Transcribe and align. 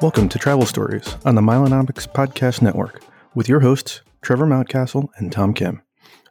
Welcome 0.00 0.28
to 0.30 0.38
Travel 0.38 0.64
Stories 0.64 1.16
on 1.24 1.34
the 1.34 1.40
Milenomics 1.40 2.08
Podcast 2.08 2.62
Network 2.62 3.02
with 3.34 3.48
your 3.48 3.60
hosts, 3.60 4.02
Trevor 4.22 4.46
Mountcastle 4.46 5.08
and 5.16 5.30
Tom 5.30 5.54
Kim. 5.54 5.82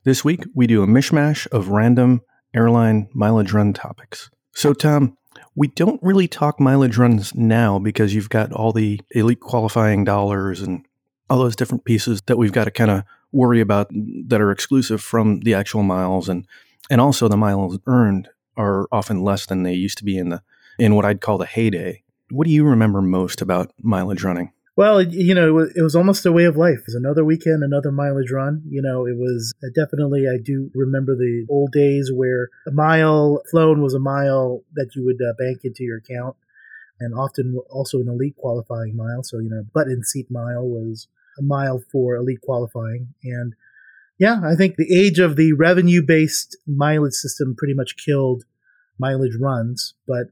This 0.04 0.26
week, 0.26 0.44
we 0.56 0.68
do 0.68 0.84
a 0.84 0.88
mishmash 0.88 1.48
of 1.54 1.70
random 1.70 2.22
airline 2.54 3.08
mileage 3.14 3.54
run 3.54 3.74
topics. 3.74 4.30
So, 4.54 4.74
Tom, 4.74 5.18
we 5.56 5.68
don't 5.68 6.02
really 6.02 6.28
talk 6.28 6.60
mileage 6.60 6.98
runs 6.98 7.36
now 7.36 7.78
because 7.78 8.14
you've 8.14 8.30
got 8.30 8.52
all 8.52 8.72
the 8.72 9.02
elite 9.12 9.42
qualifying 9.42 10.04
dollars 10.04 10.62
and 10.62 10.87
all 11.30 11.40
those 11.40 11.56
different 11.56 11.86
pieces 11.86 12.22
that 12.28 12.38
we've 12.38 12.52
got 12.52 12.66
to 12.66 12.72
kind 12.72 12.92
of 12.92 13.04
worry 13.32 13.60
about 13.60 13.90
that 13.92 14.42
are 14.42 14.52
exclusive 14.52 15.02
from 15.02 15.42
the 15.42 15.54
actual 15.54 15.84
miles 15.84 16.30
and 16.30 16.46
and 16.90 17.02
also 17.02 17.28
the 17.28 17.38
miles 17.38 17.78
earned 17.86 18.30
are 18.56 18.88
often 18.92 19.22
less 19.22 19.46
than 19.46 19.64
they 19.64 19.74
used 19.74 19.98
to 19.98 20.06
be 20.06 20.18
in 20.18 20.30
the 20.30 20.42
in 20.80 20.96
what 20.96 21.06
I'd 21.06 21.22
call 21.22 21.38
the 21.38 21.46
heyday 21.46 22.04
what 22.30 22.46
do 22.46 22.52
you 22.52 22.66
remember 22.66 23.02
most 23.02 23.42
about 23.42 23.72
mileage 23.82 24.24
running? 24.24 24.52
Well, 24.76 25.02
you 25.02 25.34
know, 25.34 25.58
it 25.60 25.82
was 25.82 25.96
almost 25.96 26.26
a 26.26 26.32
way 26.32 26.46
of 26.46 26.56
life. 26.56 26.80
It 26.80 26.88
was 26.88 26.96
another 26.96 27.26
weekend, 27.26 27.64
another 27.64 27.92
mileage 27.92 28.32
run. 28.32 28.62
You 28.70 28.82
know, 28.82 29.08
it 29.08 29.18
was 29.18 29.54
definitely, 29.74 30.26
I 30.28 30.38
do 30.38 30.70
remember 30.76 31.16
the 31.16 31.48
old 31.50 31.72
days 31.72 32.12
where 32.14 32.50
a 32.68 32.72
mile 32.72 33.42
flown 33.50 33.82
was 33.82 33.96
a 33.96 34.00
mile 34.00 34.64
that 34.76 34.92
you 34.96 35.04
would 35.04 35.20
uh, 35.20 35.34
bank 35.40 35.62
into 35.64 35.84
your 35.84 35.98
account, 35.98 36.36
and 37.00 37.18
often 37.18 37.60
also 37.72 38.00
an 38.00 38.08
elite 38.08 38.36
qualifying 38.38 38.96
mile. 38.96 39.24
So, 39.24 39.40
you 39.40 39.50
know, 39.50 39.64
butt 39.74 39.88
in 39.88 40.04
seat 40.04 40.30
mile 40.30 40.68
was 40.68 41.08
a 41.38 41.44
mile 41.44 41.82
for 41.92 42.16
elite 42.16 42.42
qualifying. 42.42 43.14
And 43.24 43.54
yeah, 44.18 44.42
I 44.44 44.56
think 44.56 44.76
the 44.76 44.96
age 44.96 45.20
of 45.20 45.36
the 45.36 45.54
revenue 45.54 46.02
based 46.02 46.58
mileage 46.66 47.14
system 47.14 47.56
pretty 47.58 47.74
much 47.74 47.96
killed 48.04 48.44
mileage 49.00 49.38
runs. 49.40 49.94
But 50.08 50.28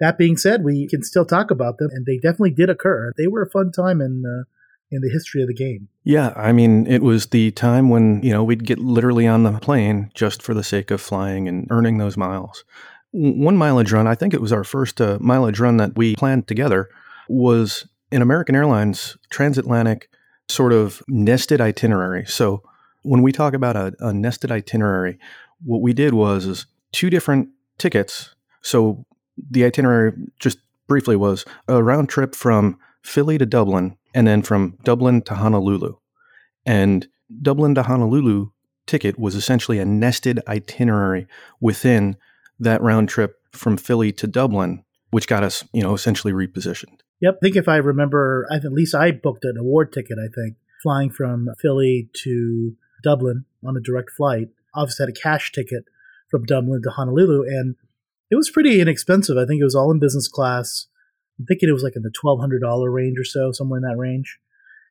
that 0.00 0.18
being 0.18 0.36
said, 0.36 0.64
we 0.64 0.86
can 0.88 1.02
still 1.02 1.24
talk 1.24 1.50
about 1.50 1.78
them, 1.78 1.90
and 1.92 2.06
they 2.06 2.16
definitely 2.16 2.52
did 2.52 2.70
occur. 2.70 3.12
They 3.16 3.26
were 3.26 3.42
a 3.42 3.50
fun 3.50 3.72
time 3.72 4.00
in 4.00 4.24
uh, 4.26 4.44
in 4.90 5.00
the 5.00 5.10
history 5.10 5.42
of 5.42 5.48
the 5.48 5.54
game. 5.54 5.88
Yeah, 6.04 6.32
I 6.36 6.52
mean, 6.52 6.86
it 6.86 7.02
was 7.02 7.26
the 7.26 7.50
time 7.52 7.90
when 7.90 8.22
you 8.22 8.30
know 8.30 8.44
we'd 8.44 8.64
get 8.64 8.78
literally 8.78 9.26
on 9.26 9.42
the 9.42 9.58
plane 9.58 10.10
just 10.14 10.42
for 10.42 10.54
the 10.54 10.62
sake 10.62 10.90
of 10.90 11.00
flying 11.00 11.48
and 11.48 11.66
earning 11.70 11.98
those 11.98 12.16
miles. 12.16 12.64
One 13.12 13.56
mileage 13.56 13.92
run, 13.92 14.08
I 14.08 14.16
think 14.16 14.34
it 14.34 14.40
was 14.40 14.52
our 14.52 14.64
first 14.64 15.00
uh, 15.00 15.18
mileage 15.20 15.60
run 15.60 15.76
that 15.76 15.96
we 15.96 16.16
planned 16.16 16.48
together, 16.48 16.88
was 17.28 17.86
in 18.10 18.22
American 18.22 18.56
Airlines 18.56 19.16
transatlantic 19.30 20.08
sort 20.48 20.72
of 20.72 21.02
nested 21.08 21.60
itinerary. 21.60 22.24
So 22.26 22.62
when 23.02 23.22
we 23.22 23.32
talk 23.32 23.54
about 23.54 23.76
a, 23.76 23.94
a 24.00 24.12
nested 24.12 24.50
itinerary, 24.50 25.18
what 25.64 25.80
we 25.80 25.92
did 25.92 26.14
was 26.14 26.46
is 26.46 26.66
two 26.92 27.10
different 27.10 27.48
tickets. 27.78 28.34
So 28.62 29.04
the 29.50 29.64
itinerary 29.64 30.12
just 30.38 30.58
briefly 30.86 31.16
was 31.16 31.44
a 31.68 31.82
round 31.82 32.08
trip 32.08 32.34
from 32.34 32.78
Philly 33.02 33.38
to 33.38 33.46
Dublin 33.46 33.96
and 34.14 34.26
then 34.26 34.42
from 34.42 34.78
Dublin 34.84 35.22
to 35.22 35.34
Honolulu. 35.34 35.96
And 36.64 37.06
Dublin 37.42 37.74
to 37.74 37.82
Honolulu 37.82 38.50
ticket 38.86 39.18
was 39.18 39.34
essentially 39.34 39.78
a 39.78 39.84
nested 39.84 40.40
itinerary 40.46 41.26
within 41.60 42.16
that 42.60 42.82
round 42.82 43.08
trip 43.08 43.40
from 43.52 43.76
Philly 43.76 44.12
to 44.12 44.26
Dublin, 44.26 44.84
which 45.10 45.26
got 45.26 45.42
us, 45.42 45.64
you 45.72 45.82
know, 45.82 45.94
essentially 45.94 46.32
repositioned. 46.32 47.00
Yep. 47.24 47.36
I 47.36 47.40
think 47.40 47.56
if 47.56 47.68
I 47.68 47.76
remember, 47.76 48.46
at 48.52 48.70
least 48.70 48.94
I 48.94 49.10
booked 49.10 49.46
an 49.46 49.56
award 49.56 49.94
ticket, 49.94 50.18
I 50.18 50.28
think, 50.28 50.56
flying 50.82 51.08
from 51.08 51.48
Philly 51.58 52.10
to 52.22 52.76
Dublin 53.02 53.46
on 53.64 53.78
a 53.78 53.80
direct 53.80 54.10
flight. 54.10 54.48
Obviously, 54.74 55.04
had 55.04 55.16
a 55.16 55.18
cash 55.18 55.50
ticket 55.50 55.84
from 56.30 56.44
Dublin 56.44 56.82
to 56.82 56.90
Honolulu. 56.90 57.44
And 57.44 57.76
it 58.30 58.36
was 58.36 58.50
pretty 58.50 58.78
inexpensive. 58.78 59.38
I 59.38 59.46
think 59.46 59.58
it 59.58 59.64
was 59.64 59.74
all 59.74 59.90
in 59.90 59.98
business 59.98 60.28
class. 60.28 60.86
I'm 61.38 61.46
thinking 61.46 61.70
it 61.70 61.72
was 61.72 61.82
like 61.82 61.96
in 61.96 62.02
the 62.02 62.12
twelve 62.14 62.40
hundred 62.40 62.60
dollar 62.60 62.90
range 62.90 63.18
or 63.18 63.24
so, 63.24 63.52
somewhere 63.52 63.78
in 63.78 63.84
that 63.84 63.96
range. 63.96 64.38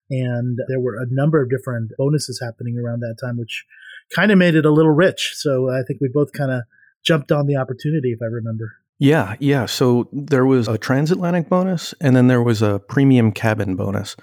And 0.09 0.57
there 0.67 0.79
were 0.79 0.95
a 0.95 1.05
number 1.11 1.39
of 1.39 1.51
different 1.51 1.91
bonuses 1.99 2.41
happening 2.43 2.79
around 2.79 3.01
that 3.01 3.17
time, 3.21 3.37
which 3.37 3.63
kind 4.11 4.31
of 4.31 4.39
made 4.39 4.55
it 4.55 4.65
a 4.65 4.71
little 4.71 4.91
rich. 4.91 5.33
So 5.35 5.69
I 5.69 5.83
think 5.85 6.01
we 6.01 6.09
both 6.11 6.33
kind 6.33 6.49
of 6.49 6.63
jumped 7.05 7.31
on 7.31 7.45
the 7.45 7.57
opportunity, 7.57 8.11
if 8.11 8.23
I 8.23 8.25
remember. 8.25 8.77
Yeah, 8.99 9.35
yeah. 9.39 9.65
So 9.65 10.07
there 10.11 10.45
was 10.45 10.67
a 10.67 10.77
transatlantic 10.77 11.49
bonus, 11.49 11.93
and 11.99 12.15
then 12.15 12.27
there 12.27 12.43
was 12.43 12.61
a 12.61 12.79
premium 12.79 13.31
cabin 13.31 13.75
bonus. 13.75 14.15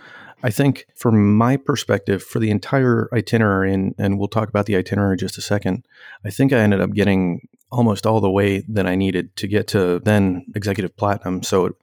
I 0.43 0.51
think, 0.51 0.87
from 0.97 1.37
my 1.37 1.59
perspective, 1.59 2.23
for 2.23 2.39
the 2.39 2.51
entire 2.51 3.09
itinerary, 3.13 3.75
and, 3.75 3.95
and 3.99 4.19
we'll 4.19 4.29
talk 4.29 4.49
about 4.49 4.67
the 4.67 4.77
itinerary 4.77 5.13
in 5.13 5.19
just 5.19 5.37
a 5.37 5.43
second, 5.43 5.87
I 6.25 6.31
think 6.31 6.53
I 6.53 6.61
ended 6.61 6.81
up 6.81 6.93
getting 6.93 7.47
almost 7.71 8.07
all 8.07 8.21
the 8.21 8.31
way 8.31 8.65
that 8.69 8.87
I 8.87 8.95
needed 8.95 9.37
to 9.37 9.47
get 9.47 9.67
to 9.69 10.01
then 10.01 10.47
executive 10.55 10.97
platinum. 10.97 11.43
So 11.43 11.77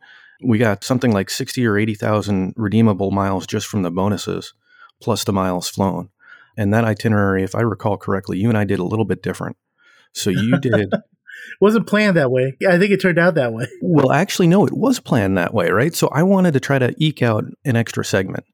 we 0.44 0.58
got 0.58 0.84
something 0.84 1.12
like 1.12 1.30
60 1.30 1.66
or 1.66 1.78
80,000 1.78 2.54
redeemable 2.58 3.12
miles 3.12 3.48
just 3.48 3.68
from 3.68 3.84
the 3.84 3.92
bonuses, 3.92 4.54
plus 5.02 5.24
the 5.24 5.34
miles 5.34 5.70
flown. 5.70 6.10
And 6.58 6.74
that 6.74 6.84
itinerary, 6.84 7.44
if 7.44 7.54
I 7.54 7.62
recall 7.62 7.98
correctly, 7.98 8.40
you 8.40 8.50
and 8.50 8.58
I 8.58 8.64
did 8.64 8.80
a 8.80 8.84
little 8.84 9.06
bit 9.06 9.22
different. 9.22 9.58
So 10.14 10.30
you 10.30 10.58
did. 10.60 10.92
wasn't 11.62 11.88
planned 11.88 12.18
that 12.18 12.32
way. 12.32 12.58
I 12.68 12.78
think 12.78 12.92
it 12.92 13.02
turned 13.02 13.20
out 13.20 13.36
that 13.36 13.54
way. 13.54 13.68
Well, 13.82 14.12
actually, 14.12 14.48
no, 14.48 14.66
it 14.66 14.76
was 14.76 15.00
planned 15.00 15.38
that 15.38 15.54
way, 15.54 15.70
right? 15.70 15.96
So 15.96 16.10
I 16.10 16.24
wanted 16.24 16.54
to 16.54 16.60
try 16.60 16.78
to 16.78 16.94
eke 16.98 17.22
out 17.22 17.46
an 17.66 17.76
extra 17.76 18.04
segment. 18.04 18.46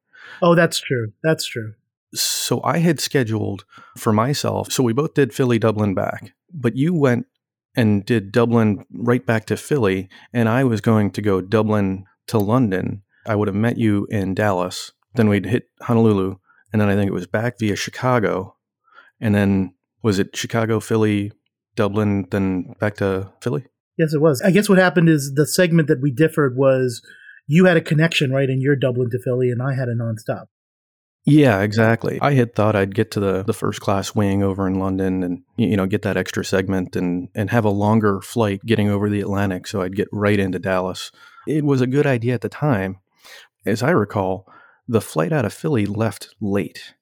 Oh, 0.41 0.55
that's 0.55 0.79
true. 0.79 1.11
That's 1.23 1.45
true. 1.45 1.73
So 2.13 2.61
I 2.63 2.77
had 2.77 2.99
scheduled 2.99 3.65
for 3.97 4.13
myself. 4.13 4.71
So 4.71 4.83
we 4.83 4.93
both 4.93 5.13
did 5.13 5.33
Philly, 5.33 5.59
Dublin 5.59 5.95
back 5.95 6.33
but 6.53 6.75
you 6.75 6.93
went 6.93 7.25
and 7.75 8.05
did 8.05 8.31
Dublin 8.31 8.85
right 8.93 9.25
back 9.25 9.45
to 9.45 9.57
Philly, 9.57 10.07
and 10.31 10.47
I 10.47 10.63
was 10.63 10.79
going 10.79 11.11
to 11.11 11.21
go 11.21 11.41
Dublin 11.41 12.05
to 12.27 12.37
London. 12.37 13.01
I 13.25 13.35
would 13.35 13.47
have 13.47 13.55
met 13.55 13.77
you 13.77 14.05
in 14.11 14.35
Dallas. 14.35 14.91
Then 15.15 15.27
we'd 15.27 15.47
hit 15.47 15.69
Honolulu, 15.81 16.35
and 16.71 16.81
then 16.81 16.89
I 16.89 16.95
think 16.95 17.09
it 17.09 17.13
was 17.13 17.27
back 17.27 17.57
via 17.59 17.75
Chicago, 17.75 18.55
and 19.19 19.33
then 19.33 19.73
was 20.03 20.19
it 20.19 20.35
Chicago, 20.35 20.79
Philly, 20.79 21.31
Dublin, 21.75 22.28
then 22.29 22.75
back 22.79 22.95
to 22.95 23.31
Philly? 23.41 23.66
Yes, 23.97 24.13
it 24.13 24.22
was. 24.22 24.41
I 24.41 24.51
guess 24.51 24.69
what 24.69 24.78
happened 24.78 25.09
is 25.09 25.34
the 25.35 25.45
segment 25.45 25.88
that 25.88 26.01
we 26.01 26.11
differed 26.11 26.56
was 26.57 27.01
you 27.47 27.66
had 27.66 27.78
a 27.78 27.81
connection 27.81 28.31
right 28.31 28.50
in 28.50 28.61
your 28.61 28.75
Dublin 28.75 29.09
to 29.11 29.19
Philly, 29.19 29.50
and 29.50 29.61
I 29.61 29.73
had 29.75 29.88
a 29.88 29.95
nonstop. 29.95 30.45
Yeah, 31.25 31.62
exactly. 31.62 32.19
I 32.22 32.33
had 32.33 32.53
thought 32.53 32.75
I'd 32.75 32.95
get 32.95 33.12
to 33.12 33.19
the, 33.19 33.44
the 33.44 33.53
first 33.53 33.79
class 33.79 34.13
wing 34.13 34.44
over 34.44 34.67
in 34.67 34.78
London 34.78 35.23
and 35.23 35.44
you 35.56 35.78
know 35.78 35.85
get 35.85 36.01
that 36.01 36.17
extra 36.17 36.44
segment 36.44 36.97
and 36.97 37.29
and 37.33 37.50
have 37.50 37.63
a 37.63 37.69
longer 37.69 38.19
flight 38.19 38.59
getting 38.66 38.89
over 38.89 39.09
the 39.09 39.22
Atlantic 39.22 39.66
so 39.67 39.81
I'd 39.81 39.95
get 39.95 40.09
right 40.12 40.39
into 40.39 40.59
Dallas. 40.59 41.12
It 41.47 41.63
was 41.63 41.79
a 41.79 41.88
good 41.88 42.06
idea 42.06 42.33
at 42.33 42.41
the 42.41 42.50
time. 42.50 42.97
As 43.66 43.81
I 43.81 43.91
recall, 43.91 44.45
the 44.88 45.00
flight 45.00 45.31
out 45.31 45.45
of 45.45 45.53
Philly 45.53 45.85
left 45.85 46.35
late. 46.41 46.94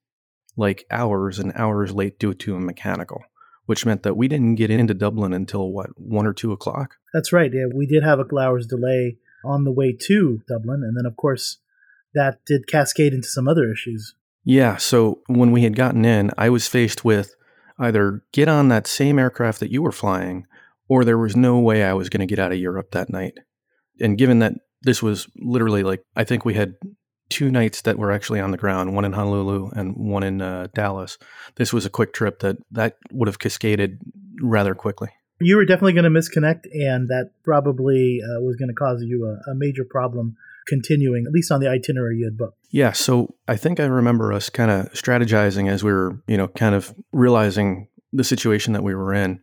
Like 0.57 0.85
hours 0.91 1.39
and 1.39 1.53
hours 1.55 1.93
late 1.93 2.19
due 2.19 2.33
to 2.33 2.55
a 2.55 2.59
mechanical, 2.59 3.23
which 3.65 3.85
meant 3.85 4.03
that 4.03 4.17
we 4.17 4.27
didn't 4.27 4.55
get 4.55 4.69
into 4.69 4.93
Dublin 4.93 5.33
until 5.33 5.71
what, 5.71 5.89
one 5.97 6.25
or 6.25 6.33
two 6.33 6.51
o'clock? 6.51 6.95
That's 7.13 7.31
right. 7.31 7.51
Yeah, 7.53 7.65
we 7.73 7.85
did 7.85 8.03
have 8.03 8.19
a 8.19 8.23
couple 8.23 8.39
hours 8.39 8.67
delay 8.67 9.17
on 9.45 9.63
the 9.63 9.71
way 9.71 9.95
to 10.07 10.41
Dublin, 10.47 10.83
and 10.83 10.97
then 10.97 11.05
of 11.05 11.15
course 11.15 11.57
that 12.13 12.39
did 12.45 12.67
cascade 12.67 13.13
into 13.13 13.27
some 13.27 13.47
other 13.47 13.71
issues. 13.71 14.15
Yeah. 14.43 14.77
So 14.77 15.21
when 15.27 15.51
we 15.51 15.63
had 15.63 15.75
gotten 15.75 16.03
in, 16.03 16.31
I 16.37 16.49
was 16.49 16.67
faced 16.67 17.05
with 17.05 17.35
either 17.79 18.23
get 18.31 18.47
on 18.47 18.67
that 18.69 18.87
same 18.87 19.19
aircraft 19.19 19.59
that 19.59 19.71
you 19.71 19.81
were 19.81 19.91
flying, 19.91 20.45
or 20.87 21.05
there 21.05 21.17
was 21.17 21.35
no 21.35 21.59
way 21.59 21.83
I 21.83 21.93
was 21.93 22.09
going 22.09 22.21
to 22.21 22.25
get 22.25 22.39
out 22.39 22.51
of 22.51 22.57
Europe 22.57 22.91
that 22.91 23.09
night. 23.09 23.37
And 23.99 24.17
given 24.17 24.39
that 24.39 24.53
this 24.81 25.01
was 25.01 25.27
literally 25.35 25.83
like, 25.83 26.03
I 26.15 26.23
think 26.23 26.43
we 26.43 26.55
had 26.55 26.75
two 27.31 27.49
nights 27.49 27.81
that 27.81 27.97
were 27.97 28.11
actually 28.11 28.39
on 28.39 28.51
the 28.51 28.57
ground, 28.57 28.93
one 28.93 29.05
in 29.05 29.13
Honolulu 29.13 29.71
and 29.71 29.95
one 29.95 30.21
in 30.21 30.41
uh, 30.41 30.67
Dallas. 30.75 31.17
This 31.55 31.73
was 31.73 31.85
a 31.85 31.89
quick 31.89 32.13
trip 32.13 32.39
that 32.39 32.57
that 32.71 32.97
would 33.11 33.27
have 33.27 33.39
cascaded 33.39 33.99
rather 34.41 34.75
quickly. 34.75 35.09
You 35.39 35.55
were 35.55 35.65
definitely 35.65 35.93
going 35.93 36.03
to 36.03 36.11
misconnect, 36.11 36.65
and 36.71 37.09
that 37.09 37.31
probably 37.43 38.21
uh, 38.23 38.41
was 38.41 38.57
going 38.57 38.69
to 38.69 38.75
cause 38.75 39.01
you 39.01 39.25
a, 39.25 39.51
a 39.51 39.55
major 39.55 39.83
problem 39.83 40.37
continuing, 40.67 41.25
at 41.25 41.31
least 41.31 41.51
on 41.51 41.59
the 41.59 41.67
itinerary 41.67 42.17
you 42.17 42.25
had 42.25 42.37
booked. 42.37 42.57
Yeah. 42.69 42.91
So 42.91 43.33
I 43.47 43.57
think 43.57 43.79
I 43.79 43.85
remember 43.85 44.31
us 44.31 44.49
kind 44.49 44.69
of 44.69 44.93
strategizing 44.93 45.69
as 45.69 45.83
we 45.83 45.91
were, 45.91 46.21
you 46.27 46.37
know, 46.37 46.47
kind 46.49 46.75
of 46.75 46.93
realizing 47.11 47.87
the 48.13 48.23
situation 48.23 48.73
that 48.73 48.83
we 48.83 48.93
were 48.93 49.13
in. 49.13 49.41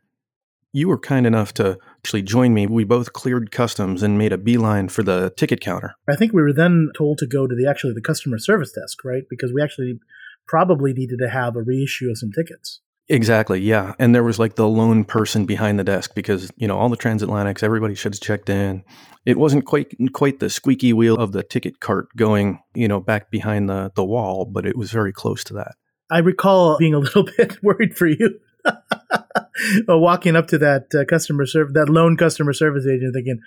You 0.73 0.88
were 0.88 0.99
kind 0.99 1.26
enough 1.26 1.55
to 1.55 1.79
actually 1.99 2.23
join 2.23 2.53
me. 2.53 2.67
We 2.67 2.85
both 2.85 3.12
cleared 3.12 3.50
customs 3.50 4.03
and 4.03 4.19
made 4.19 4.32
a 4.32 4.38
beeline 4.38 4.88
for 4.88 5.03
the 5.03 5.32
ticket 5.37 5.61
counter. 5.61 5.94
I 6.09 6.17
think 6.17 6.32
we 6.32 6.43
were 6.43 6.53
then 6.53 6.91
told 6.97 7.19
to 7.19 7.26
go 7.26 7.47
to 7.47 7.55
the 7.55 7.69
actually 7.69 7.94
the 7.94 8.03
customer 8.03 8.38
service 8.38 8.73
desk, 8.73 9.05
right? 9.05 9.23
Because 9.31 9.53
we 9.53 9.62
actually 9.62 9.99
probably 10.47 10.93
needed 10.93 11.19
to 11.20 11.29
have 11.29 11.56
a 11.56 11.62
reissue 11.62 12.11
of 12.11 12.19
some 12.19 12.32
tickets. 12.32 12.81
Exactly, 13.11 13.61
yeah. 13.61 13.94
And 13.99 14.15
there 14.15 14.23
was 14.23 14.38
like 14.38 14.56
the 14.56 14.69
lone 14.69 15.05
person 15.05 15.47
behind 15.47 15.79
the 15.79 15.85
desk 15.85 16.15
because, 16.15 16.50
you 16.56 16.69
know, 16.69 16.79
all 16.79 16.91
the 16.91 16.97
transatlantics, 16.97 17.62
everybody 17.62 17.94
should 17.94 18.14
have 18.14 18.21
checked 18.21 18.50
in. 18.50 18.85
It 19.25 19.38
wasn't 19.38 19.64
quite 19.64 19.94
quite 20.12 20.41
the 20.41 20.50
squeaky 20.50 20.93
wheel 20.93 21.17
of 21.17 21.32
the 21.32 21.43
ticket 21.43 21.81
cart 21.81 22.09
going, 22.17 22.61
you 22.75 22.87
know, 22.87 23.00
back 23.00 23.31
behind 23.31 23.69
the, 23.69 23.91
the 23.94 24.05
wall, 24.05 24.44
but 24.44 24.67
it 24.67 24.76
was 24.76 24.91
very 24.91 25.12
close 25.12 25.43
to 25.44 25.55
that. 25.55 25.76
I 26.11 26.19
recall 26.19 26.76
being 26.79 26.94
a 26.94 26.99
little 26.99 27.25
bit 27.37 27.62
worried 27.62 27.97
for 27.97 28.06
you. 28.06 28.38
walking 29.88 30.37
up 30.37 30.49
to 30.49 30.58
that 30.58 30.87
uh, 30.94 31.05
customer 31.05 31.46
service, 31.46 31.72
that 31.75 31.88
lone 31.88 32.16
customer 32.16 32.52
service 32.52 32.87
agent, 32.87 33.14
thinking, 33.14 33.40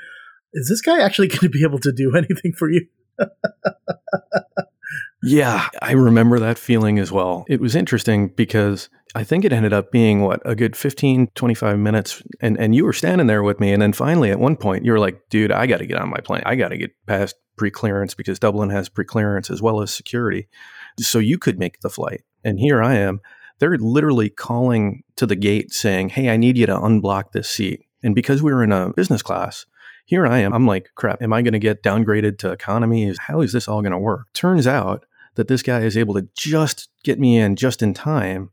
"Is 0.53 0.67
this 0.69 0.81
guy 0.81 0.99
actually 0.99 1.27
going 1.29 1.39
to 1.39 1.49
be 1.49 1.63
able 1.63 1.79
to 1.79 1.91
do 1.91 2.15
anything 2.15 2.53
for 2.53 2.69
you?" 2.69 2.87
yeah, 5.23 5.69
I 5.81 5.93
remember 5.93 6.39
that 6.39 6.57
feeling 6.57 6.99
as 6.99 7.11
well. 7.11 7.45
It 7.47 7.59
was 7.59 7.75
interesting 7.75 8.29
because 8.29 8.89
I 9.13 9.23
think 9.23 9.45
it 9.45 9.53
ended 9.53 9.73
up 9.73 9.91
being 9.91 10.21
what 10.21 10.41
a 10.45 10.55
good 10.55 10.75
15, 10.75 11.27
25 11.35 11.79
minutes. 11.79 12.23
And, 12.39 12.57
and 12.57 12.73
you 12.73 12.85
were 12.85 12.93
standing 12.93 13.27
there 13.27 13.43
with 13.43 13.59
me. 13.59 13.73
And 13.73 13.81
then 13.81 13.93
finally, 13.93 14.31
at 14.31 14.39
one 14.39 14.55
point, 14.55 14.85
you 14.85 14.91
were 14.91 14.99
like, 14.99 15.21
dude, 15.29 15.51
I 15.51 15.67
got 15.67 15.77
to 15.77 15.85
get 15.85 15.97
on 15.97 16.09
my 16.09 16.19
plane. 16.19 16.43
I 16.45 16.55
got 16.55 16.69
to 16.69 16.77
get 16.77 16.91
past 17.07 17.35
pre 17.57 17.69
clearance 17.69 18.13
because 18.13 18.39
Dublin 18.39 18.69
has 18.69 18.89
pre 18.89 19.05
clearance 19.05 19.49
as 19.49 19.61
well 19.61 19.81
as 19.81 19.93
security. 19.93 20.47
So 20.99 21.19
you 21.19 21.37
could 21.37 21.59
make 21.59 21.81
the 21.81 21.89
flight. 21.89 22.21
And 22.43 22.59
here 22.59 22.81
I 22.81 22.95
am. 22.95 23.21
They're 23.61 23.77
literally 23.77 24.29
calling 24.29 25.03
to 25.17 25.27
the 25.27 25.35
gate 25.35 25.71
saying, 25.71 26.09
hey, 26.09 26.29
I 26.29 26.35
need 26.35 26.57
you 26.57 26.65
to 26.65 26.73
unblock 26.73 27.31
this 27.31 27.47
seat. 27.47 27.85
And 28.01 28.15
because 28.15 28.41
we 28.41 28.51
were 28.51 28.63
in 28.63 28.71
a 28.71 28.91
business 28.91 29.21
class, 29.21 29.67
here 30.05 30.25
I 30.25 30.39
am. 30.39 30.51
I'm 30.51 30.65
like, 30.65 30.89
crap, 30.95 31.21
am 31.21 31.31
I 31.31 31.43
going 31.43 31.53
to 31.53 31.59
get 31.59 31.83
downgraded 31.83 32.39
to 32.39 32.51
economy? 32.51 33.13
How 33.19 33.41
is 33.41 33.53
this 33.53 33.67
all 33.67 33.83
going 33.83 33.91
to 33.91 33.99
work? 33.99 34.33
Turns 34.33 34.65
out 34.65 35.05
that 35.35 35.47
this 35.47 35.61
guy 35.61 35.81
is 35.81 35.95
able 35.95 36.15
to 36.15 36.27
just 36.35 36.89
get 37.03 37.19
me 37.19 37.37
in 37.37 37.55
just 37.55 37.83
in 37.83 37.93
time. 37.93 38.49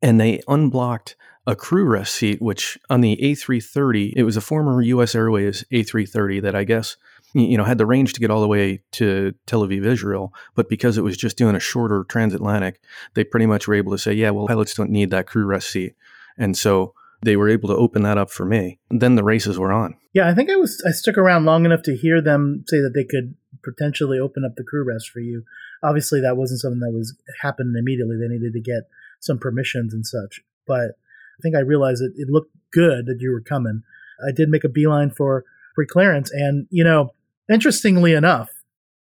And 0.00 0.20
they 0.20 0.40
unblocked 0.46 1.16
a 1.48 1.56
crew 1.56 1.84
rest 1.84 2.14
seat, 2.14 2.40
which 2.40 2.78
on 2.88 3.00
the 3.00 3.18
A330, 3.20 4.12
it 4.14 4.22
was 4.22 4.36
a 4.36 4.40
former 4.40 4.80
US 4.80 5.16
Airways 5.16 5.64
A330 5.72 6.42
that 6.42 6.54
I 6.54 6.62
guess 6.62 6.96
you 7.34 7.58
know 7.58 7.64
had 7.64 7.78
the 7.78 7.86
range 7.86 8.12
to 8.14 8.20
get 8.20 8.30
all 8.30 8.40
the 8.40 8.48
way 8.48 8.80
to 8.92 9.34
Tel 9.46 9.62
Aviv, 9.62 9.84
Israel, 9.84 10.32
but 10.54 10.68
because 10.68 10.96
it 10.96 11.02
was 11.02 11.16
just 11.16 11.36
doing 11.36 11.56
a 11.56 11.60
shorter 11.60 12.04
transatlantic, 12.04 12.80
they 13.14 13.24
pretty 13.24 13.46
much 13.46 13.68
were 13.68 13.74
able 13.74 13.92
to 13.92 13.98
say, 13.98 14.12
yeah, 14.12 14.30
well, 14.30 14.46
pilots 14.46 14.74
don't 14.74 14.90
need 14.90 15.10
that 15.10 15.26
crew 15.26 15.44
rest 15.44 15.70
seat, 15.70 15.94
and 16.38 16.56
so 16.56 16.94
they 17.22 17.36
were 17.36 17.48
able 17.48 17.68
to 17.68 17.76
open 17.76 18.02
that 18.02 18.18
up 18.18 18.30
for 18.30 18.44
me. 18.44 18.78
Then 18.90 19.16
the 19.16 19.24
races 19.24 19.58
were 19.58 19.72
on. 19.72 19.96
Yeah, 20.12 20.28
I 20.28 20.34
think 20.34 20.50
I 20.50 20.56
was 20.56 20.82
I 20.86 20.92
stuck 20.92 21.18
around 21.18 21.44
long 21.44 21.64
enough 21.64 21.82
to 21.84 21.96
hear 21.96 22.20
them 22.20 22.64
say 22.68 22.78
that 22.78 22.92
they 22.94 23.04
could 23.04 23.34
potentially 23.64 24.18
open 24.18 24.44
up 24.44 24.56
the 24.56 24.64
crew 24.64 24.84
rest 24.84 25.08
for 25.08 25.20
you. 25.20 25.44
Obviously, 25.82 26.20
that 26.20 26.36
wasn't 26.36 26.60
something 26.60 26.80
that 26.80 26.92
was 26.92 27.16
happening 27.40 27.74
immediately. 27.78 28.16
They 28.16 28.32
needed 28.32 28.52
to 28.52 28.60
get 28.60 28.88
some 29.20 29.38
permissions 29.38 29.92
and 29.92 30.06
such. 30.06 30.40
But 30.66 30.92
I 31.38 31.40
think 31.42 31.56
I 31.56 31.60
realized 31.60 32.02
that 32.02 32.12
it 32.16 32.28
looked 32.28 32.54
good 32.72 33.06
that 33.06 33.18
you 33.20 33.32
were 33.32 33.40
coming. 33.40 33.82
I 34.26 34.32
did 34.32 34.48
make 34.48 34.64
a 34.64 34.68
beeline 34.68 35.10
for 35.10 35.44
pre-clearance, 35.74 36.30
and 36.30 36.66
you 36.70 36.84
know, 36.84 37.12
interestingly 37.50 38.12
enough, 38.12 38.50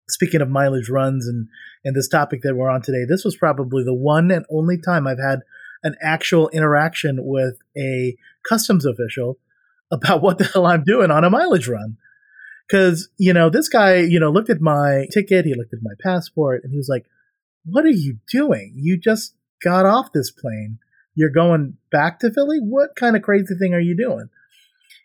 speaking 0.09 0.41
of 0.41 0.49
mileage 0.49 0.89
runs 0.89 1.27
and 1.27 1.49
and 1.85 1.95
this 1.95 2.09
topic 2.09 2.43
that 2.43 2.57
we're 2.57 2.71
on 2.71 2.83
today, 2.83 3.05
this 3.09 3.25
was 3.25 3.37
probably 3.37 3.85
the 3.85 3.95
one 3.95 4.31
and 4.31 4.45
only 4.51 4.77
time 4.77 5.07
I've 5.07 5.23
had 5.23 5.41
an 5.85 5.95
actual 6.03 6.49
interaction 6.49 7.19
with 7.21 7.59
a 7.79 8.17
customs 8.49 8.85
official 8.85 9.39
about 9.93 10.21
what 10.23 10.39
the 10.39 10.45
hell 10.45 10.67
I'm 10.67 10.85
doing 10.85 11.11
on 11.11 11.25
a 11.25 11.31
mileage 11.31 11.69
run. 11.69 11.97
Cause, 12.69 13.09
you 13.17 13.33
know, 13.33 13.49
this 13.49 13.69
guy, 13.69 13.99
you 13.99 14.19
know, 14.19 14.31
looked 14.31 14.51
at 14.51 14.61
my 14.61 15.07
ticket, 15.13 15.45
he 15.45 15.55
looked 15.55 15.73
at 15.73 15.79
my 15.83 15.93
passport, 16.01 16.65
and 16.65 16.73
he 16.73 16.77
was 16.77 16.89
like, 16.89 17.07
What 17.65 17.85
are 17.85 17.91
you 17.91 18.19
doing? 18.33 18.73
You 18.75 18.99
just 18.99 19.35
got 19.63 19.87
off 19.87 20.13
this 20.13 20.33
plane. 20.33 20.79
You're 21.15 21.31
going 21.31 21.77
back 21.93 22.19
to 22.21 22.33
Philly? 22.33 22.59
What 22.59 22.97
kind 22.97 23.15
of 23.15 23.23
crazy 23.23 23.55
thing 23.55 23.73
are 23.73 23.81
you 23.81 23.97
doing? 23.97 24.29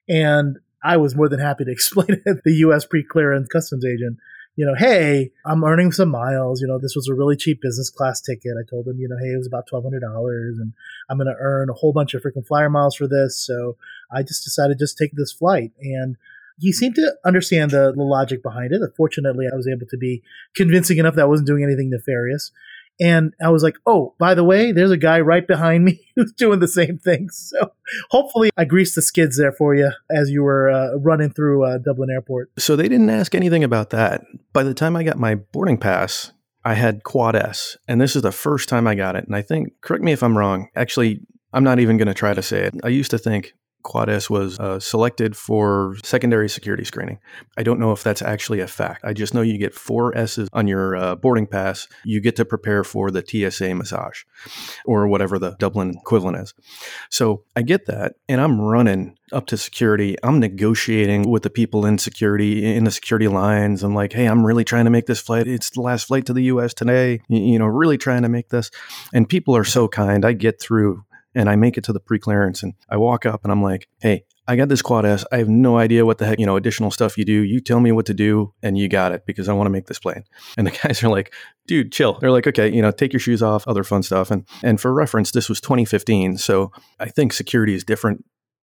And 0.10 0.58
I 0.84 0.98
was 0.98 1.16
more 1.16 1.30
than 1.30 1.40
happy 1.40 1.66
to 1.66 1.72
explain 1.78 2.22
it 2.26 2.38
the 2.44 2.54
US 2.66 2.86
pre 2.86 3.04
clearance 3.04 3.48
customs 3.48 3.86
agent 3.86 4.18
you 4.56 4.66
know, 4.66 4.76
hey, 4.78 5.32
I'm 5.46 5.64
earning 5.64 5.92
some 5.92 6.10
miles. 6.10 6.62
You 6.62 6.68
know, 6.68 6.78
this 6.78 6.96
was 6.96 7.08
a 7.08 7.14
really 7.14 7.38
cheap 7.38 7.62
business 7.62 7.90
class 7.90 8.22
ticket. 8.22 8.54
I 8.60 8.70
told 8.70 8.88
him, 8.88 9.00
you 9.00 9.08
know, 9.08 9.16
hey, 9.18 9.34
it 9.34 9.38
was 9.38 9.48
about 9.48 9.66
twelve 9.68 9.84
hundred 9.84 10.02
dollars, 10.02 10.58
and 10.60 10.74
I'm 11.10 11.18
going 11.18 11.28
to 11.28 11.40
earn 11.40 11.70
a 11.70 11.74
whole 11.74 11.94
bunch 11.94 12.14
of 12.14 12.22
freaking 12.22 12.46
flyer 12.46 12.70
miles 12.70 12.96
for 12.96 13.08
this. 13.08 13.44
So 13.46 13.78
I 14.12 14.24
just 14.24 14.44
decided 14.44 14.78
just 14.80 14.98
take 14.98 15.12
this 15.14 15.32
flight, 15.32 15.72
and 15.80 16.18
he 16.60 16.74
seemed 16.74 16.96
to 16.96 17.16
understand 17.26 17.72
the, 17.72 17.94
the 17.96 18.04
logic 18.04 18.44
behind 18.44 18.74
it. 18.74 18.82
Fortunately, 18.98 19.48
I 19.52 19.56
was 19.56 19.68
able 19.68 19.88
to 19.90 19.98
be 19.98 20.22
convincing 20.56 20.98
enough 20.98 21.16
that 21.16 21.24
I 21.24 21.26
wasn't 21.26 21.48
doing 21.48 21.64
anything 21.64 21.90
nefarious. 21.90 22.52
And 23.02 23.34
I 23.44 23.50
was 23.50 23.64
like, 23.64 23.78
oh, 23.88 24.14
by 24.20 24.36
the 24.36 24.44
way, 24.44 24.72
there's 24.72 24.92
a 24.92 24.98
guy 24.98 25.20
right 25.20 25.46
behind 25.46 25.84
me 25.84 26.00
who's 26.16 26.32
doing 26.34 26.60
the 26.60 26.68
same 26.68 26.98
thing. 26.98 27.30
So 27.52 27.74
hopefully 28.12 28.50
I 28.56 28.64
greased 28.64 28.96
the 28.96 29.02
skids 29.02 29.38
there 29.38 29.52
for 29.52 29.76
you 29.76 29.92
as 30.10 30.30
you 30.30 30.44
were 30.44 30.70
uh, 30.70 30.96
running 30.96 31.32
through 31.32 31.66
uh, 31.66 31.78
Dublin 31.80 32.10
Airport. 32.10 32.50
So 32.58 32.76
they 32.76 32.88
didn't 32.88 33.10
ask 33.10 33.36
anything 33.36 33.64
about 33.64 33.90
that. 33.90 34.22
By 34.54 34.64
the 34.64 34.74
time 34.74 34.96
I 34.96 35.04
got 35.04 35.18
my 35.18 35.36
boarding 35.36 35.78
pass, 35.78 36.32
I 36.64 36.76
had 36.76 37.04
Quad 37.04 37.36
S, 37.36 37.78
and 37.88 38.00
this 38.00 38.16
is 38.16 38.22
the 38.22 38.32
first 38.32 38.70
time 38.70 38.88
I 38.88 38.96
got 38.96 39.16
it. 39.16 39.26
And 39.26 39.36
I 39.36 39.42
think, 39.42 39.74
correct 39.82 40.04
me 40.04 40.14
if 40.14 40.24
I'm 40.24 40.38
wrong, 40.38 40.70
actually, 40.76 41.22
I'm 41.52 41.64
not 41.64 41.80
even 41.80 41.98
going 41.98 42.08
to 42.08 42.14
try 42.14 42.34
to 42.34 42.42
say 42.42 42.64
it. 42.64 42.76
I 42.84 42.90
used 42.90 43.12
to 43.12 43.18
think 43.18 43.54
Quad 43.84 44.10
S 44.10 44.30
was 44.30 44.60
uh, 44.60 44.80
selected 44.80 45.36
for 45.36 45.96
secondary 46.04 46.50
security 46.50 46.84
screening. 46.84 47.20
I 47.58 47.64
don't 47.64 47.80
know 47.80 47.92
if 47.92 48.04
that's 48.04 48.22
actually 48.22 48.60
a 48.60 48.68
fact. 48.68 49.04
I 49.04 49.14
just 49.14 49.34
know 49.34 49.42
you 49.42 49.58
get 49.58 49.74
four 49.74 50.18
S's 50.18 50.50
on 50.54 50.68
your 50.68 50.96
uh, 50.96 51.16
boarding 51.16 51.48
pass. 51.48 51.88
You 52.04 52.20
get 52.22 52.36
to 52.38 52.46
prepare 52.46 52.84
for 52.84 53.12
the 53.12 53.24
TSA 53.26 53.76
massage 53.76 54.24
or 54.86 55.08
whatever 55.08 55.40
the 55.40 55.52
Dublin 55.60 55.96
equivalent 55.98 56.38
is. 56.38 56.54
So 57.10 57.44
I 57.56 57.62
get 57.62 57.86
that, 57.86 58.16
and 58.28 58.42
I'm 58.42 58.60
running 58.60 59.18
up 59.32 59.48
to 59.48 59.58
security. 59.58 60.16
I'm 60.24 60.40
negotiating 60.40 61.30
with 61.30 61.44
the 61.44 61.50
people 61.50 61.86
in 61.86 61.98
security, 61.98 62.66
in 62.76 62.84
the 62.84 62.92
security 62.92 63.28
lines. 63.28 63.84
I'm 63.84 63.96
like, 63.96 64.14
hey, 64.14 64.26
I'm 64.26 64.46
really 64.46 64.64
trying 64.64 64.86
to 64.86 64.92
make 64.92 65.06
this 65.06 65.22
flight. 65.22 65.48
It's 65.48 65.70
the 65.72 65.82
last 65.82 66.08
flight 66.08 66.26
to 66.26 66.34
the 66.34 66.44
US 66.44 66.74
today. 66.74 67.22
You 67.28 67.60
know, 67.60 67.66
really 67.66 67.98
trying 67.98 68.24
to 68.24 68.30
make 68.30 68.50
this. 68.50 68.72
And 69.14 69.28
people 69.28 69.56
are 69.56 69.64
so 69.64 69.88
kind. 69.88 70.26
I 70.26 70.34
get 70.34 70.60
through 70.62 71.04
and 71.36 71.50
I 71.50 71.56
make 71.56 71.78
it 71.78 71.84
to 71.86 71.94
the 71.94 72.00
pre-clearance 72.00 72.64
and 72.64 72.74
I 72.90 72.98
walk 72.98 73.26
up 73.26 73.44
and 73.44 73.52
I'm 73.52 73.62
like, 73.62 73.88
hey, 74.02 74.26
I 74.48 74.56
got 74.56 74.70
this 74.70 74.82
quad 74.82 75.06
S. 75.06 75.24
I 75.32 75.38
have 75.38 75.48
no 75.48 75.78
idea 75.78 76.06
what 76.06 76.18
the 76.18 76.26
heck, 76.26 76.40
you 76.40 76.46
know, 76.46 76.58
additional 76.58 76.92
stuff 76.92 77.18
you 77.18 77.24
do. 77.24 77.42
You 77.42 77.62
tell 77.62 77.80
me 77.80 77.92
what 77.92 78.06
to 78.08 78.14
do 78.14 78.54
and 78.62 78.78
you 78.78 78.90
got 78.90 79.12
it 79.12 79.26
because 79.26 79.48
I 79.48 79.54
want 79.54 79.68
to 79.68 79.72
make 79.72 79.86
this 79.86 80.00
plane. 80.00 80.24
And 80.58 80.68
the 80.68 80.72
guys 80.84 81.04
are 81.04 81.10
like, 81.10 81.34
dude, 81.68 81.92
chill. 81.92 82.18
They're 82.20 82.32
like, 82.32 82.48
okay, 82.48 82.72
you 82.72 82.82
know, 82.82 82.92
take 82.92 83.14
your 83.14 83.20
shoes 83.20 83.42
off, 83.42 83.68
other 83.68 83.84
fun 83.84 84.04
stuff. 84.04 84.32
And 84.32 84.46
and 84.64 84.82
for 84.82 84.94
reference, 84.94 85.32
this 85.32 85.48
was 85.48 85.62
2015. 85.62 86.38
So 86.38 86.72
I 87.00 87.08
think 87.08 87.34
security 87.34 87.74
is 87.74 87.84
different 87.84 88.26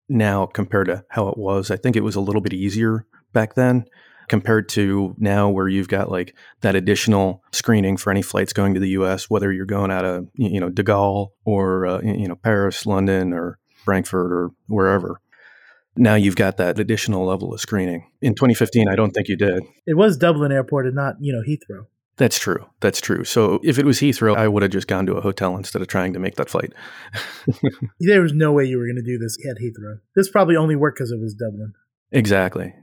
now 0.08 0.46
compared 0.46 0.87
to 0.87 1.04
how 1.11 1.28
it 1.28 1.38
was. 1.38 1.70
I 1.70 1.76
think 1.76 1.94
it 1.94 2.02
was 2.02 2.16
a 2.16 2.20
little 2.20 2.40
bit 2.40 2.54
easier 2.54 3.06
back 3.32 3.54
then 3.54 3.84
compared 4.28 4.69
to 4.70 5.14
now 5.19 5.48
where 5.48 5.69
you've 5.69 5.88
got 5.88 6.10
like 6.10 6.34
that 6.60 6.76
additional 6.76 7.42
screening 7.52 7.96
for 7.96 8.10
any 8.10 8.22
flights 8.22 8.52
going 8.52 8.75
to 8.75 8.80
the 8.80 8.90
US, 8.90 9.28
whether 9.30 9.52
you're 9.52 9.66
going 9.66 9.90
out 9.90 10.04
of, 10.04 10.28
you 10.34 10.60
know, 10.60 10.70
De 10.70 10.82
Gaulle 10.82 11.28
or, 11.44 11.87
uh, 11.87 12.00
you 12.02 12.28
know, 12.28 12.37
Paris, 12.37 12.87
London 12.87 13.32
or 13.32 13.58
Frankfurt 13.85 14.32
or 14.32 14.50
wherever. 14.66 15.20
Now 15.97 16.14
you've 16.14 16.37
got 16.37 16.58
that 16.58 16.78
additional 16.78 17.26
level 17.26 17.52
of 17.52 17.61
screening. 17.61 18.08
In 18.23 18.35
2015, 18.35 18.88
I 18.88 18.94
don't 18.94 19.11
think 19.11 19.28
you 19.28 19.37
did. 19.37 19.62
It 19.87 19.97
was 19.97 20.16
Dublin 20.16 20.52
Airport 20.52 20.87
and 20.87 20.94
not, 20.94 21.16
you 21.20 21.32
know, 21.32 21.42
Heathrow. 21.42 21.87
That's 22.18 22.38
true. 22.38 22.66
That's 22.80 23.00
true. 23.00 23.25
So 23.25 23.61
if 23.62 23.78
it 23.78 23.87
was 23.87 24.00
Heathrow, 24.00 24.37
I 24.37 24.49
would 24.49 24.62
have 24.62 24.73
just 24.73 24.88
gone 24.88 25.06
to 25.06 25.14
a 25.14 25.20
hotel 25.20 25.56
instead 25.56 25.82
of 25.82 25.88
trying 25.88 26.12
to 26.12 26.18
make 26.18 26.35
that 26.35 26.50
flight. 26.50 26.73
there 28.00 28.20
was 28.20 28.32
no 28.32 28.52
way 28.52 28.64
you 28.64 28.78
were 28.78 28.87
going 28.87 28.97
to 28.97 29.02
do 29.02 29.18
this 29.18 29.38
at 29.49 29.58
Heathrow. 29.62 30.00
This 30.16 30.28
probably 30.28 30.56
only 30.56 30.75
worked 30.75 30.99
because 30.99 31.12
it 31.12 31.20
was 31.20 31.35
Dublin. 31.35 31.75
Exactly. 32.11 32.75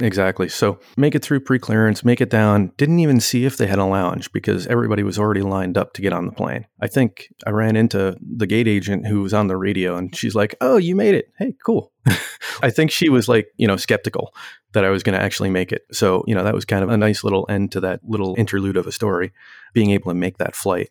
Exactly. 0.00 0.48
So 0.48 0.78
make 0.96 1.16
it 1.16 1.22
through 1.22 1.40
pre 1.40 1.58
clearance, 1.58 2.04
make 2.04 2.20
it 2.20 2.30
down. 2.30 2.72
Didn't 2.76 3.00
even 3.00 3.20
see 3.20 3.44
if 3.44 3.56
they 3.56 3.66
had 3.66 3.80
a 3.80 3.84
lounge 3.84 4.30
because 4.32 4.66
everybody 4.68 5.02
was 5.02 5.18
already 5.18 5.42
lined 5.42 5.76
up 5.76 5.92
to 5.94 6.02
get 6.02 6.12
on 6.12 6.26
the 6.26 6.32
plane. 6.32 6.66
I 6.80 6.86
think 6.86 7.32
I 7.44 7.50
ran 7.50 7.74
into 7.74 8.16
the 8.20 8.46
gate 8.46 8.68
agent 8.68 9.06
who 9.06 9.22
was 9.22 9.34
on 9.34 9.48
the 9.48 9.56
radio 9.56 9.96
and 9.96 10.14
she's 10.14 10.36
like, 10.36 10.54
Oh, 10.60 10.76
you 10.76 10.94
made 10.94 11.16
it. 11.16 11.32
Hey, 11.38 11.54
cool. 11.64 11.92
I 12.62 12.70
think 12.70 12.90
she 12.92 13.08
was 13.08 13.28
like, 13.28 13.48
you 13.56 13.66
know, 13.66 13.76
skeptical 13.76 14.32
that 14.72 14.84
I 14.84 14.90
was 14.90 15.02
going 15.02 15.18
to 15.18 15.24
actually 15.24 15.50
make 15.50 15.72
it. 15.72 15.82
So, 15.90 16.22
you 16.26 16.34
know, 16.34 16.44
that 16.44 16.54
was 16.54 16.64
kind 16.64 16.84
of 16.84 16.90
a 16.90 16.96
nice 16.96 17.24
little 17.24 17.46
end 17.48 17.72
to 17.72 17.80
that 17.80 18.00
little 18.04 18.34
interlude 18.38 18.76
of 18.76 18.86
a 18.86 18.92
story, 18.92 19.32
being 19.72 19.90
able 19.90 20.10
to 20.10 20.14
make 20.14 20.38
that 20.38 20.54
flight. 20.54 20.90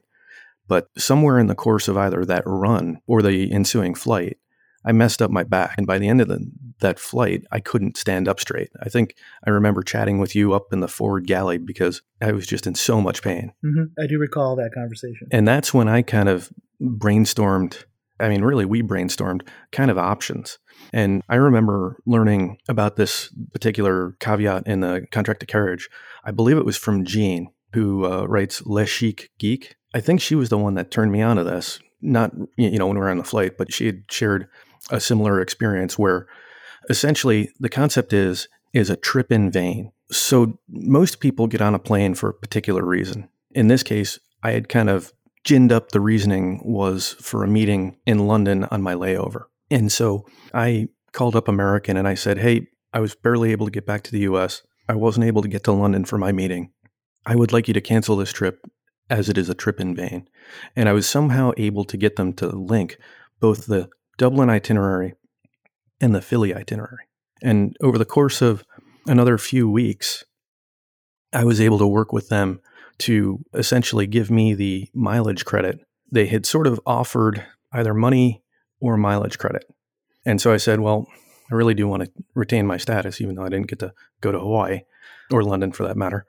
But 0.68 0.90
somewhere 0.98 1.40
in 1.40 1.48
the 1.48 1.56
course 1.56 1.88
of 1.88 1.98
either 1.98 2.26
that 2.26 2.44
run 2.46 3.00
or 3.08 3.22
the 3.22 3.52
ensuing 3.54 3.96
flight, 3.96 4.38
I 4.86 4.92
messed 4.92 5.22
up 5.22 5.32
my 5.32 5.44
back. 5.44 5.76
And 5.78 5.88
by 5.88 5.98
the 5.98 6.08
end 6.08 6.22
of 6.22 6.28
the, 6.28 6.50
that 6.80 7.00
flight, 7.00 7.44
I 7.52 7.60
couldn't 7.60 7.98
stand 7.98 8.28
up 8.28 8.40
straight. 8.40 8.70
I 8.82 8.90
think 8.90 9.16
I 9.46 9.50
remember 9.50 9.82
chatting 9.84 10.20
with 10.20 10.36
you 10.36 10.54
up 10.54 10.72
in 10.72 10.80
the 10.80 10.88
forward 10.88 11.28
galley 11.28 11.58
because 11.58 12.02
I 12.22 12.32
was 12.32 12.48
just 12.48 12.68
in 12.68 12.76
so 12.76 13.02
much 13.02 13.22
pain. 13.22 13.54
Mm-hmm. 13.66 14.02
I 14.02 14.08
do 14.08 14.18
recall 14.20 14.56
that 14.58 14.72
conversation. 14.74 15.28
And 15.32 15.48
that's 15.48 15.74
when 15.74 15.88
I 15.88 16.02
kind 16.02 16.30
of 16.30 16.52
brainstormed. 16.82 17.84
I 18.20 18.30
mean, 18.30 18.44
really, 18.44 18.66
we 18.66 18.82
brainstormed 18.82 19.48
kind 19.72 19.92
of 19.92 19.98
options. 19.98 20.58
And 20.94 21.22
I 21.30 21.36
remember 21.36 21.98
learning 22.06 22.58
about 22.68 22.96
this 22.96 23.34
particular 23.52 24.16
caveat 24.20 24.68
in 24.68 24.80
the 24.80 25.06
contract 25.12 25.44
of 25.44 25.50
carriage. 25.50 25.90
I 26.24 26.32
believe 26.32 26.58
it 26.58 26.66
was 26.66 26.78
from 26.78 27.06
Jean, 27.06 27.52
who 27.74 28.06
uh, 28.06 28.26
writes 28.26 28.66
Le 28.66 28.86
Chic 28.86 29.30
Geek. 29.38 29.76
I 29.94 30.00
think 30.00 30.22
she 30.22 30.36
was 30.36 30.50
the 30.50 30.58
one 30.58 30.76
that 30.76 30.92
turned 30.92 31.12
me 31.12 31.22
on 31.22 31.38
to 31.38 31.44
this 31.44 31.80
not 32.02 32.32
you 32.58 32.78
know 32.78 32.88
when 32.88 32.96
we 32.96 33.02
were 33.02 33.10
on 33.10 33.18
the 33.18 33.24
flight, 33.24 33.58
but 33.58 33.74
she 33.74 33.86
had 33.86 34.04
shared 34.10 34.48
a 34.89 35.00
similar 35.00 35.41
experience 35.41 35.98
where 35.98 36.27
essentially 36.89 37.51
the 37.60 37.70
concept 37.70 38.13
is 38.13 38.48
is 38.74 38.89
a 38.89 38.96
trip 38.96 39.32
in 39.32 39.51
vain. 39.51 39.91
So 40.12 40.60
most 40.70 41.20
people 41.20 41.48
get 41.48 41.62
on 41.62 41.75
a 41.75 41.79
plane 41.79 42.13
for 42.13 42.29
a 42.29 42.34
particular 42.34 42.86
reason. 42.86 43.29
In 43.51 43.67
this 43.67 43.84
case, 43.84 44.20
I 44.44 44.51
had 44.51 44.70
kind 44.70 44.89
of 44.89 45.13
ginned 45.44 45.72
up 45.72 45.91
the 45.91 46.01
reasoning 46.01 46.62
was 46.63 47.15
for 47.20 47.44
a 47.44 47.48
meeting 47.48 47.98
in 48.06 48.27
London 48.27 48.65
on 48.65 48.82
my 48.82 48.94
layover. 48.94 49.46
And 49.72 49.91
so 49.91 50.25
I 50.53 50.89
called 51.12 51.36
up 51.36 51.48
American 51.48 51.98
and 51.98 52.08
I 52.08 52.13
said, 52.13 52.38
"Hey, 52.38 52.67
I 52.94 53.00
was 53.00 53.15
barely 53.15 53.51
able 53.51 53.65
to 53.65 53.72
get 53.72 53.86
back 53.86 54.03
to 54.03 54.12
the 54.12 54.22
US. 54.22 54.62
I 54.88 54.96
wasn't 54.96 55.25
able 55.25 55.41
to 55.41 55.48
get 55.48 55.63
to 55.65 55.72
London 55.72 56.06
for 56.06 56.17
my 56.17 56.32
meeting. 56.32 56.72
I 57.25 57.36
would 57.36 57.51
like 57.51 57.67
you 57.67 57.74
to 57.74 57.82
cancel 57.82 58.15
this 58.15 58.32
trip 58.32 58.65
as 59.10 59.29
it 59.29 59.38
is 59.38 59.50
a 59.50 59.56
trip 59.56 59.79
in 59.79 59.96
vain. 59.96 60.27
And 60.75 60.88
I 60.88 60.94
was 60.94 61.08
somehow 61.08 61.51
able 61.58 61.86
to 61.86 61.98
get 61.98 62.15
them 62.15 62.34
to 62.34 62.48
link 62.48 62.98
both 63.39 63.65
the 63.65 63.89
Dublin 64.18 64.50
itinerary 64.50 65.14
and 66.02 66.14
the 66.14 66.22
Philly 66.22 66.54
itinerary. 66.54 67.06
And 67.42 67.76
over 67.82 67.98
the 67.98 68.06
course 68.06 68.42
of 68.42 68.64
another 69.06 69.38
few 69.38 69.70
weeks, 69.70 70.24
I 71.34 71.44
was 71.44 71.62
able 71.62 71.78
to 71.80 71.88
work 71.88 72.12
with 72.12 72.30
them 72.30 72.60
to 73.00 73.44
essentially 73.54 74.08
give 74.08 74.32
me 74.32 74.54
the 74.54 74.90
mileage 74.94 75.46
credit. 75.46 75.80
They 76.12 76.26
had 76.26 76.46
sort 76.46 76.68
of 76.68 76.80
offered 76.86 77.46
either 77.72 77.94
money 77.94 78.44
or 78.80 78.98
mileage 78.98 79.38
credit. 79.38 79.66
And 80.26 80.42
so 80.42 80.52
I 80.52 80.58
said, 80.58 80.80
well, 80.80 81.08
I 81.52 81.56
really 81.56 81.74
do 81.74 81.88
want 81.88 82.04
to 82.04 82.12
retain 82.34 82.66
my 82.66 82.78
status, 82.78 83.22
even 83.22 83.36
though 83.36 83.46
I 83.46 83.50
didn't 83.50 83.68
get 83.68 83.80
to 83.80 83.94
go 84.22 84.32
to 84.32 84.40
Hawaii 84.40 84.82
or 85.32 85.44
London 85.44 85.72
for 85.72 85.88
that 85.88 85.98
matter. 85.98 86.26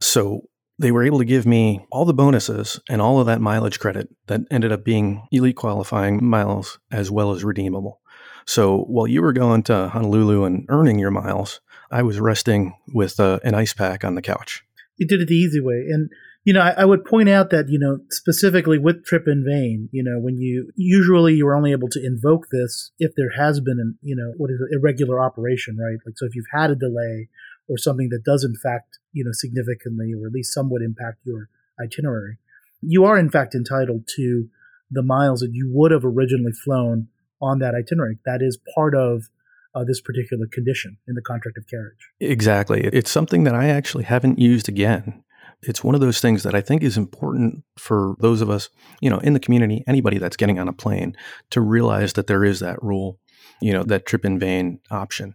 So 0.00 0.42
they 0.78 0.92
were 0.92 1.02
able 1.02 1.18
to 1.18 1.24
give 1.24 1.46
me 1.46 1.86
all 1.90 2.04
the 2.04 2.14
bonuses 2.14 2.80
and 2.88 3.00
all 3.00 3.18
of 3.18 3.26
that 3.26 3.40
mileage 3.40 3.78
credit 3.78 4.08
that 4.26 4.42
ended 4.50 4.72
up 4.72 4.84
being 4.84 5.26
elite 5.32 5.56
qualifying 5.56 6.24
miles 6.24 6.78
as 6.90 7.10
well 7.10 7.32
as 7.32 7.44
redeemable. 7.44 8.00
So 8.46 8.82
while 8.82 9.06
you 9.06 9.22
were 9.22 9.32
going 9.32 9.62
to 9.64 9.88
Honolulu 9.88 10.44
and 10.44 10.66
earning 10.68 10.98
your 10.98 11.10
miles, 11.10 11.60
I 11.90 12.02
was 12.02 12.20
resting 12.20 12.74
with 12.92 13.18
uh, 13.18 13.40
an 13.42 13.54
ice 13.54 13.72
pack 13.72 14.04
on 14.04 14.14
the 14.14 14.22
couch. 14.22 14.64
You 14.96 15.06
did 15.06 15.20
it 15.20 15.28
the 15.28 15.34
easy 15.34 15.60
way. 15.60 15.86
And, 15.88 16.10
you 16.44 16.52
know, 16.52 16.60
I, 16.60 16.70
I, 16.70 16.84
would 16.84 17.04
point 17.04 17.28
out 17.28 17.50
that, 17.50 17.68
you 17.68 17.78
know, 17.78 17.98
specifically 18.10 18.78
with 18.78 19.04
Trip 19.04 19.26
in 19.26 19.44
Vain, 19.44 19.88
you 19.92 20.02
know, 20.02 20.18
when 20.20 20.38
you 20.38 20.70
usually 20.76 21.34
you're 21.34 21.56
only 21.56 21.72
able 21.72 21.88
to 21.88 22.04
invoke 22.04 22.48
this 22.50 22.92
if 22.98 23.12
there 23.16 23.30
has 23.36 23.60
been 23.60 23.78
an, 23.80 23.98
you 24.00 24.16
know, 24.16 24.32
what 24.36 24.50
is 24.50 24.60
it, 24.60 24.76
irregular 24.76 25.20
operation, 25.20 25.76
right? 25.76 25.98
Like, 26.06 26.16
so 26.16 26.26
if 26.26 26.34
you've 26.34 26.46
had 26.52 26.70
a 26.70 26.76
delay 26.76 27.28
or 27.68 27.76
something 27.78 28.08
that 28.10 28.24
does 28.24 28.44
in 28.44 28.54
fact, 28.54 28.98
you 29.16 29.24
know, 29.24 29.32
significantly 29.32 30.12
or 30.12 30.26
at 30.26 30.32
least 30.32 30.52
somewhat 30.52 30.82
impact 30.82 31.18
your 31.24 31.48
itinerary, 31.82 32.36
you 32.82 33.04
are 33.04 33.18
in 33.18 33.30
fact 33.30 33.54
entitled 33.54 34.06
to 34.14 34.48
the 34.90 35.02
miles 35.02 35.40
that 35.40 35.52
you 35.52 35.70
would 35.72 35.90
have 35.90 36.04
originally 36.04 36.52
flown 36.52 37.08
on 37.40 37.58
that 37.58 37.74
itinerary. 37.74 38.18
That 38.26 38.42
is 38.42 38.58
part 38.74 38.94
of 38.94 39.24
uh, 39.74 39.84
this 39.84 40.02
particular 40.02 40.46
condition 40.52 40.98
in 41.08 41.14
the 41.14 41.22
contract 41.22 41.56
of 41.56 41.66
carriage. 41.66 42.10
Exactly. 42.20 42.82
It's 42.92 43.10
something 43.10 43.44
that 43.44 43.54
I 43.54 43.68
actually 43.68 44.04
haven't 44.04 44.38
used 44.38 44.68
again. 44.68 45.24
It's 45.62 45.82
one 45.82 45.94
of 45.94 46.02
those 46.02 46.20
things 46.20 46.42
that 46.42 46.54
I 46.54 46.60
think 46.60 46.82
is 46.82 46.98
important 46.98 47.64
for 47.78 48.16
those 48.20 48.42
of 48.42 48.50
us, 48.50 48.68
you 49.00 49.08
know, 49.08 49.18
in 49.18 49.32
the 49.32 49.40
community, 49.40 49.82
anybody 49.86 50.18
that's 50.18 50.36
getting 50.36 50.58
on 50.58 50.68
a 50.68 50.72
plane 50.74 51.16
to 51.50 51.62
realize 51.62 52.12
that 52.12 52.26
there 52.26 52.44
is 52.44 52.60
that 52.60 52.82
rule, 52.82 53.18
you 53.62 53.72
know, 53.72 53.82
that 53.84 54.04
trip 54.04 54.26
in 54.26 54.38
vain 54.38 54.80
option. 54.90 55.34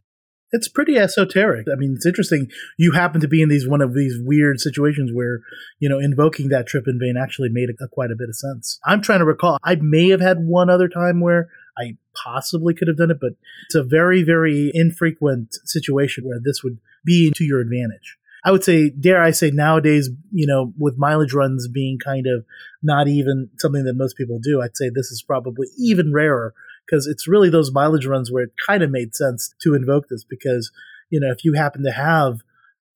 It's 0.51 0.67
pretty 0.67 0.97
esoteric. 0.97 1.67
I 1.71 1.75
mean, 1.75 1.93
it's 1.95 2.05
interesting. 2.05 2.49
You 2.77 2.91
happen 2.91 3.21
to 3.21 3.27
be 3.27 3.41
in 3.41 3.49
these 3.49 3.67
one 3.67 3.81
of 3.81 3.93
these 3.93 4.17
weird 4.21 4.59
situations 4.59 5.11
where, 5.13 5.39
you 5.79 5.87
know, 5.87 5.99
invoking 5.99 6.49
that 6.49 6.67
trip 6.67 6.85
in 6.87 6.99
vain 6.99 7.15
actually 7.17 7.49
made 7.49 7.69
a, 7.69 7.83
a, 7.83 7.87
quite 7.87 8.11
a 8.11 8.15
bit 8.17 8.29
of 8.29 8.35
sense. 8.35 8.79
I'm 8.85 9.01
trying 9.01 9.19
to 9.19 9.25
recall. 9.25 9.57
I 9.63 9.75
may 9.75 10.09
have 10.09 10.21
had 10.21 10.39
one 10.39 10.69
other 10.69 10.89
time 10.89 11.21
where 11.21 11.49
I 11.77 11.97
possibly 12.13 12.73
could 12.73 12.89
have 12.89 12.97
done 12.97 13.11
it, 13.11 13.19
but 13.21 13.33
it's 13.65 13.75
a 13.75 13.83
very, 13.83 14.23
very 14.23 14.71
infrequent 14.73 15.55
situation 15.65 16.25
where 16.25 16.39
this 16.43 16.63
would 16.63 16.79
be 17.05 17.31
to 17.35 17.43
your 17.45 17.61
advantage. 17.61 18.17
I 18.43 18.51
would 18.51 18.63
say, 18.63 18.89
dare 18.89 19.21
I 19.21 19.31
say, 19.31 19.51
nowadays, 19.51 20.09
you 20.31 20.47
know, 20.47 20.73
with 20.77 20.97
mileage 20.97 21.33
runs 21.33 21.67
being 21.67 21.99
kind 22.03 22.25
of 22.25 22.43
not 22.81 23.07
even 23.07 23.49
something 23.57 23.83
that 23.85 23.93
most 23.93 24.17
people 24.17 24.39
do, 24.39 24.61
I'd 24.61 24.75
say 24.75 24.89
this 24.89 25.11
is 25.11 25.21
probably 25.21 25.67
even 25.77 26.11
rarer 26.11 26.53
because 26.91 27.07
it's 27.07 27.27
really 27.27 27.49
those 27.49 27.71
mileage 27.71 28.05
runs 28.05 28.31
where 28.31 28.43
it 28.43 28.51
kind 28.67 28.83
of 28.83 28.91
made 28.91 29.15
sense 29.15 29.53
to 29.61 29.73
invoke 29.73 30.09
this 30.09 30.23
because 30.23 30.71
you 31.09 31.19
know 31.19 31.31
if 31.31 31.45
you 31.45 31.53
happen 31.53 31.83
to 31.83 31.91
have 31.91 32.39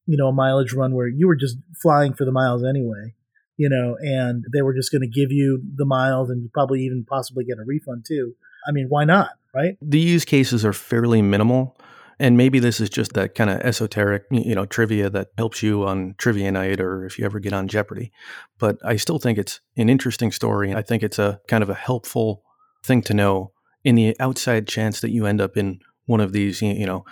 you 0.06 0.18
know 0.18 0.28
a 0.28 0.34
mileage 0.34 0.74
run 0.74 0.94
where 0.94 1.08
you 1.08 1.28
were 1.28 1.36
just 1.36 1.58
flying 1.82 2.14
for 2.14 2.26
the 2.26 2.32
miles 2.32 2.64
anyway 2.64 3.14
you 3.58 3.70
know 3.70 3.96
and 4.02 4.46
they 4.54 4.62
were 4.62 4.74
just 4.74 4.92
going 4.92 5.02
to 5.02 5.08
give 5.08 5.32
you 5.32 5.62
the 5.76 5.86
miles 5.86 6.30
and 6.30 6.44
you 6.44 6.50
probably 6.54 6.82
even 6.82 7.06
possibly 7.08 7.46
get 7.46 7.58
a 7.58 7.64
refund 7.66 8.06
too 8.06 8.36
i 8.68 8.72
mean 8.72 8.88
why 8.90 9.06
not 9.06 9.32
right? 9.54 9.78
The 9.82 10.00
use 10.00 10.26
cases 10.26 10.66
are 10.66 10.74
fairly 10.74 11.22
minimal 11.22 11.78
and 12.20 12.36
maybe 12.36 12.60
this 12.60 12.82
is 12.82 12.90
just 12.90 13.14
that 13.14 13.36
kind 13.36 13.50
of 13.50 13.60
esoteric 13.62 14.24
you 14.30 14.56
know 14.56 14.66
trivia 14.66 15.10
that 15.10 15.30
helps 15.38 15.64
you 15.64 15.86
on 15.86 16.16
trivia 16.18 16.52
night 16.52 16.82
or 16.82 17.06
if 17.06 17.18
you 17.18 17.26
ever 17.26 17.40
get 17.40 17.54
on 17.54 17.68
jeopardy 17.68 18.12
but 18.58 18.78
i 18.84 18.96
still 18.96 19.20
think 19.20 19.38
it's 19.38 19.62
an 19.78 19.90
interesting 19.90 20.32
story 20.32 20.70
and 20.70 20.78
i 20.78 20.82
think 20.82 21.04
it's 21.04 21.20
a 21.20 21.40
kind 21.48 21.64
of 21.64 21.70
a 21.70 21.74
helpful 21.74 22.44
thing 22.84 23.02
to 23.02 23.14
know 23.14 23.52
in 23.86 23.96
the 23.96 24.16
outside 24.20 24.68
chance 24.68 25.00
that 25.00 25.12
you 25.12 25.26
end 25.26 25.40
up 25.40 25.56
in 25.56 25.80
one 26.08 26.20
of 26.20 26.34
these, 26.34 26.62
you 26.62 26.86
know, 26.86 27.06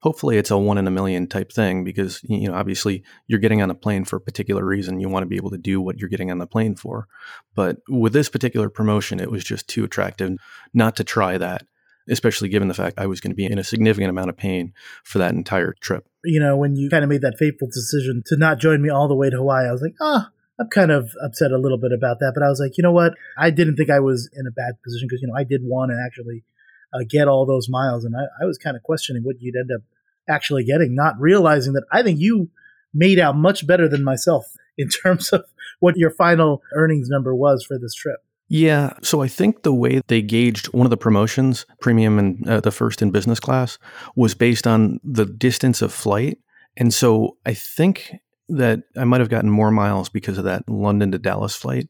hopefully 0.00 0.36
it's 0.36 0.50
a 0.50 0.58
one 0.58 0.78
in 0.78 0.86
a 0.86 0.90
million 0.90 1.26
type 1.26 1.50
thing 1.50 1.82
because 1.82 2.20
you 2.24 2.48
know 2.48 2.54
obviously 2.54 3.02
you're 3.26 3.40
getting 3.40 3.62
on 3.62 3.70
a 3.70 3.74
plane 3.74 4.04
for 4.04 4.16
a 4.16 4.20
particular 4.20 4.64
reason 4.64 5.00
you 5.00 5.08
want 5.08 5.22
to 5.22 5.28
be 5.28 5.36
able 5.36 5.50
to 5.50 5.58
do 5.58 5.80
what 5.80 5.98
you're 5.98 6.08
getting 6.08 6.30
on 6.30 6.38
the 6.38 6.46
plane 6.46 6.76
for. 6.76 7.08
But 7.54 7.78
with 7.88 8.12
this 8.12 8.28
particular 8.28 8.68
promotion 8.68 9.18
it 9.18 9.30
was 9.30 9.42
just 9.42 9.68
too 9.68 9.84
attractive 9.84 10.36
not 10.74 10.96
to 10.96 11.04
try 11.04 11.38
that 11.38 11.66
especially 12.08 12.48
given 12.48 12.68
the 12.68 12.74
fact 12.74 13.00
i 13.00 13.06
was 13.06 13.20
going 13.20 13.32
to 13.32 13.36
be 13.36 13.46
in 13.46 13.58
a 13.58 13.64
significant 13.64 14.10
amount 14.10 14.30
of 14.30 14.36
pain 14.36 14.72
for 15.02 15.18
that 15.18 15.34
entire 15.34 15.74
trip. 15.80 16.06
You 16.22 16.38
know 16.38 16.56
when 16.56 16.76
you 16.76 16.88
kind 16.88 17.02
of 17.02 17.10
made 17.10 17.22
that 17.22 17.36
fateful 17.36 17.66
decision 17.66 18.22
to 18.26 18.36
not 18.36 18.60
join 18.60 18.80
me 18.80 18.90
all 18.90 19.08
the 19.08 19.16
way 19.16 19.28
to 19.28 19.38
hawaii 19.38 19.66
i 19.66 19.72
was 19.72 19.82
like 19.82 19.96
ah 20.00 20.30
I'm 20.58 20.68
kind 20.68 20.90
of 20.90 21.10
upset 21.22 21.52
a 21.52 21.58
little 21.58 21.78
bit 21.78 21.92
about 21.92 22.18
that, 22.20 22.32
but 22.34 22.42
I 22.42 22.48
was 22.48 22.60
like, 22.60 22.78
you 22.78 22.82
know 22.82 22.92
what? 22.92 23.14
I 23.38 23.50
didn't 23.50 23.76
think 23.76 23.90
I 23.90 24.00
was 24.00 24.30
in 24.32 24.46
a 24.46 24.50
bad 24.50 24.82
position 24.82 25.06
because, 25.08 25.20
you 25.20 25.28
know, 25.28 25.34
I 25.36 25.44
did 25.44 25.60
want 25.62 25.90
to 25.90 26.02
actually 26.04 26.44
uh, 26.94 27.04
get 27.08 27.28
all 27.28 27.44
those 27.44 27.68
miles. 27.68 28.04
And 28.04 28.16
I, 28.16 28.42
I 28.42 28.46
was 28.46 28.58
kind 28.58 28.76
of 28.76 28.82
questioning 28.82 29.22
what 29.22 29.36
you'd 29.40 29.56
end 29.56 29.70
up 29.74 29.82
actually 30.28 30.64
getting, 30.64 30.94
not 30.94 31.14
realizing 31.20 31.74
that 31.74 31.84
I 31.92 32.02
think 32.02 32.18
you 32.20 32.50
made 32.94 33.18
out 33.18 33.36
much 33.36 33.66
better 33.66 33.88
than 33.88 34.02
myself 34.02 34.46
in 34.78 34.88
terms 34.88 35.30
of 35.32 35.44
what 35.80 35.96
your 35.96 36.10
final 36.10 36.62
earnings 36.74 37.08
number 37.08 37.34
was 37.34 37.64
for 37.64 37.78
this 37.78 37.94
trip. 37.94 38.20
Yeah. 38.48 38.92
So 39.02 39.22
I 39.22 39.28
think 39.28 39.62
the 39.62 39.74
way 39.74 40.00
they 40.06 40.22
gauged 40.22 40.66
one 40.68 40.86
of 40.86 40.90
the 40.90 40.96
promotions, 40.96 41.66
premium 41.80 42.18
and 42.18 42.48
uh, 42.48 42.60
the 42.60 42.70
first 42.70 43.02
in 43.02 43.10
business 43.10 43.40
class, 43.40 43.76
was 44.14 44.34
based 44.34 44.66
on 44.66 45.00
the 45.02 45.26
distance 45.26 45.82
of 45.82 45.92
flight. 45.92 46.38
And 46.76 46.94
so 46.94 47.38
I 47.44 47.54
think 47.54 48.12
that 48.48 48.82
I 48.96 49.04
might 49.04 49.20
have 49.20 49.28
gotten 49.28 49.50
more 49.50 49.70
miles 49.70 50.08
because 50.08 50.38
of 50.38 50.44
that 50.44 50.68
London 50.68 51.12
to 51.12 51.18
Dallas 51.18 51.56
flight. 51.56 51.88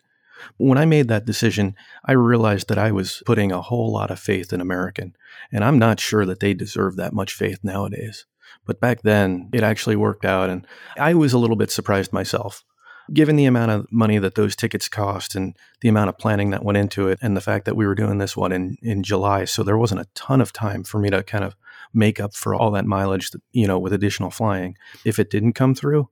When 0.59 0.79
I 0.79 0.85
made 0.85 1.09
that 1.09 1.25
decision, 1.25 1.75
I 2.05 2.13
realized 2.13 2.69
that 2.69 2.79
I 2.79 2.93
was 2.93 3.23
putting 3.25 3.53
a 3.53 3.63
whole 3.63 3.91
lot 3.93 4.11
of 4.11 4.21
faith 4.21 4.53
in 4.53 4.61
American, 4.61 5.17
and 5.51 5.65
I'm 5.65 5.79
not 5.79 6.01
sure 6.01 6.27
that 6.27 6.41
they 6.41 6.55
deserve 6.55 6.97
that 6.97 7.13
much 7.13 7.33
faith 7.33 7.61
nowadays. 7.63 8.27
But 8.65 8.81
back 8.81 9.03
then, 9.03 9.49
it 9.53 9.63
actually 9.63 9.97
worked 9.97 10.25
out, 10.25 10.51
and 10.51 10.67
I 10.97 11.15
was 11.15 11.33
a 11.33 11.39
little 11.39 11.57
bit 11.57 11.71
surprised 11.71 12.13
myself. 12.13 12.65
Given 13.13 13.37
the 13.37 13.45
amount 13.45 13.71
of 13.71 13.87
money 13.93 14.19
that 14.19 14.35
those 14.35 14.57
tickets 14.57 14.89
cost 14.89 15.37
and 15.37 15.57
the 15.81 15.89
amount 15.89 16.09
of 16.09 16.19
planning 16.19 16.51
that 16.51 16.65
went 16.65 16.79
into 16.79 17.09
it, 17.09 17.19
and 17.23 17.37
the 17.37 17.41
fact 17.41 17.65
that 17.65 17.77
we 17.77 17.87
were 17.87 17.95
doing 17.95 18.19
this 18.19 18.37
one 18.37 18.53
in, 18.53 18.77
in 18.83 19.03
July, 19.03 19.45
so 19.45 19.63
there 19.63 19.79
wasn't 19.79 20.01
a 20.01 20.09
ton 20.15 20.41
of 20.41 20.53
time 20.53 20.83
for 20.85 20.99
me 20.99 21.11
to 21.11 21.23
kind 21.23 21.45
of 21.45 21.55
make 21.95 22.21
up 22.21 22.35
for 22.35 22.55
all 22.55 22.71
that 22.73 22.85
mileage, 22.85 23.31
that, 23.31 23.41
you 23.53 23.67
know, 23.67 23.79
with 23.79 23.93
additional 23.93 24.31
flying. 24.31 24.77
If 25.05 25.19
it 25.19 25.31
didn't 25.31 25.53
come 25.53 25.75
through, 25.75 26.09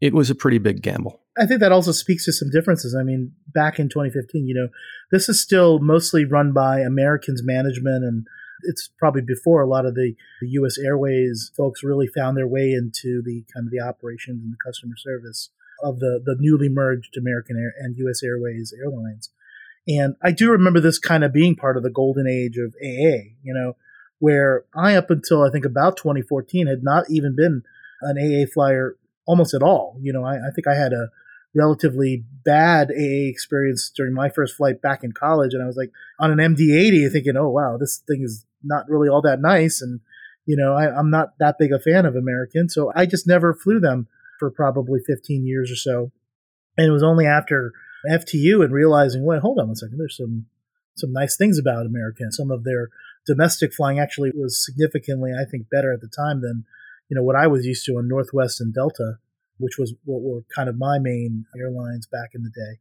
it 0.00 0.14
was 0.14 0.30
a 0.30 0.34
pretty 0.34 0.58
big 0.58 0.82
gamble. 0.82 1.20
I 1.38 1.46
think 1.46 1.60
that 1.60 1.72
also 1.72 1.92
speaks 1.92 2.24
to 2.24 2.32
some 2.32 2.50
differences. 2.50 2.94
I 2.94 3.02
mean, 3.02 3.32
back 3.52 3.78
in 3.78 3.88
2015, 3.88 4.46
you 4.46 4.54
know, 4.54 4.68
this 5.10 5.28
is 5.28 5.40
still 5.40 5.78
mostly 5.78 6.24
run 6.24 6.52
by 6.52 6.80
Americans 6.80 7.42
management, 7.44 8.04
and 8.04 8.26
it's 8.62 8.90
probably 8.98 9.22
before 9.22 9.62
a 9.62 9.68
lot 9.68 9.86
of 9.86 9.94
the, 9.94 10.14
the 10.40 10.48
U.S. 10.50 10.78
Airways 10.78 11.52
folks 11.56 11.82
really 11.82 12.06
found 12.06 12.36
their 12.36 12.46
way 12.46 12.72
into 12.72 13.22
the 13.24 13.44
kind 13.54 13.66
of 13.66 13.72
the 13.72 13.80
operations 13.80 14.42
and 14.42 14.52
the 14.52 14.58
customer 14.64 14.94
service 14.96 15.50
of 15.82 16.00
the 16.00 16.20
the 16.24 16.36
newly 16.40 16.68
merged 16.68 17.16
American 17.16 17.56
Air 17.56 17.72
and 17.78 17.96
U.S. 17.98 18.22
Airways 18.22 18.74
airlines. 18.76 19.30
And 19.86 20.16
I 20.22 20.32
do 20.32 20.50
remember 20.50 20.80
this 20.80 20.98
kind 20.98 21.24
of 21.24 21.32
being 21.32 21.56
part 21.56 21.76
of 21.76 21.82
the 21.82 21.90
golden 21.90 22.26
age 22.26 22.58
of 22.58 22.74
AA, 22.82 23.32
you 23.42 23.54
know, 23.54 23.74
where 24.18 24.64
I, 24.74 24.96
up 24.96 25.10
until 25.10 25.42
I 25.42 25.50
think 25.50 25.64
about 25.64 25.96
2014, 25.96 26.66
had 26.66 26.82
not 26.82 27.06
even 27.08 27.34
been 27.34 27.62
an 28.02 28.18
AA 28.18 28.46
flyer 28.52 28.96
almost 29.28 29.54
at 29.54 29.62
all. 29.62 29.96
You 30.00 30.12
know, 30.12 30.24
I, 30.24 30.36
I 30.36 30.50
think 30.52 30.66
I 30.66 30.74
had 30.74 30.92
a 30.92 31.10
relatively 31.54 32.24
bad 32.44 32.90
AA 32.90 33.28
experience 33.28 33.90
during 33.94 34.14
my 34.14 34.30
first 34.30 34.56
flight 34.56 34.82
back 34.82 35.04
in 35.04 35.12
college, 35.12 35.54
and 35.54 35.62
I 35.62 35.66
was 35.66 35.76
like 35.76 35.92
on 36.18 36.32
an 36.32 36.38
MD-80, 36.38 37.12
thinking, 37.12 37.36
"Oh 37.36 37.50
wow, 37.50 37.76
this 37.78 38.02
thing 38.08 38.22
is 38.24 38.44
not 38.64 38.88
really 38.88 39.08
all 39.08 39.22
that 39.22 39.40
nice," 39.40 39.80
and 39.80 40.00
you 40.46 40.56
know, 40.56 40.72
I, 40.72 40.90
I'm 40.90 41.10
not 41.10 41.38
that 41.38 41.56
big 41.58 41.72
a 41.72 41.78
fan 41.78 42.06
of 42.06 42.16
American, 42.16 42.68
so 42.68 42.90
I 42.96 43.04
just 43.06 43.26
never 43.26 43.54
flew 43.54 43.78
them 43.78 44.08
for 44.38 44.50
probably 44.50 45.00
15 45.06 45.44
years 45.44 45.70
or 45.70 45.76
so. 45.76 46.10
And 46.76 46.86
it 46.86 46.90
was 46.90 47.02
only 47.02 47.26
after 47.26 47.72
FTU 48.08 48.64
and 48.64 48.72
realizing, 48.72 49.26
wait, 49.26 49.42
hold 49.42 49.58
on 49.58 49.68
a 49.68 49.76
second, 49.76 49.98
there's 49.98 50.16
some 50.16 50.46
some 50.96 51.12
nice 51.12 51.36
things 51.36 51.58
about 51.58 51.86
American. 51.86 52.32
Some 52.32 52.50
of 52.50 52.64
their 52.64 52.88
domestic 53.24 53.72
flying 53.72 54.00
actually 54.00 54.32
was 54.34 54.64
significantly, 54.64 55.32
I 55.32 55.48
think, 55.48 55.70
better 55.70 55.92
at 55.92 56.00
the 56.00 56.08
time 56.08 56.40
than 56.40 56.64
you 57.08 57.16
know 57.16 57.22
what 57.22 57.36
I 57.36 57.46
was 57.46 57.66
used 57.66 57.84
to 57.86 57.92
on 57.92 58.08
Northwest 58.08 58.60
and 58.60 58.74
Delta, 58.74 59.18
which 59.58 59.78
was 59.78 59.94
what 60.04 60.22
were 60.22 60.42
kind 60.54 60.68
of 60.68 60.78
my 60.78 60.98
main 60.98 61.46
airlines 61.58 62.06
back 62.06 62.30
in 62.34 62.42
the 62.42 62.50
day. 62.50 62.80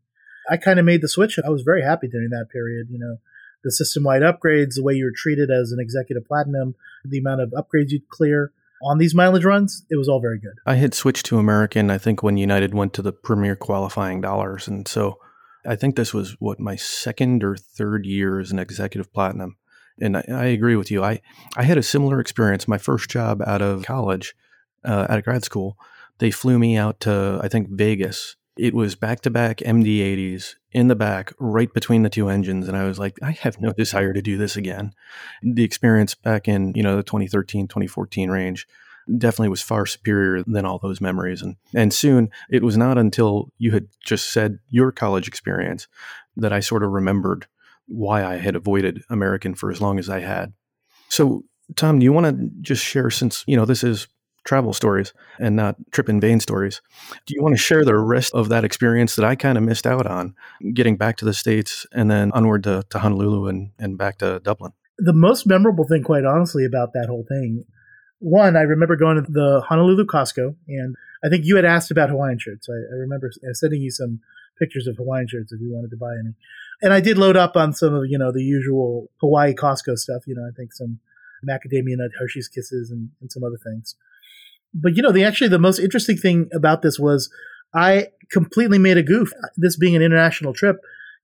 I 0.50 0.58
kind 0.58 0.80
of 0.80 0.86
made 0.86 1.02
the 1.02 1.10
switch. 1.10 1.40
I 1.44 1.50
was 1.50 1.62
very 1.62 1.82
happy 1.82 2.08
during 2.08 2.30
that 2.30 2.48
period. 2.52 2.88
You 2.90 3.00
know, 3.00 3.18
the 3.64 3.72
system 3.72 4.04
wide 4.04 4.22
upgrades, 4.22 4.76
the 4.76 4.84
way 4.84 4.94
you 4.94 5.06
were 5.06 5.14
treated 5.16 5.50
as 5.50 5.72
an 5.72 5.80
executive 5.80 6.26
platinum, 6.26 6.76
the 7.04 7.20
amount 7.20 7.42
of 7.42 7.52
upgrades 7.52 7.90
you'd 7.90 8.10
clear 8.10 8.52
on 8.82 8.98
these 8.98 9.16
mileage 9.16 9.46
runs, 9.46 9.86
it 9.90 9.96
was 9.96 10.08
all 10.08 10.20
very 10.20 10.40
good. 10.40 10.54
I 10.66 10.76
had 10.76 10.94
switched 10.94 11.26
to 11.28 11.40
American, 11.40 11.90
I 11.90 11.98
think, 11.98 12.22
when 12.22 12.38
United 12.38 12.74
went 12.74 12.94
to 12.94 13.02
the 13.02 13.12
premier 13.12 13.56
qualifying 13.56 14.22
dollars. 14.22 14.68
And 14.68 14.88
so 14.88 15.18
I 15.66 15.76
think 15.76 15.96
this 15.96 16.14
was 16.14 16.36
what 16.40 16.60
my 16.60 16.76
second 16.76 17.44
or 17.44 17.56
third 17.58 18.06
year 18.06 18.40
as 18.40 18.52
an 18.52 18.60
executive 18.60 19.12
platinum. 19.14 19.58
And 20.00 20.18
I, 20.18 20.24
I 20.30 20.46
agree 20.46 20.76
with 20.76 20.92
you. 20.92 21.04
I, 21.04 21.22
I 21.56 21.64
had 21.64 21.78
a 21.78 21.84
similar 21.84 22.20
experience. 22.20 22.68
My 22.68 22.78
first 22.78 23.10
job 23.10 23.42
out 23.46 23.62
of 23.62 23.84
college, 23.84 24.36
uh, 24.86 25.08
out 25.10 25.18
of 25.18 25.24
grad 25.24 25.44
school, 25.44 25.78
they 26.20 26.32
flew 26.32 26.60
me 26.60 26.78
out 26.78 27.00
to, 27.02 27.40
I 27.44 27.48
think, 27.48 27.70
Vegas 27.70 28.36
it 28.58 28.74
was 28.74 28.96
back 28.96 29.22
to 29.22 29.30
back 29.30 29.58
MD80s 29.58 30.56
in 30.72 30.88
the 30.88 30.96
back, 30.96 31.34
right 31.40 31.72
between 31.74 32.04
the 32.04 32.10
two 32.10 32.30
engines. 32.30 32.68
And 32.68 32.76
I 32.76 32.86
was 32.86 33.00
like, 33.00 33.18
I 33.22 33.32
have 33.32 33.62
no 33.62 33.72
desire 33.72 34.14
to 34.14 34.22
do 34.22 34.38
this 34.38 34.56
again. 34.56 34.94
The 35.42 35.64
experience 35.64 36.16
back 36.16 36.48
in, 36.48 36.74
you 36.76 36.84
know, 36.84 36.98
the 36.98 37.04
2013, 37.04 37.68
2014 37.68 38.30
range 38.30 38.68
definitely 39.18 39.50
was 39.50 39.62
far 39.62 39.86
superior 39.86 40.44
than 40.46 40.66
all 40.66 40.80
those 40.80 41.00
memories. 41.00 41.42
And, 41.42 41.56
and 41.74 41.94
soon 41.94 42.30
it 42.50 42.64
was 42.64 42.76
not 42.76 42.98
until 42.98 43.52
you 43.58 43.72
had 43.72 43.88
just 44.04 44.32
said 44.32 44.60
your 44.70 44.92
college 44.92 45.28
experience 45.28 45.88
that 46.36 46.52
I 46.52 46.60
sort 46.60 46.84
of 46.84 46.92
remembered 46.92 47.48
why 47.88 48.24
I 48.24 48.38
had 48.38 48.56
avoided 48.56 49.04
American 49.10 49.56
for 49.56 49.72
as 49.72 49.82
long 49.82 50.00
as 50.00 50.10
I 50.10 50.20
had. 50.20 50.54
So, 51.10 51.44
Tom, 51.76 52.00
do 52.00 52.04
you 52.04 52.14
want 52.14 52.26
to 52.26 52.50
just 52.62 52.84
share, 52.84 53.10
since, 53.10 53.44
you 53.48 53.56
know, 53.56 53.66
this 53.66 53.84
is 53.84 54.08
travel 54.48 54.74
stories 54.74 55.14
and 55.40 55.56
not 55.56 55.76
trip 55.92 56.10
in 56.10 56.20
vain 56.20 56.40
stories. 56.40 56.82
Do 57.26 57.36
you 57.36 57.44
want 57.44 57.54
to 57.54 57.62
share 57.62 57.84
the 57.84 57.98
rest 57.98 58.34
of 58.34 58.50
that 58.50 58.64
experience 58.64 59.16
that 59.18 59.26
I 59.26 59.36
kind 59.36 59.58
of 59.58 59.64
missed 59.64 59.86
out 59.86 60.08
on 60.08 60.34
getting 60.74 60.96
back 60.96 61.18
to 61.18 61.26
the 61.26 61.34
States 61.34 61.86
and 61.92 62.10
then 62.10 62.32
onward 62.32 62.64
to, 62.64 62.84
to 62.90 63.00
Honolulu 63.00 63.48
and, 63.48 63.72
and 63.78 63.98
back 63.98 64.18
to 64.20 64.40
Dublin? 64.40 64.72
The 64.98 65.14
most 65.14 65.46
memorable 65.46 65.86
thing, 65.86 66.02
quite 66.02 66.26
honestly, 66.26 66.66
about 66.66 66.94
that 66.94 67.08
whole 67.08 67.26
thing, 67.28 67.66
one, 68.20 68.56
I 68.56 68.62
remember 68.62 68.96
going 68.96 69.24
to 69.24 69.32
the 69.32 69.62
Honolulu 69.68 70.06
Costco, 70.06 70.56
and 70.68 70.96
I 71.24 71.30
think 71.30 71.46
you 71.46 71.56
had 71.58 71.66
asked 71.66 71.92
about 71.92 72.10
Hawaiian 72.10 72.40
shirts. 72.40 72.68
I, 72.68 72.96
I 72.96 72.98
remember 72.98 73.30
sending 73.52 73.82
you 73.82 73.92
some 73.92 74.22
pictures 74.58 74.88
of 74.88 74.96
Hawaiian 74.96 75.28
shirts 75.28 75.52
if 75.52 75.62
you 75.62 75.72
wanted 75.72 75.92
to 75.92 75.98
buy 75.98 76.14
any. 76.20 76.34
And 76.82 76.94
I 76.94 77.00
did 77.00 77.18
load 77.18 77.36
up 77.36 77.56
on 77.56 77.74
some 77.74 77.94
of, 77.94 78.04
you 78.08 78.18
know, 78.18 78.32
the 78.32 78.44
usual 78.44 79.10
Hawaii 79.20 79.54
Costco 79.54 79.98
stuff, 79.98 80.24
you 80.28 80.36
know, 80.36 80.44
I 80.48 80.54
think 80.56 80.74
some 80.74 81.00
macadamia 81.48 81.98
nut 81.98 82.12
Hershey's 82.20 82.48
Kisses 82.48 82.92
and, 82.92 83.10
and 83.22 83.32
some 83.32 83.44
other 83.44 83.58
things 83.64 83.96
but 84.74 84.96
you 84.96 85.02
know, 85.02 85.12
the 85.12 85.24
actually 85.24 85.50
the 85.50 85.60
most 85.60 85.80
interesting 85.80 86.18
thing 86.18 86.50
about 86.54 86.82
this 86.82 87.00
was 87.00 87.32
I 87.74 88.08
completely 88.32 88.78
made 88.78 88.98
a 88.98 89.04
goof. 89.04 89.32
This 89.56 89.78
being 89.78 89.96
an 89.96 90.02
international 90.02 90.54
trip, 90.54 90.78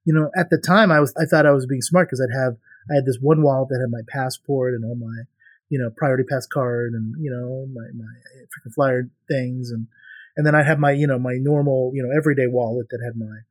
you 0.06 0.14
know, 0.14 0.30
at 0.38 0.50
the 0.50 0.58
time 0.58 0.92
I 0.92 1.00
was 1.00 1.14
I 1.18 1.26
thought 1.26 1.46
I 1.46 1.52
was 1.52 1.66
being 1.66 1.82
smart 1.82 2.08
because 2.08 2.22
I'd 2.22 2.38
have 2.38 2.58
I 2.90 2.96
had 2.96 3.06
this 3.06 3.18
one 3.22 3.42
wallet 3.42 3.70
that 3.70 3.80
had 3.80 3.92
my 3.92 4.02
passport 4.08 4.74
and 4.74 4.84
all 4.84 4.96
my 4.96 5.24
you 5.70 5.80
know 5.80 5.90
priority 5.96 6.24
pass 6.24 6.48
card 6.48 6.94
and 6.94 7.16
you 7.20 7.32
know 7.32 7.68
my 7.74 7.88
my 7.96 8.12
frequent 8.54 8.76
flyer 8.76 9.10
things 9.30 9.72
and 9.72 9.88
and 10.36 10.46
then 10.46 10.56
I 10.56 10.64
had 10.64 10.80
my 10.80 10.92
you 10.92 11.08
know 11.08 11.20
my 11.20 11.36
normal 11.40 11.92
you 11.94 12.04
know 12.04 12.10
everyday 12.16 12.48
wallet 12.48 12.88
that 12.90 13.02
had 13.04 13.16
my 13.16 13.42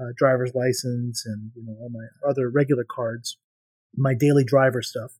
uh, 0.00 0.12
driver's 0.16 0.54
license 0.54 1.24
and 1.26 1.50
you 1.54 1.64
know 1.64 1.76
all 1.80 1.90
my 1.90 2.28
other 2.28 2.48
regular 2.48 2.84
cards, 2.88 3.38
my 3.96 4.14
daily 4.14 4.44
driver 4.44 4.82
stuff. 4.82 5.12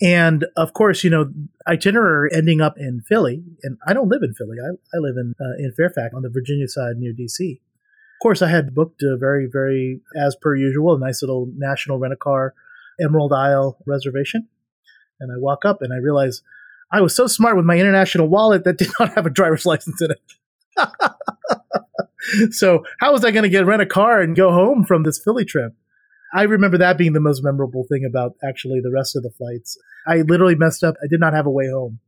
And 0.00 0.46
of 0.56 0.74
course, 0.74 1.02
you 1.02 1.10
know, 1.10 1.32
itinerary 1.66 2.30
ending 2.32 2.60
up 2.60 2.74
in 2.78 3.02
Philly, 3.08 3.42
and 3.62 3.78
I 3.86 3.94
don't 3.94 4.08
live 4.08 4.22
in 4.22 4.34
Philly. 4.34 4.58
I, 4.62 4.74
I 4.96 5.00
live 5.00 5.16
in 5.16 5.34
uh, 5.40 5.56
in 5.58 5.72
Fairfax 5.76 6.14
on 6.14 6.22
the 6.22 6.30
Virginia 6.30 6.68
side 6.68 6.96
near 6.96 7.12
DC. 7.12 7.54
Of 7.54 8.22
course, 8.22 8.42
I 8.42 8.48
had 8.48 8.74
booked 8.74 9.02
a 9.02 9.16
very, 9.16 9.48
very, 9.50 10.00
as 10.16 10.34
per 10.34 10.56
usual, 10.56 10.96
a 10.96 10.98
nice 10.98 11.22
little 11.22 11.48
national 11.56 12.00
rent 12.00 12.12
a 12.12 12.16
car 12.16 12.52
Emerald 13.00 13.32
Aisle 13.32 13.78
reservation. 13.86 14.48
And 15.20 15.32
I 15.32 15.36
walk 15.38 15.64
up 15.64 15.82
and 15.82 15.92
I 15.92 15.96
realize 15.96 16.42
I 16.92 17.00
was 17.00 17.14
so 17.14 17.26
smart 17.26 17.56
with 17.56 17.64
my 17.64 17.78
international 17.78 18.28
wallet 18.28 18.64
that 18.64 18.78
did 18.78 18.90
not 18.98 19.14
have 19.14 19.26
a 19.26 19.30
driver's 19.30 19.66
license 19.66 20.00
in 20.02 20.10
it. 20.10 20.20
so, 22.50 22.84
how 22.98 23.12
was 23.12 23.24
I 23.24 23.30
going 23.30 23.44
to 23.44 23.48
get 23.48 23.66
rent 23.66 23.82
a 23.82 23.86
car 23.86 24.20
and 24.20 24.36
go 24.36 24.50
home 24.50 24.84
from 24.84 25.02
this 25.02 25.20
Philly 25.22 25.44
trip? 25.44 25.74
I 26.34 26.42
remember 26.42 26.78
that 26.78 26.98
being 26.98 27.14
the 27.14 27.20
most 27.20 27.42
memorable 27.42 27.86
thing 27.88 28.04
about 28.04 28.34
actually 28.44 28.80
the 28.80 28.92
rest 28.92 29.16
of 29.16 29.22
the 29.22 29.30
flights. 29.30 29.78
I 30.06 30.22
literally 30.22 30.54
messed 30.54 30.84
up. 30.84 30.96
I 31.02 31.06
did 31.06 31.20
not 31.20 31.32
have 31.32 31.46
a 31.46 31.50
way 31.50 31.70
home. 31.70 32.00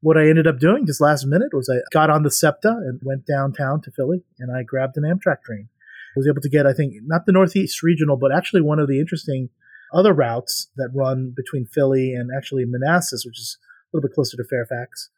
What 0.00 0.18
I 0.18 0.28
ended 0.28 0.46
up 0.46 0.58
doing 0.58 0.84
just 0.84 1.00
last 1.00 1.24
minute 1.24 1.54
was 1.54 1.70
I 1.70 1.80
got 1.90 2.10
on 2.10 2.24
the 2.24 2.30
SEPTA 2.30 2.68
and 2.68 3.00
went 3.02 3.26
downtown 3.26 3.80
to 3.82 3.90
Philly 3.90 4.22
and 4.38 4.54
I 4.54 4.62
grabbed 4.62 4.98
an 4.98 5.04
Amtrak 5.04 5.42
train. 5.42 5.68
I 5.70 6.18
was 6.18 6.28
able 6.28 6.42
to 6.42 6.50
get, 6.50 6.66
I 6.66 6.74
think, 6.74 6.94
not 7.04 7.24
the 7.24 7.32
Northeast 7.32 7.82
Regional, 7.82 8.18
but 8.18 8.34
actually 8.34 8.60
one 8.60 8.78
of 8.78 8.86
the 8.86 9.00
interesting 9.00 9.48
other 9.94 10.12
routes 10.12 10.68
that 10.76 10.90
run 10.94 11.32
between 11.34 11.64
Philly 11.66 12.12
and 12.12 12.30
actually 12.36 12.64
Manassas, 12.66 13.24
which 13.24 13.40
is 13.40 13.56
a 13.60 13.96
little 13.96 14.08
bit 14.08 14.14
closer 14.14 14.36
to 14.36 14.44
Fairfax. 14.44 15.08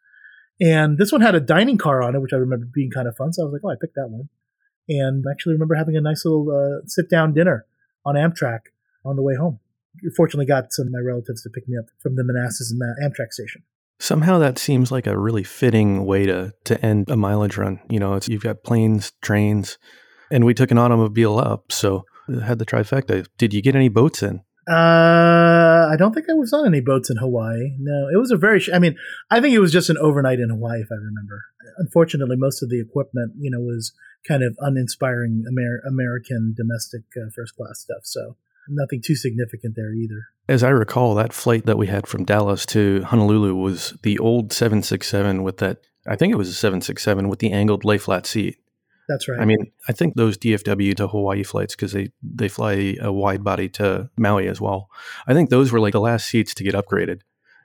And 0.60 0.98
this 0.98 1.12
one 1.12 1.20
had 1.20 1.34
a 1.34 1.40
dining 1.40 1.78
car 1.78 2.02
on 2.02 2.14
it, 2.14 2.20
which 2.20 2.32
I 2.32 2.36
remember 2.36 2.66
being 2.72 2.90
kind 2.90 3.08
of 3.08 3.16
fun. 3.16 3.32
So 3.32 3.42
I 3.42 3.44
was 3.44 3.52
like, 3.52 3.62
oh, 3.64 3.70
I 3.70 3.76
picked 3.80 3.94
that 3.96 4.08
one. 4.08 4.28
And 4.88 5.24
I 5.28 5.32
actually 5.32 5.54
remember 5.54 5.74
having 5.74 5.96
a 5.96 6.00
nice 6.00 6.24
little 6.24 6.50
uh, 6.50 6.86
sit 6.86 7.10
down 7.10 7.34
dinner 7.34 7.66
on 8.04 8.14
Amtrak 8.14 8.60
on 9.04 9.16
the 9.16 9.22
way 9.22 9.34
home. 9.34 9.58
Fortunately, 10.16 10.46
got 10.46 10.72
some 10.72 10.86
of 10.86 10.92
my 10.92 11.00
relatives 11.00 11.42
to 11.42 11.50
pick 11.50 11.68
me 11.68 11.76
up 11.76 11.86
from 12.00 12.16
the 12.16 12.24
Manassas 12.24 12.74
Amtrak 13.02 13.32
station. 13.32 13.62
Somehow 13.98 14.38
that 14.38 14.58
seems 14.58 14.92
like 14.92 15.06
a 15.06 15.18
really 15.18 15.42
fitting 15.42 16.04
way 16.04 16.26
to 16.26 16.52
to 16.64 16.84
end 16.84 17.08
a 17.10 17.16
mileage 17.16 17.56
run. 17.56 17.80
You 17.88 17.98
know, 17.98 18.14
it's 18.14 18.28
you've 18.28 18.42
got 18.42 18.62
planes, 18.62 19.12
trains, 19.22 19.78
and 20.30 20.44
we 20.44 20.52
took 20.52 20.70
an 20.70 20.76
automobile 20.76 21.38
up, 21.38 21.72
so 21.72 22.04
had 22.44 22.58
the 22.58 22.66
trifecta. 22.66 23.26
Did 23.38 23.54
you 23.54 23.62
get 23.62 23.74
any 23.74 23.88
boats 23.88 24.22
in? 24.22 24.42
Uh, 24.68 24.74
I 25.90 25.96
don't 25.96 26.12
think 26.12 26.26
I 26.28 26.34
was 26.34 26.52
on 26.52 26.66
any 26.66 26.80
boats 26.80 27.10
in 27.10 27.16
Hawaii. 27.16 27.74
No, 27.78 28.08
it 28.12 28.18
was 28.18 28.30
a 28.30 28.36
very. 28.36 28.60
Sh- 28.60 28.70
I 28.72 28.78
mean, 28.78 28.96
I 29.30 29.40
think 29.40 29.54
it 29.54 29.60
was 29.60 29.72
just 29.72 29.90
an 29.90 29.98
overnight 29.98 30.40
in 30.40 30.50
Hawaii, 30.50 30.80
if 30.80 30.88
I 30.90 30.96
remember. 30.96 31.44
Unfortunately, 31.78 32.36
most 32.36 32.62
of 32.62 32.70
the 32.70 32.80
equipment, 32.80 33.32
you 33.38 33.50
know, 33.50 33.60
was 33.60 33.92
kind 34.26 34.42
of 34.42 34.56
uninspiring 34.60 35.44
Amer- 35.48 35.82
American 35.86 36.54
domestic 36.56 37.02
uh, 37.16 37.30
first 37.34 37.56
class 37.56 37.80
stuff. 37.80 38.02
So 38.04 38.36
nothing 38.68 39.00
too 39.04 39.16
significant 39.16 39.76
there 39.76 39.92
either. 39.92 40.26
As 40.48 40.62
I 40.62 40.70
recall, 40.70 41.14
that 41.14 41.32
flight 41.32 41.66
that 41.66 41.78
we 41.78 41.86
had 41.86 42.06
from 42.06 42.24
Dallas 42.24 42.66
to 42.66 43.02
Honolulu 43.02 43.54
was 43.54 43.96
the 44.02 44.18
old 44.18 44.52
767 44.52 45.42
with 45.42 45.58
that, 45.58 45.78
I 46.06 46.16
think 46.16 46.32
it 46.32 46.36
was 46.36 46.48
a 46.48 46.54
767 46.54 47.28
with 47.28 47.40
the 47.40 47.52
angled 47.52 47.84
lay 47.84 47.98
flat 47.98 48.26
seat. 48.26 48.58
That's 49.08 49.28
right. 49.28 49.40
I 49.40 49.44
mean, 49.44 49.70
I 49.88 49.92
think 49.92 50.14
those 50.14 50.36
DFW 50.36 50.96
to 50.96 51.08
Hawaii 51.08 51.44
flights, 51.44 51.76
because 51.76 51.92
they, 51.92 52.10
they 52.22 52.48
fly 52.48 52.96
a 53.00 53.12
wide 53.12 53.44
body 53.44 53.68
to 53.70 54.10
Maui 54.16 54.48
as 54.48 54.60
well. 54.60 54.90
I 55.26 55.32
think 55.34 55.50
those 55.50 55.70
were 55.70 55.80
like 55.80 55.92
the 55.92 56.00
last 56.00 56.26
seats 56.26 56.54
to 56.54 56.64
get 56.64 56.74
upgraded 56.74 57.20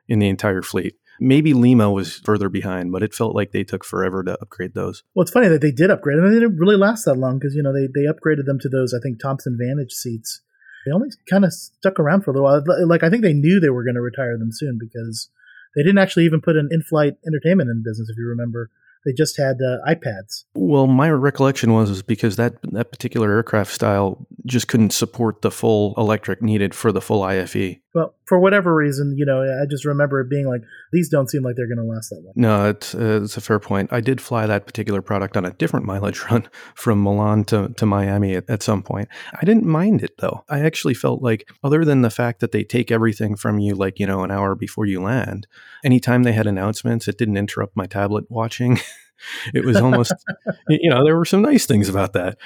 in 0.08 0.20
the 0.20 0.30
entire 0.30 0.62
fleet. 0.62 0.96
Maybe 1.20 1.54
Lima 1.54 1.92
was 1.92 2.16
further 2.16 2.50
behind, 2.50 2.92
but 2.92 3.04
it 3.04 3.14
felt 3.14 3.36
like 3.36 3.52
they 3.52 3.64
took 3.64 3.84
forever 3.84 4.24
to 4.24 4.40
upgrade 4.42 4.74
those. 4.74 5.04
Well, 5.14 5.22
it's 5.22 5.32
funny 5.32 5.48
that 5.50 5.62
they 5.62 5.72
did 5.72 5.92
upgrade 5.92 6.18
them. 6.18 6.32
They 6.32 6.40
didn't 6.40 6.58
really 6.58 6.78
last 6.78 7.06
that 7.06 7.16
long 7.16 7.38
because, 7.38 7.56
you 7.56 7.62
know, 7.62 7.74
they, 7.74 7.88
they 7.88 8.08
upgraded 8.08 8.46
them 8.46 8.60
to 8.60 8.70
those, 8.70 8.94
I 8.94 9.00
think, 9.02 9.20
Thompson 9.20 9.58
Vantage 9.60 9.92
seats. 9.92 10.42
They 10.86 10.92
only 10.92 11.10
kind 11.30 11.46
of 11.46 11.54
stuck 11.54 12.00
around 12.00 12.22
for 12.22 12.32
a 12.32 12.34
little 12.34 12.50
while. 12.50 12.88
Like, 12.88 13.04
I 13.04 13.10
think 13.10 13.22
they 13.22 13.34
knew 13.34 13.60
they 13.60 13.70
were 13.70 13.84
going 13.84 13.96
to 13.96 14.02
retire 14.02 14.38
them 14.38 14.52
soon 14.52 14.80
because 14.80 15.30
they 15.76 15.84
didn't 15.84 16.00
actually 16.00 16.26
even 16.26 16.42
put 16.42 16.58
an 16.58 16.70
in 16.72 16.82
flight 16.82 17.18
entertainment 17.26 17.70
in 17.70 17.84
business, 17.86 18.10
if 18.10 18.18
you 18.18 18.28
remember. 18.28 18.72
They 19.06 19.14
just 19.14 19.38
had 19.38 19.58
uh, 19.62 19.78
iPads. 19.88 20.46
Well, 20.54 20.88
my 20.88 21.10
recollection 21.10 21.74
was 21.74 21.90
is 21.90 22.04
because 22.04 22.36
that 22.36 22.56
that 22.72 22.92
particular 22.92 23.32
aircraft 23.32 23.72
style 23.74 24.26
just 24.46 24.68
couldn't 24.68 24.92
support 24.92 25.42
the 25.42 25.52
full 25.52 25.94
electric 25.98 26.42
needed 26.42 26.74
for 26.74 26.92
the 26.92 27.02
full 27.02 27.24
IFE. 27.24 27.78
Well, 27.94 28.16
for 28.26 28.40
whatever 28.40 28.74
reason, 28.74 29.16
you 29.18 29.26
know, 29.26 29.42
I 29.42 29.66
just 29.70 29.86
remember 29.86 30.22
it 30.22 30.30
being 30.30 30.48
like 30.48 30.62
these 30.94 31.10
don't 31.10 31.30
seem 31.30 31.44
like 31.44 31.56
they're 31.56 31.68
going 31.68 31.86
to 31.86 31.94
last 31.94 32.10
that 32.10 32.22
long. 32.24 32.34
No, 32.36 32.70
it's 32.70 32.96
uh, 32.96 33.22
it's 33.24 33.38
a 33.38 33.42
fair 33.42 33.60
point. 33.60 33.92
I 33.92 34.00
did 34.00 34.22
fly 34.22 34.46
that 34.46 34.66
particular 34.66 35.02
product 35.02 35.36
on 35.36 35.46
a 35.46 35.52
different 35.52 35.86
mileage 35.86 36.24
run 36.32 36.48
from 36.76 37.04
Milan 37.04 37.44
to, 37.46 37.70
to 37.70 37.86
Miami 37.86 38.36
at, 38.36 38.50
at 38.50 38.64
some 38.64 38.82
point. 38.82 39.10
I 39.34 39.46
didn't 39.46 39.66
mind 39.66 40.04
it 40.04 40.18
though. 40.20 40.46
I 40.48 40.62
actually 40.62 40.94
felt 40.94 41.22
like, 41.22 41.50
other 41.64 41.84
than 41.84 42.02
the 42.02 42.10
fact 42.10 42.40
that 42.40 42.52
they 42.52 42.64
take 42.64 42.92
everything 42.92 43.36
from 43.36 43.60
you 43.60 43.76
like 43.76 44.00
you 44.00 44.08
know 44.08 44.24
an 44.24 44.32
hour 44.32 44.56
before 44.56 44.86
you 44.86 45.02
land, 45.02 45.48
anytime 45.84 46.24
they 46.24 46.34
had 46.34 46.48
announcements, 46.48 47.08
it 47.08 47.18
didn't 47.18 47.38
interrupt 47.38 47.76
my 47.76 47.86
tablet 47.86 48.26
watching. 48.30 48.80
it 49.54 49.66
was 49.66 49.78
almost, 49.78 50.14
you 50.70 50.90
know, 50.90 51.04
there 51.04 51.18
were 51.18 51.26
some 51.26 51.42
nice 51.42 51.66
things 51.66 51.90
about 51.90 52.14
that. 52.14 52.38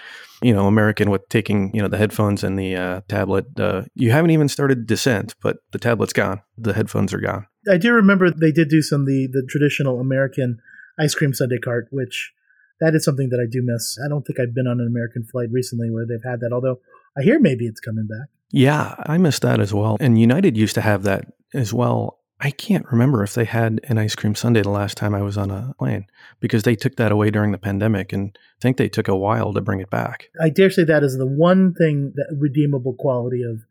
You 0.42 0.54
know, 0.54 0.68
American 0.68 1.10
with 1.10 1.28
taking, 1.30 1.74
you 1.74 1.82
know, 1.82 1.88
the 1.88 1.98
headphones 1.98 2.44
and 2.44 2.60
the 2.60 2.76
uh, 2.76 3.02
tablet. 3.08 3.46
Uh, 3.58 3.84
you 3.96 4.12
haven't 4.12 4.32
even 4.32 4.50
started 4.50 4.86
descent, 4.86 5.34
but 5.42 5.58
the 5.72 5.80
tablet's 5.80 6.14
gone. 6.14 6.42
The 6.58 6.74
headphones 6.74 7.14
are 7.14 7.22
gone. 7.22 7.48
I 7.72 7.78
do 7.78 7.94
remember 7.94 8.30
they 8.30 8.52
did 8.52 8.70
do 8.70 8.82
some 8.82 9.06
the 9.06 9.28
the 9.32 9.46
traditional 9.48 10.00
American 10.00 10.60
ice 11.00 11.16
cream 11.16 11.34
sundae 11.34 11.60
cart, 11.60 11.88
which 11.92 12.34
that 12.80 12.94
is 12.96 13.04
something 13.06 13.30
that 13.30 13.40
I 13.40 13.48
do 13.50 13.62
miss. 13.64 13.98
I 14.04 14.10
don't 14.10 14.24
think 14.24 14.40
I've 14.40 14.54
been 14.54 14.68
on 14.68 14.80
an 14.80 14.88
American 14.88 15.24
flight 15.24 15.48
recently 15.52 15.90
where 15.90 16.06
they've 16.06 16.30
had 16.30 16.42
that, 16.42 16.52
although 16.54 16.80
I 17.18 17.24
hear 17.24 17.40
maybe 17.40 17.66
it's 17.66 17.80
coming 17.80 18.08
back. 18.08 18.28
Yeah, 18.52 18.96
I 19.06 19.18
miss 19.18 19.40
that 19.40 19.60
as 19.60 19.74
well. 19.74 19.98
And 20.00 20.20
United 20.20 20.58
used 20.58 20.76
to 20.76 20.82
have 20.82 21.04
that 21.04 21.26
as 21.54 21.74
well. 21.74 22.20
I 22.39 22.52
can't 22.52 22.86
remember 22.91 23.24
if 23.24 23.34
they 23.34 23.45
had 23.45 23.80
an 23.86 23.98
ice 23.98 24.13
cream 24.13 24.36
sundae 24.36 24.63
the 24.63 24.69
last 24.69 24.98
time 24.98 25.15
I 25.15 25.21
was 25.21 25.38
on 25.38 25.52
a 25.52 25.74
plane 25.80 26.06
because 26.41 26.63
they 26.63 26.76
took 26.76 26.98
that 26.98 27.12
away 27.12 27.32
during 27.32 27.52
the 27.52 27.58
pandemic 27.58 28.12
and 28.12 28.38
I 28.38 28.62
think 28.62 28.78
they 28.78 28.89
took 28.89 29.08
a 29.08 29.15
while 29.15 29.54
to 29.54 29.62
bring 29.62 29.80
it 29.80 29.89
back. 29.89 30.30
I 30.41 30.50
dare 30.50 30.69
say 30.69 30.84
that 30.84 31.04
is 31.04 31.17
the 31.17 31.26
one 31.26 31.74
thing 31.74 32.12
that 32.15 32.36
redeemable 32.38 32.95
quality 33.00 33.41
of 33.41 33.62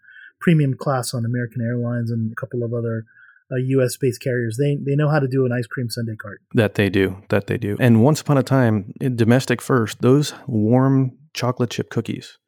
premium 0.40 0.74
class 0.74 1.12
on 1.12 1.24
American 1.24 1.62
Airlines 1.62 2.10
and 2.10 2.32
a 2.32 2.34
couple 2.34 2.62
of 2.62 2.72
other 2.72 3.04
uh, 3.52 3.56
U.S. 3.56 3.96
based 3.98 4.22
carriers. 4.22 4.56
They 4.58 4.76
they 4.76 4.96
know 4.96 5.10
how 5.10 5.18
to 5.18 5.28
do 5.28 5.44
an 5.44 5.52
ice 5.52 5.66
cream 5.66 5.90
sundae 5.90 6.16
cart. 6.16 6.40
That 6.54 6.74
they 6.74 6.88
do. 6.88 7.18
That 7.28 7.46
they 7.46 7.58
do. 7.58 7.76
And 7.78 8.02
once 8.02 8.22
upon 8.22 8.38
a 8.38 8.42
time, 8.42 8.92
domestic 9.14 9.60
first, 9.60 10.00
those 10.00 10.32
warm 10.46 11.18
chocolate 11.34 11.70
chip 11.70 11.90
cookies, 11.90 12.38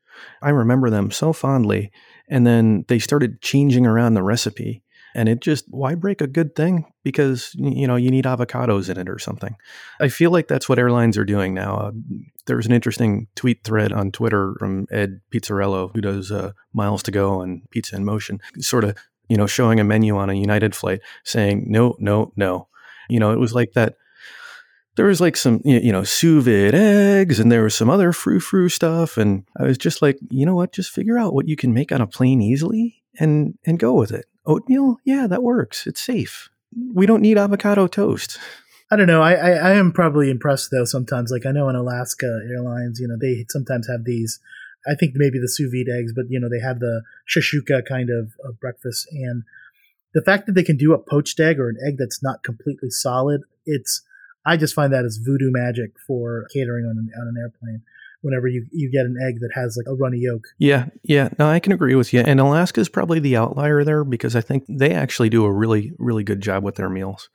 I 0.42 0.50
remember 0.50 0.88
them 0.88 1.10
so 1.10 1.32
fondly. 1.32 1.90
And 2.28 2.46
then 2.46 2.84
they 2.88 2.98
started 2.98 3.42
changing 3.42 3.86
around 3.86 4.14
the 4.14 4.22
recipe 4.22 4.82
and 5.16 5.30
it 5.30 5.40
just 5.40 5.64
why 5.68 5.94
break 5.94 6.20
a 6.20 6.26
good 6.26 6.54
thing? 6.54 6.84
Because 7.02 7.52
you 7.54 7.86
know 7.86 7.96
you 7.96 8.10
need 8.10 8.26
avocados 8.26 8.90
in 8.90 8.98
it 8.98 9.08
or 9.08 9.18
something. 9.18 9.56
I 9.98 10.08
feel 10.08 10.30
like 10.30 10.46
that's 10.46 10.68
what 10.68 10.78
airlines 10.78 11.16
are 11.16 11.24
doing 11.24 11.54
now. 11.54 11.76
Uh, 11.76 11.92
there 12.46 12.56
was 12.56 12.66
an 12.66 12.72
interesting 12.72 13.26
tweet 13.34 13.64
thread 13.64 13.92
on 13.92 14.12
twitter 14.12 14.54
from 14.58 14.86
ed 14.90 15.20
pizzarello 15.32 15.90
who 15.92 16.00
does 16.00 16.30
uh, 16.30 16.52
miles 16.72 17.02
to 17.02 17.10
go 17.10 17.40
and 17.40 17.68
pizza 17.70 17.96
in 17.96 18.04
motion 18.04 18.40
sort 18.60 18.84
of 18.84 18.96
you 19.28 19.36
know 19.36 19.46
showing 19.46 19.80
a 19.80 19.84
menu 19.84 20.16
on 20.16 20.30
a 20.30 20.34
united 20.34 20.74
flight 20.74 21.00
saying 21.24 21.64
no 21.66 21.96
no 21.98 22.32
no. 22.36 22.68
You 23.08 23.20
know 23.20 23.32
it 23.32 23.38
was 23.38 23.54
like 23.54 23.72
that 23.72 23.94
there 24.96 25.06
was 25.06 25.20
like 25.20 25.36
some 25.36 25.60
you 25.64 25.92
know 25.92 26.04
sous 26.04 26.44
vide 26.44 26.74
eggs 26.74 27.40
and 27.40 27.50
there 27.50 27.62
was 27.62 27.74
some 27.74 27.88
other 27.88 28.12
frou 28.12 28.38
frou 28.38 28.68
stuff 28.68 29.16
and 29.16 29.44
i 29.58 29.62
was 29.62 29.78
just 29.78 30.02
like 30.02 30.18
you 30.30 30.44
know 30.44 30.54
what? 30.54 30.72
Just 30.72 30.90
figure 30.90 31.18
out 31.18 31.34
what 31.34 31.48
you 31.48 31.56
can 31.56 31.72
make 31.72 31.90
on 31.90 32.00
a 32.00 32.06
plane 32.06 32.42
easily 32.42 33.02
and 33.18 33.58
and 33.64 33.78
go 33.78 33.94
with 33.94 34.12
it 34.12 34.26
Oatmeal? 34.46 34.98
Yeah, 35.04 35.26
that 35.26 35.42
works. 35.42 35.86
It's 35.86 36.00
safe. 36.00 36.48
We 36.94 37.06
don't 37.06 37.22
need 37.22 37.38
avocado 37.38 37.86
toast. 37.86 38.38
I 38.90 38.96
don't 38.96 39.06
know. 39.06 39.22
I, 39.22 39.34
I, 39.34 39.50
I, 39.50 39.70
am 39.72 39.92
probably 39.92 40.30
impressed 40.30 40.70
though 40.70 40.84
sometimes. 40.84 41.30
Like 41.32 41.44
I 41.44 41.50
know 41.50 41.68
in 41.68 41.74
Alaska 41.74 42.40
Airlines, 42.48 43.00
you 43.00 43.08
know, 43.08 43.16
they 43.20 43.44
sometimes 43.48 43.88
have 43.88 44.04
these. 44.04 44.38
I 44.86 44.94
think 44.94 45.12
maybe 45.16 45.40
the 45.40 45.48
sous 45.48 45.72
vide 45.72 45.92
eggs, 45.92 46.12
but 46.14 46.26
you 46.28 46.38
know, 46.38 46.48
they 46.48 46.60
have 46.60 46.78
the 46.78 47.02
shakshuka 47.28 47.84
kind 47.86 48.08
of, 48.10 48.32
of 48.44 48.60
breakfast, 48.60 49.08
and 49.10 49.42
the 50.14 50.22
fact 50.22 50.46
that 50.46 50.52
they 50.52 50.62
can 50.62 50.76
do 50.76 50.94
a 50.94 50.98
poached 50.98 51.40
egg 51.40 51.58
or 51.58 51.68
an 51.68 51.78
egg 51.84 51.96
that's 51.98 52.22
not 52.22 52.44
completely 52.44 52.90
solid, 52.90 53.42
it's. 53.64 54.02
I 54.48 54.56
just 54.56 54.74
find 54.74 54.92
that 54.92 55.04
as 55.04 55.16
voodoo 55.16 55.50
magic 55.50 55.98
for 56.06 56.46
catering 56.52 56.84
on 56.84 56.96
an, 56.96 57.10
on 57.20 57.26
an 57.26 57.34
airplane 57.36 57.82
whenever 58.26 58.48
you, 58.48 58.66
you 58.72 58.90
get 58.90 59.06
an 59.06 59.16
egg 59.26 59.36
that 59.40 59.50
has 59.54 59.76
like 59.76 59.86
a 59.88 59.94
runny 59.94 60.18
yolk. 60.18 60.48
Yeah, 60.58 60.86
yeah. 61.04 61.28
No, 61.38 61.48
I 61.48 61.60
can 61.60 61.72
agree 61.72 61.94
with 61.94 62.12
you. 62.12 62.20
And 62.20 62.40
Alaska 62.40 62.80
is 62.80 62.88
probably 62.88 63.20
the 63.20 63.36
outlier 63.36 63.84
there 63.84 64.02
because 64.02 64.34
I 64.34 64.40
think 64.40 64.64
they 64.68 64.90
actually 64.90 65.28
do 65.28 65.44
a 65.44 65.52
really, 65.52 65.92
really 65.98 66.24
good 66.24 66.40
job 66.40 66.64
with 66.64 66.74
their 66.74 66.90
meals. 66.90 67.30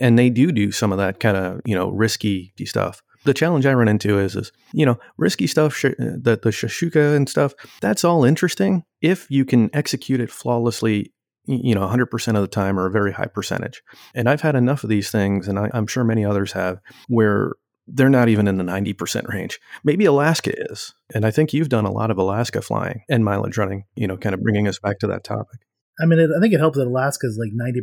And 0.00 0.18
they 0.18 0.30
do 0.30 0.50
do 0.50 0.72
some 0.72 0.90
of 0.90 0.98
that 0.98 1.20
kind 1.20 1.36
of, 1.36 1.60
you 1.64 1.76
know, 1.76 1.90
risky 1.90 2.52
stuff. 2.64 3.02
The 3.24 3.34
challenge 3.34 3.66
I 3.66 3.74
run 3.74 3.86
into 3.86 4.18
is, 4.18 4.34
is 4.34 4.50
you 4.72 4.84
know, 4.84 4.98
risky 5.16 5.46
stuff, 5.46 5.76
sh- 5.76 5.84
uh, 5.84 6.18
the, 6.20 6.40
the 6.42 6.50
shashuka 6.50 7.14
and 7.14 7.28
stuff, 7.28 7.54
that's 7.80 8.04
all 8.04 8.24
interesting 8.24 8.82
if 9.00 9.30
you 9.30 9.44
can 9.44 9.70
execute 9.72 10.20
it 10.20 10.30
flawlessly 10.30 11.12
you 11.44 11.74
know 11.74 11.80
100% 11.80 12.28
of 12.36 12.40
the 12.40 12.46
time 12.46 12.78
or 12.78 12.86
a 12.86 12.90
very 12.90 13.10
high 13.10 13.26
percentage 13.26 13.82
and 14.14 14.28
i've 14.28 14.42
had 14.42 14.54
enough 14.54 14.84
of 14.84 14.90
these 14.90 15.10
things 15.10 15.48
and 15.48 15.58
I, 15.58 15.70
am 15.74 15.88
sure 15.88 16.04
many 16.04 16.24
others 16.24 16.52
have 16.52 16.78
where 17.08 17.54
they're 17.94 18.08
not 18.08 18.28
even 18.28 18.48
in 18.48 18.56
the 18.56 18.64
90% 18.64 19.28
range. 19.28 19.60
Maybe 19.84 20.06
Alaska 20.06 20.52
is. 20.70 20.94
And 21.14 21.26
I 21.26 21.30
think 21.30 21.52
you've 21.52 21.68
done 21.68 21.84
a 21.84 21.92
lot 21.92 22.10
of 22.10 22.16
Alaska 22.16 22.62
flying 22.62 23.02
and 23.08 23.24
mileage 23.24 23.58
running, 23.58 23.84
you 23.94 24.06
know, 24.06 24.16
kind 24.16 24.34
of 24.34 24.42
bringing 24.42 24.66
us 24.66 24.78
back 24.78 24.98
to 25.00 25.06
that 25.08 25.24
topic. 25.24 25.60
I 26.00 26.06
mean, 26.06 26.18
it, 26.18 26.30
I 26.36 26.40
think 26.40 26.54
it 26.54 26.58
helps 26.58 26.78
that 26.78 26.86
Alaska 26.86 27.26
is 27.26 27.38
like 27.38 27.52
90% 27.52 27.82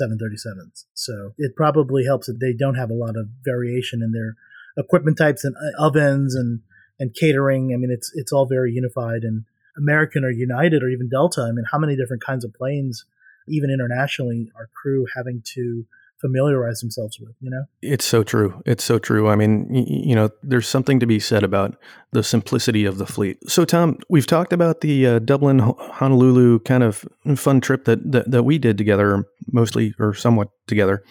737s. 0.00 0.84
So 0.94 1.32
it 1.38 1.56
probably 1.56 2.04
helps 2.04 2.28
that 2.28 2.38
they 2.40 2.52
don't 2.52 2.76
have 2.76 2.90
a 2.90 2.94
lot 2.94 3.16
of 3.16 3.26
variation 3.44 4.00
in 4.00 4.12
their 4.12 4.36
equipment 4.82 5.18
types 5.18 5.44
and 5.44 5.56
uh, 5.56 5.84
ovens 5.84 6.36
and, 6.36 6.60
and 7.00 7.12
catering. 7.14 7.72
I 7.74 7.76
mean, 7.76 7.90
it's, 7.90 8.12
it's 8.14 8.32
all 8.32 8.46
very 8.46 8.72
unified 8.72 9.22
and 9.22 9.44
American 9.76 10.24
or 10.24 10.30
United 10.30 10.84
or 10.84 10.88
even 10.88 11.08
Delta. 11.08 11.42
I 11.42 11.50
mean, 11.50 11.64
how 11.70 11.78
many 11.78 11.96
different 11.96 12.22
kinds 12.22 12.44
of 12.44 12.54
planes, 12.54 13.04
even 13.48 13.70
internationally, 13.70 14.52
are 14.56 14.68
crew 14.80 15.06
having 15.16 15.42
to 15.54 15.84
familiarize 16.20 16.80
themselves 16.80 17.18
with, 17.20 17.34
you 17.40 17.50
know? 17.50 17.64
It's 17.82 18.04
so 18.04 18.22
true. 18.22 18.60
It's 18.66 18.84
so 18.84 18.98
true. 18.98 19.28
I 19.28 19.36
mean, 19.36 19.66
you 19.72 20.14
know, 20.14 20.30
there's 20.42 20.68
something 20.68 20.98
to 21.00 21.06
be 21.06 21.20
said 21.20 21.44
about 21.44 21.76
the 22.12 22.22
simplicity 22.22 22.84
of 22.84 22.98
the 22.98 23.06
fleet. 23.06 23.38
So, 23.48 23.64
Tom, 23.64 23.98
we've 24.08 24.26
talked 24.26 24.52
about 24.52 24.80
the 24.80 25.06
uh, 25.06 25.18
Dublin 25.20 25.60
Honolulu 25.60 26.60
kind 26.60 26.82
of 26.82 27.04
fun 27.36 27.60
trip 27.60 27.84
that, 27.84 28.10
that, 28.10 28.30
that 28.30 28.42
we 28.42 28.58
did 28.58 28.78
together, 28.78 29.26
mostly 29.52 29.94
or 29.98 30.14
somewhat 30.14 30.48
together. 30.66 31.02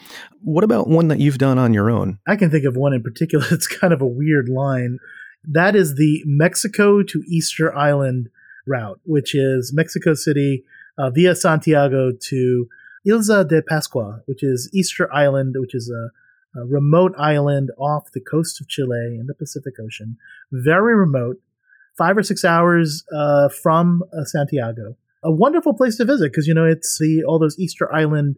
What 0.42 0.64
about 0.64 0.88
one 0.88 1.08
that 1.08 1.20
you've 1.20 1.38
done 1.38 1.58
on 1.58 1.72
your 1.72 1.90
own? 1.90 2.18
I 2.26 2.36
can 2.36 2.50
think 2.50 2.64
of 2.64 2.76
one 2.76 2.92
in 2.92 3.02
particular. 3.02 3.44
It's 3.50 3.66
kind 3.66 3.92
of 3.92 4.02
a 4.02 4.06
weird 4.06 4.48
line. 4.48 4.98
That 5.44 5.74
is 5.74 5.94
the 5.94 6.22
Mexico 6.26 7.02
to 7.02 7.22
Easter 7.26 7.76
Island 7.76 8.28
route, 8.66 9.00
which 9.04 9.34
is 9.34 9.72
Mexico 9.74 10.14
City 10.14 10.64
uh, 10.98 11.10
via 11.10 11.34
Santiago 11.34 12.10
to 12.28 12.66
Isla 13.06 13.44
de 13.44 13.62
Pascua, 13.62 14.22
which 14.26 14.42
is 14.42 14.70
Easter 14.72 15.12
Island, 15.12 15.54
which 15.58 15.74
is 15.74 15.90
a, 15.90 16.58
a, 16.58 16.64
remote 16.64 17.14
island 17.18 17.70
off 17.78 18.12
the 18.12 18.20
coast 18.20 18.60
of 18.60 18.68
Chile 18.68 19.16
in 19.18 19.26
the 19.26 19.34
Pacific 19.34 19.74
Ocean. 19.80 20.16
Very 20.50 20.94
remote, 20.94 21.36
five 21.96 22.16
or 22.16 22.22
six 22.22 22.44
hours 22.44 23.04
uh, 23.14 23.48
from 23.48 24.02
uh, 24.12 24.24
Santiago. 24.24 24.96
A 25.22 25.32
wonderful 25.32 25.74
place 25.74 25.96
to 25.96 26.04
visit 26.04 26.30
because 26.30 26.46
you 26.46 26.54
know 26.54 26.64
it's 26.64 26.96
the 26.98 27.24
all 27.26 27.40
those 27.40 27.58
Easter 27.58 27.92
Island 27.92 28.36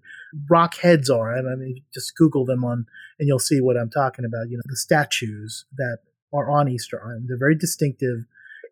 rock 0.48 0.76
heads 0.76 1.10
are. 1.10 1.36
I 1.36 1.54
mean, 1.54 1.82
just 1.92 2.16
Google 2.16 2.46
them 2.46 2.64
on, 2.64 2.86
and 3.18 3.28
you'll 3.28 3.38
see 3.38 3.60
what 3.60 3.76
I'm 3.76 3.90
talking 3.90 4.24
about. 4.24 4.48
You 4.48 4.56
know, 4.56 4.62
the 4.64 4.76
statues 4.76 5.66
that 5.76 5.98
are 6.32 6.50
on 6.50 6.68
Easter 6.68 7.02
Island. 7.04 7.26
They're 7.28 7.38
very 7.38 7.56
distinctive 7.56 8.24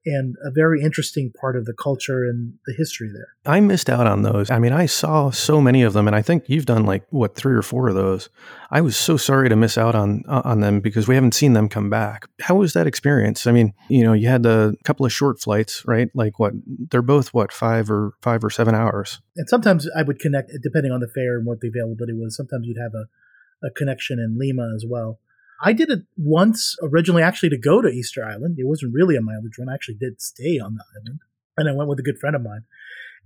and 0.04 0.36
a 0.44 0.50
very 0.50 0.82
interesting 0.82 1.32
part 1.38 1.56
of 1.56 1.64
the 1.64 1.74
culture 1.74 2.24
and 2.24 2.54
the 2.66 2.74
history 2.76 3.10
there. 3.12 3.28
I 3.46 3.60
missed 3.60 3.90
out 3.90 4.06
on 4.06 4.22
those. 4.22 4.50
I 4.50 4.58
mean, 4.58 4.72
I 4.72 4.86
saw 4.86 5.30
so 5.30 5.60
many 5.60 5.82
of 5.82 5.92
them, 5.92 6.06
and 6.06 6.16
I 6.16 6.22
think 6.22 6.44
you've 6.48 6.66
done 6.66 6.84
like 6.84 7.04
what 7.10 7.34
three 7.34 7.54
or 7.54 7.62
four 7.62 7.88
of 7.88 7.94
those. 7.94 8.28
I 8.70 8.80
was 8.80 8.96
so 8.96 9.16
sorry 9.16 9.48
to 9.48 9.56
miss 9.56 9.78
out 9.78 9.94
on 9.94 10.22
uh, 10.28 10.42
on 10.44 10.60
them 10.60 10.80
because 10.80 11.08
we 11.08 11.14
haven't 11.14 11.34
seen 11.34 11.52
them 11.52 11.68
come 11.68 11.90
back. 11.90 12.26
How 12.40 12.54
was 12.54 12.72
that 12.72 12.86
experience? 12.86 13.46
I 13.46 13.52
mean, 13.52 13.74
you 13.88 14.04
know, 14.04 14.12
you 14.12 14.28
had 14.28 14.46
a 14.46 14.74
couple 14.84 15.06
of 15.06 15.12
short 15.12 15.40
flights, 15.40 15.84
right? 15.86 16.08
Like 16.14 16.38
what? 16.38 16.52
They're 16.90 17.02
both 17.02 17.34
what 17.34 17.52
five 17.52 17.90
or 17.90 18.12
five 18.22 18.44
or 18.44 18.50
seven 18.50 18.74
hours. 18.74 19.20
And 19.36 19.48
sometimes 19.48 19.88
I 19.96 20.02
would 20.02 20.18
connect 20.18 20.50
depending 20.62 20.92
on 20.92 21.00
the 21.00 21.08
fare 21.08 21.36
and 21.36 21.46
what 21.46 21.60
the 21.60 21.68
availability 21.68 22.12
was. 22.12 22.36
Sometimes 22.36 22.66
you'd 22.66 22.78
have 22.82 22.94
a, 22.94 23.66
a 23.66 23.70
connection 23.70 24.18
in 24.18 24.38
Lima 24.38 24.72
as 24.74 24.84
well. 24.88 25.20
I 25.60 25.72
did 25.72 25.90
it 25.90 26.00
once 26.16 26.76
originally, 26.82 27.22
actually, 27.22 27.48
to 27.50 27.58
go 27.58 27.82
to 27.82 27.88
Easter 27.88 28.24
Island. 28.24 28.58
It 28.58 28.66
wasn't 28.66 28.94
really 28.94 29.16
a 29.16 29.20
mileage 29.20 29.58
run. 29.58 29.68
I 29.68 29.74
actually 29.74 29.96
did 29.96 30.20
stay 30.20 30.58
on 30.58 30.76
the 30.76 30.84
island, 30.96 31.20
and 31.56 31.68
I 31.68 31.72
went 31.72 31.88
with 31.88 31.98
a 31.98 32.02
good 32.02 32.18
friend 32.18 32.36
of 32.36 32.42
mine. 32.42 32.62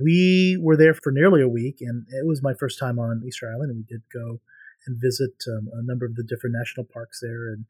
We 0.01 0.59
were 0.61 0.77
there 0.77 0.95
for 0.95 1.13
nearly 1.13 1.43
a 1.43 1.49
week, 1.49 1.79
and 1.81 2.07
it 2.09 2.27
was 2.27 2.43
my 2.43 2.55
first 2.55 2.79
time 2.79 2.99
on 2.99 3.23
Easter 3.27 3.51
Island. 3.53 3.71
And 3.71 3.79
we 3.79 3.85
did 3.85 4.03
go 4.13 4.41
and 4.87 5.01
visit 5.01 5.35
um, 5.47 5.69
a 5.75 5.83
number 5.83 6.07
of 6.07 6.17
the 6.17 6.25
different 6.25 6.57
national 6.59 6.87
parks 6.87 7.21
there, 7.21 7.49
and 7.49 7.67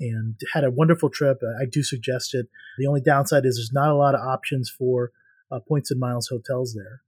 and 0.00 0.40
had 0.54 0.64
a 0.64 0.70
wonderful 0.70 1.10
trip. 1.10 1.40
I 1.60 1.64
do 1.64 1.82
suggest 1.82 2.34
it. 2.34 2.46
The 2.78 2.86
only 2.86 3.00
downside 3.00 3.44
is 3.44 3.56
there's 3.56 3.72
not 3.72 3.90
a 3.90 3.96
lot 3.96 4.14
of 4.14 4.20
options 4.20 4.70
for 4.70 5.10
uh, 5.50 5.58
points 5.60 5.90
and 5.90 5.98
miles 5.98 6.28
hotels 6.28 6.74
there 6.74 7.02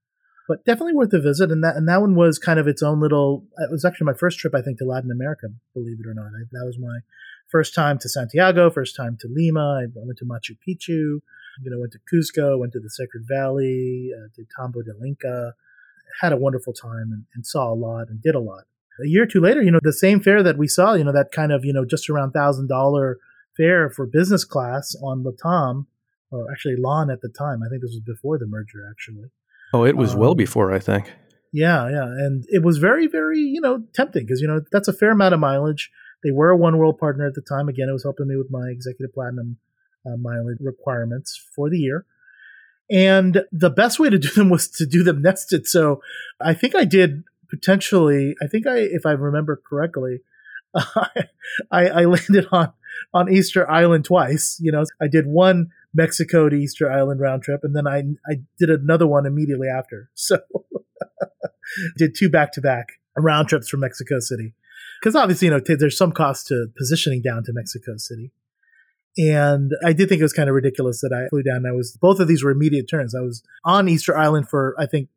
but 0.51 0.65
definitely 0.65 0.95
worth 0.95 1.13
a 1.13 1.21
visit. 1.21 1.53
And 1.53 1.63
that 1.63 1.77
and 1.77 1.89
that 1.89 2.01
one 2.01 2.17
was 2.17 2.37
kind 2.37 2.59
of 2.59 2.67
its 2.67 2.83
own 2.83 3.01
little. 3.01 3.47
It 3.59 3.71
was 3.71 3.85
actually 3.85 4.07
my 4.07 4.15
first 4.15 4.41
trip, 4.41 4.53
I 4.53 4.63
think, 4.63 4.79
to 4.79 4.85
Latin 4.85 5.13
America. 5.13 5.47
Believe 5.75 5.99
it 6.01 6.09
or 6.09 6.13
not, 6.13 6.27
I, 6.27 6.43
that 6.51 6.67
was 6.67 6.77
my 6.77 6.99
first 7.49 7.73
time 7.73 7.99
to 8.01 8.09
Santiago, 8.09 8.69
first 8.69 8.97
time 8.97 9.17
to 9.21 9.29
Lima. 9.31 9.83
I 9.83 9.87
went 9.95 10.19
to 10.19 10.25
Machu 10.25 10.59
Picchu. 10.59 11.21
You 11.63 11.71
know, 11.71 11.79
went 11.79 11.93
to 11.93 12.01
Cusco, 12.13 12.59
went 12.59 12.73
to 12.73 12.81
the 12.81 12.91
Sacred 12.91 13.27
Valley, 13.29 14.11
uh, 14.13 14.27
did 14.35 14.49
Tambo 14.59 14.83
del 14.83 15.05
Inca. 15.07 15.55
Had 16.21 16.33
a 16.33 16.37
wonderful 16.37 16.73
time 16.73 17.13
and, 17.13 17.27
and 17.33 17.47
saw 17.47 17.73
a 17.73 17.75
lot 17.75 18.09
and 18.09 18.21
did 18.21 18.35
a 18.35 18.41
lot. 18.41 18.65
A 19.05 19.07
year 19.07 19.23
or 19.23 19.27
two 19.27 19.41
later, 19.41 19.63
you 19.63 19.71
know, 19.71 19.79
the 19.83 19.93
same 19.93 20.21
fare 20.21 20.43
that 20.43 20.59
we 20.59 20.67
saw, 20.67 20.95
you 20.95 21.05
know, 21.05 21.13
that 21.13 21.31
kind 21.31 21.53
of, 21.53 21.65
you 21.65 21.73
know, 21.73 21.85
just 21.85 22.11
around 22.11 22.33
thousand 22.33 22.67
dollar 22.67 23.19
fare 23.57 23.89
for 23.89 24.05
business 24.05 24.45
class 24.45 24.97
on 25.01 25.23
Latam, 25.23 25.87
or 26.33 26.51
actually 26.51 26.75
LAN 26.77 27.09
at 27.09 27.21
the 27.21 27.29
time. 27.29 27.63
I 27.63 27.69
think 27.69 27.83
this 27.83 27.93
was 27.93 28.01
before 28.01 28.37
the 28.37 28.47
merger, 28.47 28.85
actually. 28.91 29.31
Oh, 29.73 29.85
it 29.85 29.97
was 29.97 30.15
um, 30.15 30.21
well 30.21 30.35
before, 30.35 30.73
I 30.73 30.79
think. 30.79 31.13
Yeah, 31.53 31.89
yeah, 31.89 32.05
and 32.05 32.45
it 32.49 32.63
was 32.63 32.79
very, 32.79 33.07
very, 33.07 33.41
you 33.41 33.61
know, 33.61 33.83
tempting 33.93 34.25
because 34.25 34.41
you 34.41 34.47
know 34.47 34.61
that's 34.71 34.89
a 34.89 34.93
fair 34.93 35.13
amount 35.13 35.35
of 35.35 35.41
mileage. 35.41 35.91
They 36.23 36.31
were 36.31 36.51
a 36.51 36.57
one 36.57 36.79
world 36.79 36.99
partner 36.99 37.27
at 37.27 37.35
the 37.35 37.41
time. 37.43 37.69
Again, 37.69 37.89
it 37.89 37.93
was 37.93 38.03
helping 38.03 38.29
me 38.29 38.37
with 38.37 38.51
my 38.51 38.69
executive 38.69 39.15
platinum 39.15 39.57
uh, 40.07 40.17
mileage 40.17 40.59
requirements 40.61 41.41
for 41.55 41.71
the 41.71 41.79
year. 41.79 42.05
And 42.91 43.45
the 43.53 43.71
best 43.71 43.99
way 43.99 44.11
to 44.11 44.19
do 44.19 44.29
them 44.35 44.51
was 44.51 44.69
to 44.69 44.87
do 44.87 45.03
them 45.03 45.23
nested. 45.23 45.67
So 45.67 46.03
I 46.41 46.55
think 46.55 46.75
I 46.75 46.85
did 46.85 47.25
potentially. 47.49 48.35
I 48.43 48.47
think 48.47 48.67
I, 48.67 48.79
if 48.79 49.07
I 49.07 49.13
remember 49.13 49.61
correctly, 49.69 50.21
I, 50.75 51.27
I 51.71 52.05
landed 52.05 52.47
on 52.53 52.73
on 53.13 53.33
Easter 53.33 53.69
Island 53.71 54.05
twice. 54.05 54.59
You 54.61 54.73
know, 54.73 54.85
I 55.01 55.09
did 55.09 55.27
one 55.27 55.71
Mexico 55.95 56.49
to 56.49 56.57
Easter 56.57 56.91
Island 56.91 57.21
round 57.21 57.43
trip, 57.43 57.61
and 57.63 57.75
then 57.75 57.87
I 57.87 58.03
I 58.29 58.43
did 58.59 58.71
another 58.71 59.07
one 59.07 59.27
immediately 59.27 59.69
after. 59.69 60.11
So 60.17 60.39
did 61.97 62.15
two 62.17 62.29
back 62.29 62.53
to 62.53 62.61
back 62.61 62.89
round 63.17 63.49
trips 63.49 63.69
from 63.69 63.81
Mexico 63.81 64.19
City, 64.19 64.55
because 65.01 65.17
obviously 65.17 65.47
you 65.47 65.53
know 65.53 65.61
t- 65.61 65.75
there's 65.75 65.97
some 65.97 66.13
cost 66.13 66.47
to 66.49 66.67
positioning 66.77 67.23
down 67.23 67.45
to 67.45 67.53
Mexico 67.53 67.97
City. 67.97 68.33
And 69.19 69.73
I 69.85 69.93
did 69.93 70.09
think 70.09 70.21
it 70.21 70.25
was 70.25 70.33
kind 70.33 70.49
of 70.49 70.55
ridiculous 70.55 71.01
that 71.01 71.13
I 71.13 71.29
flew 71.29 71.43
down. 71.43 71.67
I 71.67 71.73
was 71.73 71.97
both 72.01 72.21
of 72.21 72.29
these 72.29 72.45
were 72.45 72.53
immediate 72.53 72.89
turns. 72.89 73.15
I 73.15 73.21
was 73.21 73.43
on 73.65 73.89
Easter 73.89 74.17
Island 74.17 74.49
for 74.49 74.75
I 74.79 74.87
think 74.87 75.09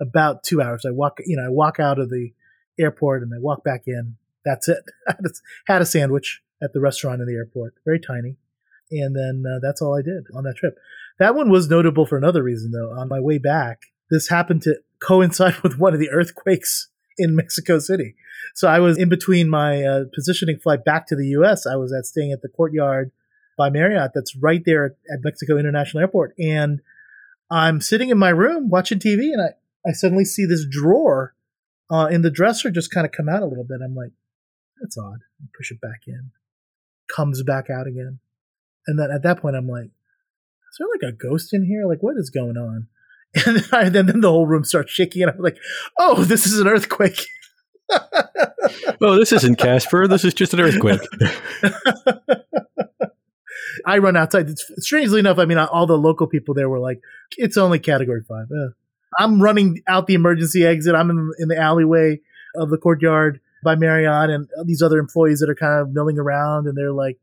about 0.00 0.42
two 0.42 0.62
hours. 0.62 0.84
I 0.86 0.90
walk, 0.90 1.18
you 1.26 1.36
know, 1.36 1.44
I 1.44 1.48
walk 1.48 1.78
out 1.78 1.98
of 1.98 2.10
the 2.10 2.32
airport 2.78 3.22
and 3.22 3.32
I 3.34 3.38
walk 3.38 3.62
back 3.62 3.82
in. 3.86 4.16
That's 4.44 4.68
it. 4.68 4.78
had 5.66 5.82
a 5.82 5.86
sandwich 5.86 6.42
at 6.62 6.72
the 6.72 6.80
restaurant 6.80 7.20
in 7.20 7.26
the 7.26 7.34
airport, 7.34 7.74
very 7.84 8.00
tiny, 8.00 8.36
and 8.90 9.14
then 9.14 9.44
uh, 9.46 9.58
that's 9.62 9.80
all 9.80 9.96
I 9.96 10.02
did 10.02 10.24
on 10.34 10.44
that 10.44 10.56
trip. 10.56 10.76
That 11.18 11.34
one 11.34 11.50
was 11.50 11.68
notable 11.68 12.06
for 12.06 12.16
another 12.16 12.42
reason, 12.42 12.72
though. 12.72 12.90
On 12.98 13.08
my 13.08 13.20
way 13.20 13.38
back, 13.38 13.80
this 14.10 14.28
happened 14.28 14.62
to 14.62 14.76
coincide 15.02 15.58
with 15.62 15.78
one 15.78 15.94
of 15.94 16.00
the 16.00 16.10
earthquakes 16.10 16.88
in 17.18 17.36
Mexico 17.36 17.78
City. 17.78 18.14
So 18.54 18.68
I 18.68 18.80
was 18.80 18.98
in 18.98 19.08
between 19.08 19.48
my 19.48 19.82
uh, 19.82 20.04
positioning 20.14 20.58
flight 20.58 20.84
back 20.84 21.06
to 21.08 21.16
the 21.16 21.28
U.S. 21.28 21.66
I 21.66 21.76
was 21.76 21.92
at 21.92 22.06
staying 22.06 22.32
at 22.32 22.42
the 22.42 22.48
Courtyard 22.48 23.12
by 23.56 23.68
Marriott, 23.68 24.12
that's 24.14 24.34
right 24.36 24.62
there 24.64 24.96
at, 25.12 25.20
Mexico 25.22 25.58
International 25.58 26.00
Airport, 26.00 26.34
and 26.38 26.80
I'm 27.50 27.82
sitting 27.82 28.08
in 28.08 28.16
my 28.16 28.30
room 28.30 28.70
watching 28.70 28.98
TV, 28.98 29.32
and 29.32 29.42
I 29.42 29.48
I 29.86 29.92
suddenly 29.92 30.24
see 30.24 30.46
this 30.46 30.66
drawer 30.70 31.34
uh, 31.90 32.08
in 32.10 32.22
the 32.22 32.30
dresser 32.30 32.70
just 32.70 32.90
kind 32.90 33.04
of 33.04 33.12
come 33.12 33.28
out 33.28 33.42
a 33.42 33.46
little 33.46 33.64
bit. 33.64 33.80
I'm 33.84 33.94
like, 33.94 34.12
that's 34.80 34.96
odd. 34.96 35.20
I 35.42 35.46
push 35.56 35.70
it 35.70 35.80
back 35.80 36.02
in, 36.06 36.30
comes 37.14 37.42
back 37.42 37.68
out 37.68 37.86
again, 37.86 38.20
and 38.86 38.98
then 38.98 39.10
at 39.10 39.22
that 39.22 39.40
point 39.40 39.56
I'm 39.56 39.68
like, 39.68 39.86
is 39.86 40.78
there 40.78 40.88
like 40.88 41.12
a 41.12 41.16
ghost 41.16 41.52
in 41.52 41.64
here? 41.64 41.86
Like 41.86 42.02
what 42.02 42.16
is 42.16 42.30
going 42.30 42.56
on? 42.56 42.88
And 43.46 43.58
then, 43.58 43.64
I, 43.70 43.88
then, 43.88 44.06
then 44.06 44.22
the 44.22 44.28
whole 44.28 44.48
room 44.48 44.64
starts 44.64 44.90
shaking, 44.90 45.22
and 45.22 45.30
I'm 45.30 45.38
like, 45.38 45.56
oh, 46.00 46.24
this 46.24 46.46
is 46.46 46.58
an 46.58 46.66
earthquake. 46.66 47.24
oh, 49.00 49.16
this 49.16 49.32
isn't 49.32 49.56
Casper. 49.56 50.08
This 50.08 50.24
is 50.24 50.34
just 50.34 50.52
an 50.52 50.58
earthquake. 50.60 51.00
I 53.86 53.98
run 53.98 54.16
outside. 54.16 54.50
It's, 54.50 54.68
strangely 54.78 55.20
enough, 55.20 55.38
I 55.38 55.44
mean, 55.44 55.58
all 55.58 55.86
the 55.86 55.96
local 55.96 56.26
people 56.26 56.54
there 56.54 56.68
were 56.68 56.80
like, 56.80 57.00
it's 57.36 57.56
only 57.56 57.78
category 57.78 58.22
five. 58.28 58.46
Uh, 58.50 58.70
I'm 59.18 59.40
running 59.40 59.80
out 59.86 60.06
the 60.06 60.14
emergency 60.14 60.64
exit. 60.64 60.94
I'm 60.94 61.10
in, 61.10 61.32
in 61.38 61.48
the 61.48 61.56
alleyway 61.56 62.20
of 62.56 62.70
the 62.70 62.78
courtyard 62.78 63.40
by 63.62 63.76
Marriott 63.76 64.30
and 64.30 64.48
these 64.64 64.82
other 64.82 64.98
employees 64.98 65.40
that 65.40 65.50
are 65.50 65.54
kind 65.54 65.80
of 65.80 65.92
milling 65.92 66.18
around 66.18 66.66
and 66.66 66.76
they're 66.76 66.92
like, 66.92 67.18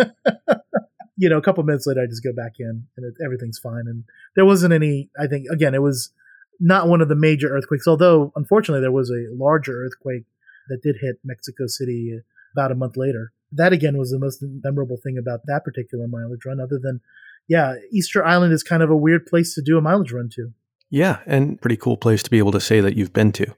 you 1.16 1.28
know, 1.28 1.36
a 1.36 1.42
couple 1.42 1.62
minutes 1.64 1.86
later, 1.86 2.02
I 2.02 2.06
just 2.06 2.24
go 2.24 2.32
back 2.32 2.54
in 2.58 2.86
and 2.96 3.06
it, 3.06 3.14
everything's 3.24 3.58
fine. 3.58 3.84
And 3.86 4.04
there 4.36 4.44
wasn't 4.44 4.72
any, 4.72 5.10
I 5.18 5.26
think, 5.26 5.46
again, 5.50 5.74
it 5.74 5.82
was 5.82 6.12
not 6.60 6.88
one 6.88 7.00
of 7.00 7.08
the 7.08 7.14
major 7.14 7.54
earthquakes, 7.54 7.86
although 7.86 8.32
unfortunately 8.36 8.80
there 8.80 8.92
was 8.92 9.10
a 9.10 9.26
larger 9.32 9.84
earthquake 9.84 10.24
that 10.68 10.82
did 10.82 10.96
hit 11.00 11.16
Mexico 11.24 11.66
City 11.66 12.20
about 12.54 12.72
a 12.72 12.74
month 12.74 12.96
later. 12.96 13.32
That 13.52 13.72
again 13.72 13.98
was 13.98 14.10
the 14.10 14.18
most 14.18 14.42
memorable 14.42 14.96
thing 14.96 15.18
about 15.18 15.40
that 15.46 15.64
particular 15.64 16.06
mileage 16.06 16.44
run, 16.44 16.60
other 16.60 16.78
than, 16.80 17.00
yeah, 17.48 17.74
Easter 17.90 18.24
Island 18.24 18.52
is 18.52 18.62
kind 18.62 18.82
of 18.82 18.90
a 18.90 18.96
weird 18.96 19.26
place 19.26 19.54
to 19.54 19.62
do 19.62 19.76
a 19.76 19.80
mileage 19.80 20.12
run 20.12 20.28
to. 20.36 20.52
Yeah, 20.88 21.18
and 21.26 21.60
pretty 21.60 21.76
cool 21.76 21.96
place 21.96 22.22
to 22.22 22.30
be 22.30 22.38
able 22.38 22.52
to 22.52 22.60
say 22.60 22.80
that 22.80 22.96
you've 22.96 23.12
been 23.12 23.32
to. 23.32 23.54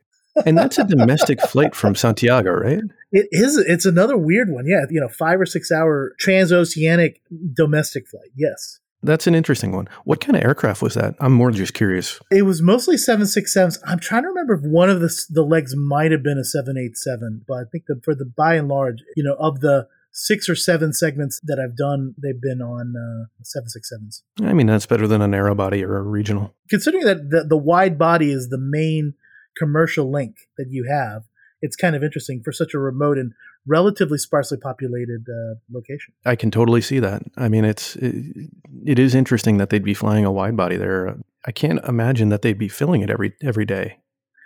And 0.47 0.57
that's 0.57 0.79
a 0.79 0.85
domestic 0.85 1.41
flight 1.43 1.75
from 1.75 1.95
Santiago, 1.95 2.53
right? 2.53 2.83
It 3.11 3.29
is. 3.31 3.59
It's 3.59 3.85
another 3.85 4.17
weird 4.17 4.51
one. 4.51 4.67
Yeah, 4.67 4.85
you 4.91 5.01
know, 5.01 5.09
five 5.09 5.41
or 5.41 5.47
six 5.47 5.71
hour 5.71 6.15
transoceanic 6.21 7.21
domestic 7.55 8.09
flight. 8.09 8.31
Yes. 8.35 8.81
That's 9.05 9.27
an 9.27 9.35
interesting 9.35 9.73
one. 9.73 9.89
What 10.05 10.21
kind 10.21 10.37
of 10.37 10.45
aircraft 10.45 10.81
was 10.81 10.95
that? 10.95 11.17
I'm 11.19 11.33
more 11.33 11.51
just 11.51 11.75
curious. 11.75 12.21
It 12.31 12.43
was 12.43 12.63
mostly 12.63 12.97
767s. 12.97 13.79
I'm 13.85 13.99
trying 13.99 14.23
to 14.23 14.29
remember 14.29 14.55
if 14.55 14.61
one 14.63 14.91
of 14.91 15.01
the, 15.01 15.13
the 15.29 15.43
legs 15.43 15.75
might 15.75 16.13
have 16.13 16.23
been 16.23 16.39
a 16.39 16.45
787, 16.45 17.45
but 17.49 17.55
I 17.55 17.63
think 17.71 17.87
the, 17.89 18.01
for 18.05 18.15
the 18.15 18.25
by 18.25 18.55
and 18.55 18.69
large, 18.69 18.99
you 19.17 19.25
know, 19.25 19.35
of 19.41 19.61
the 19.61 19.89
six 20.13 20.49
or 20.49 20.55
seven 20.55 20.93
segments 20.93 21.41
that 21.43 21.59
I've 21.59 21.77
done, 21.77 22.15
they've 22.23 22.41
been 22.41 22.63
on 22.63 22.95
uh, 22.97 23.43
767s. 23.43 24.23
I 24.41 24.53
mean, 24.53 24.67
that's 24.69 24.87
better 24.87 25.09
than 25.09 25.21
a 25.21 25.27
narrow 25.27 25.55
body 25.55 25.85
or 25.85 25.97
a 25.97 26.03
regional. 26.03 26.55
Considering 26.69 27.05
that 27.05 27.31
the, 27.31 27.45
the 27.45 27.57
wide 27.57 27.99
body 27.99 28.31
is 28.31 28.51
the 28.51 28.59
main 28.59 29.15
commercial 29.57 30.11
link 30.11 30.37
that 30.59 30.67
you 30.71 30.85
have, 30.91 31.23
it's 31.61 31.77
kind 31.77 31.95
of 31.95 32.03
interesting 32.03 32.43
for 32.43 32.53
such 32.53 32.75
a 32.75 32.79
remote 32.79 33.19
and 33.19 33.33
relatively 33.67 34.19
sparsely 34.19 34.59
populated 34.59 35.25
uh, 35.29 35.55
location. 35.73 36.15
I 36.25 36.37
can 36.37 36.51
totally 36.51 36.81
see 36.81 36.99
that. 36.99 37.23
I 37.37 37.49
mean, 37.49 37.65
it's 37.65 37.97
it, 37.97 38.51
it 38.85 38.99
is 38.99 39.15
interesting 39.15 39.59
that 39.59 39.71
they'd 39.71 39.85
be 39.85 39.95
flying 39.95 40.25
a 40.25 40.33
wide 40.33 40.57
body 40.57 40.77
there. 40.77 41.17
I 41.47 41.53
can't 41.53 41.85
imagine 41.85 42.29
that 42.31 42.43
they'd 42.43 42.59
be 42.59 42.69
filling 42.69 43.03
it 43.03 43.11
every 43.11 43.35
every 43.43 43.65
day 43.65 43.99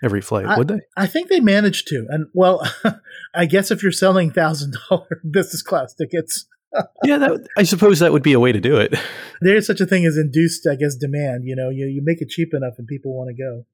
every 0.03 0.21
flight, 0.21 0.47
I, 0.47 0.59
would 0.59 0.69
they? 0.69 0.81
I 0.97 1.07
think 1.07 1.29
they 1.29 1.41
managed 1.41 1.89
to. 1.89 2.07
And 2.09 2.27
well, 2.35 2.67
I 3.35 3.47
guess 3.47 3.71
if 3.71 3.83
you're 3.83 3.93
selling 3.93 4.31
thousand 4.31 4.77
dollar 4.89 5.21
business 5.31 5.63
class 5.63 5.95
tickets. 5.95 6.47
yeah, 7.05 7.19
that, 7.19 7.47
I 7.57 7.63
suppose 7.63 8.01
that 8.01 8.13
would 8.13 8.23
be 8.23 8.33
a 8.33 8.41
way 8.41 8.53
to 8.53 8.61
do 8.61 8.77
it. 8.77 8.95
There 9.41 9.57
is 9.57 9.67
such 9.67 9.81
a 9.81 9.87
thing 9.87 10.05
as 10.05 10.17
induced, 10.17 10.67
I 10.67 10.75
guess, 10.75 10.95
demand. 10.97 11.45
You 11.45 11.57
know, 11.57 11.71
you, 11.71 11.87
you 11.87 12.03
make 12.05 12.21
it 12.21 12.29
cheap 12.29 12.53
enough 12.53 12.75
and 12.79 12.87
people 12.87 13.17
want 13.17 13.29
to 13.29 13.35
go. 13.35 13.65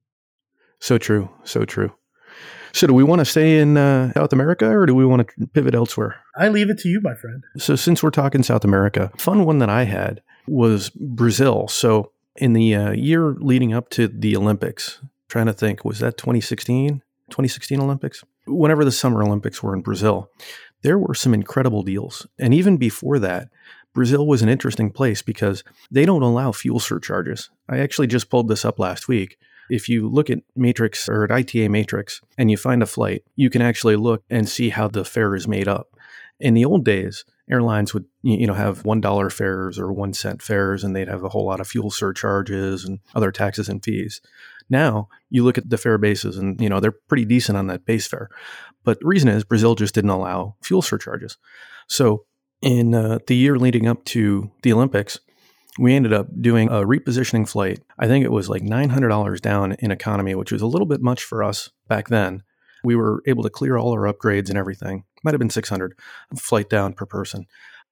So 0.83 0.99
true. 0.99 1.31
So 1.45 1.65
true. 1.65 1.93
So, 2.73 2.89
do 2.89 2.95
we 2.95 3.05
want 3.05 3.21
to 3.21 3.25
stay 3.25 3.59
in 3.59 3.77
uh, 3.77 4.13
South 4.15 4.33
America 4.33 4.67
or 4.69 4.85
do 4.85 4.97
we 4.97 5.07
want 5.07 5.29
to 5.29 5.47
pivot 5.49 5.75
elsewhere? 5.75 6.17
I 6.37 6.49
leave 6.49 6.71
it 6.71 6.79
to 6.79 6.89
you, 6.89 7.01
my 7.01 7.15
friend. 7.15 7.45
So, 7.57 7.77
since 7.77 8.03
we're 8.03 8.11
talking 8.11 8.43
South 8.43 8.65
America, 8.65 9.13
fun 9.17 9.45
one 9.45 9.59
that 9.59 9.69
I 9.69 9.85
had 9.85 10.23
was 10.49 10.91
Brazil. 10.91 11.69
So, 11.69 12.11
in 12.35 12.55
the 12.55 12.75
uh, 12.75 12.93
year 12.93 13.37
leading 13.39 13.73
up 13.73 13.91
to 13.91 14.09
the 14.09 14.37
Olympics, 14.37 15.01
trying 15.29 15.47
to 15.47 15.53
think, 15.53 15.85
was 15.85 16.01
that 16.01 16.17
2016? 16.17 17.03
2016 17.31 17.81
Olympics? 17.81 18.25
Whenever 18.47 18.85
the 18.85 18.91
Summer 18.91 19.23
Olympics 19.23 19.63
were 19.63 19.75
in 19.75 19.83
Brazil, 19.83 20.31
there 20.81 20.99
were 20.99 21.15
some 21.15 21.33
incredible 21.33 21.83
deals. 21.83 22.27
And 22.41 22.53
even 22.53 22.77
before 22.77 23.21
that, 23.21 23.51
Brazil 23.95 24.27
was 24.27 24.43
an 24.43 24.49
interesting 24.49 24.91
place 24.91 25.23
because 25.23 25.63
they 25.91 26.07
don't 26.07 26.23
allow 26.23 26.51
fuel 26.51 26.81
surcharges. 26.81 27.51
I 27.69 27.79
actually 27.79 28.09
just 28.09 28.31
pulled 28.31 28.49
this 28.49 28.65
up 28.65 28.81
last 28.81 29.07
week. 29.07 29.37
If 29.73 29.89
you 29.89 30.07
look 30.07 30.29
at 30.29 30.41
Matrix 30.55 31.09
or 31.09 31.25
at 31.25 31.31
ITA 31.31 31.69
Matrix 31.69 32.21
and 32.37 32.51
you 32.51 32.59
find 32.59 32.83
a 32.83 32.87
flight, 32.87 33.25
you 33.37 33.49
can 33.49 33.63
actually 33.63 33.97
look 33.97 34.23
and 34.29 34.47
see 34.47 34.69
how 34.69 34.87
the 34.87 35.03
fare 35.03 35.35
is 35.35 35.49
made 35.49 35.67
up. 35.67 35.97
In 36.39 36.53
the 36.53 36.67
old 36.67 36.85
days, 36.85 37.25
airlines 37.51 37.95
would 37.95 38.05
you 38.23 38.47
know 38.47 38.53
have 38.53 38.85
one 38.85 39.01
dollar 39.01 39.31
fares 39.31 39.79
or 39.79 39.91
one 39.91 40.13
cent 40.13 40.43
fares, 40.43 40.85
and 40.85 40.95
they'd 40.95 41.09
have 41.09 41.25
a 41.25 41.31
whole 41.31 41.47
lot 41.47 41.59
of 41.59 41.67
fuel 41.67 41.91
surcharges 41.91 42.85
and 42.85 43.01
other 43.15 43.33
taxes 43.33 43.71
and 43.71 43.83
fees. 43.83 44.21
Now 44.69 45.09
you 45.31 45.43
look 45.43 45.57
at 45.57 45.71
the 45.71 45.79
fare 45.79 45.97
bases 45.97 46.37
and 46.37 46.61
you 46.61 46.69
know 46.69 46.79
they're 46.79 46.93
pretty 46.93 47.25
decent 47.25 47.57
on 47.57 47.69
that 47.69 47.87
base 47.87 48.07
fare. 48.07 48.29
But 48.85 49.01
the 49.01 49.07
reason 49.07 49.31
is 49.31 49.43
Brazil 49.43 49.75
just 49.75 49.95
didn't 49.95 50.11
allow 50.11 50.57
fuel 50.61 50.83
surcharges. 50.83 51.39
So 51.87 52.27
in 52.61 52.95
uh, 52.95 53.21
the 53.27 53.37
year 53.37 53.57
leading 53.57 53.89
up 53.89 54.05
to 54.07 54.51
the 54.63 54.75
Olympics, 54.75 55.19
we 55.79 55.95
ended 55.95 56.13
up 56.13 56.27
doing 56.41 56.69
a 56.69 56.85
repositioning 56.85 57.49
flight. 57.49 57.81
I 57.99 58.07
think 58.07 58.25
it 58.25 58.33
was 58.33 58.49
like 58.49 58.63
$900 58.63 59.41
down 59.41 59.73
in 59.79 59.91
economy, 59.91 60.35
which 60.35 60.53
was 60.53 60.63
a 60.63 60.67
little 60.67 60.87
bit 60.87 61.01
much 61.01 61.25
for 61.25 61.43
us 61.43 61.71
back 61.89 62.09
then. 62.09 62.43
We 62.85 62.97
were 62.97 63.23
able 63.27 63.43
to 63.45 63.51
clear 63.51 63.77
all 63.77 63.93
our 63.93 64.13
upgrades 64.13 64.49
and 64.49 64.59
everything. 64.59 65.05
Might 65.23 65.35
have 65.35 65.39
been 65.39 65.51
600 65.51 65.99
flight 66.37 66.69
down 66.69 66.93
per 66.95 67.07
person. 67.07 67.47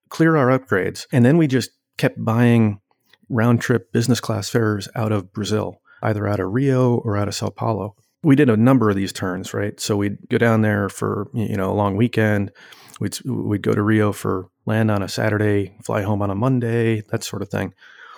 Clear 0.08 0.36
our 0.36 0.58
upgrades, 0.58 1.06
and 1.12 1.24
then 1.24 1.38
we 1.38 1.46
just 1.46 1.70
kept 1.96 2.22
buying 2.22 2.80
round 3.28 3.60
trip 3.60 3.92
business 3.92 4.20
class 4.20 4.48
fares 4.48 4.88
out 4.96 5.12
of 5.12 5.32
Brazil 5.32 5.80
either 6.02 6.26
out 6.26 6.40
of 6.40 6.52
Rio 6.52 6.96
or 6.96 7.16
out 7.16 7.28
of 7.28 7.34
Sao 7.34 7.50
Paulo. 7.50 7.94
We 8.22 8.36
did 8.36 8.50
a 8.50 8.56
number 8.56 8.90
of 8.90 8.96
these 8.96 9.12
turns, 9.12 9.54
right? 9.54 9.78
So 9.80 9.96
we'd 9.96 10.18
go 10.28 10.38
down 10.38 10.62
there 10.62 10.88
for 10.88 11.28
you 11.32 11.56
know 11.56 11.70
a 11.70 11.74
long 11.74 11.96
weekend. 11.96 12.52
We'd 13.00 13.18
we'd 13.24 13.62
go 13.62 13.72
to 13.72 13.82
Rio 13.82 14.12
for 14.12 14.48
land 14.70 14.90
on 14.90 15.02
a 15.02 15.08
Saturday, 15.08 15.74
fly 15.82 16.02
home 16.02 16.22
on 16.22 16.30
a 16.30 16.34
Monday, 16.34 17.02
that 17.10 17.24
sort 17.24 17.42
of 17.42 17.48
thing. 17.48 17.74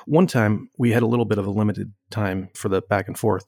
One 0.07 0.27
time 0.27 0.69
we 0.77 0.93
had 0.93 1.03
a 1.03 1.07
little 1.07 1.25
bit 1.25 1.39
of 1.39 1.47
a 1.47 1.51
limited 1.51 1.93
time 2.11 2.51
for 2.55 2.69
the 2.69 2.83
back 2.83 3.09
and 3.09 3.19
forth. 3.19 3.47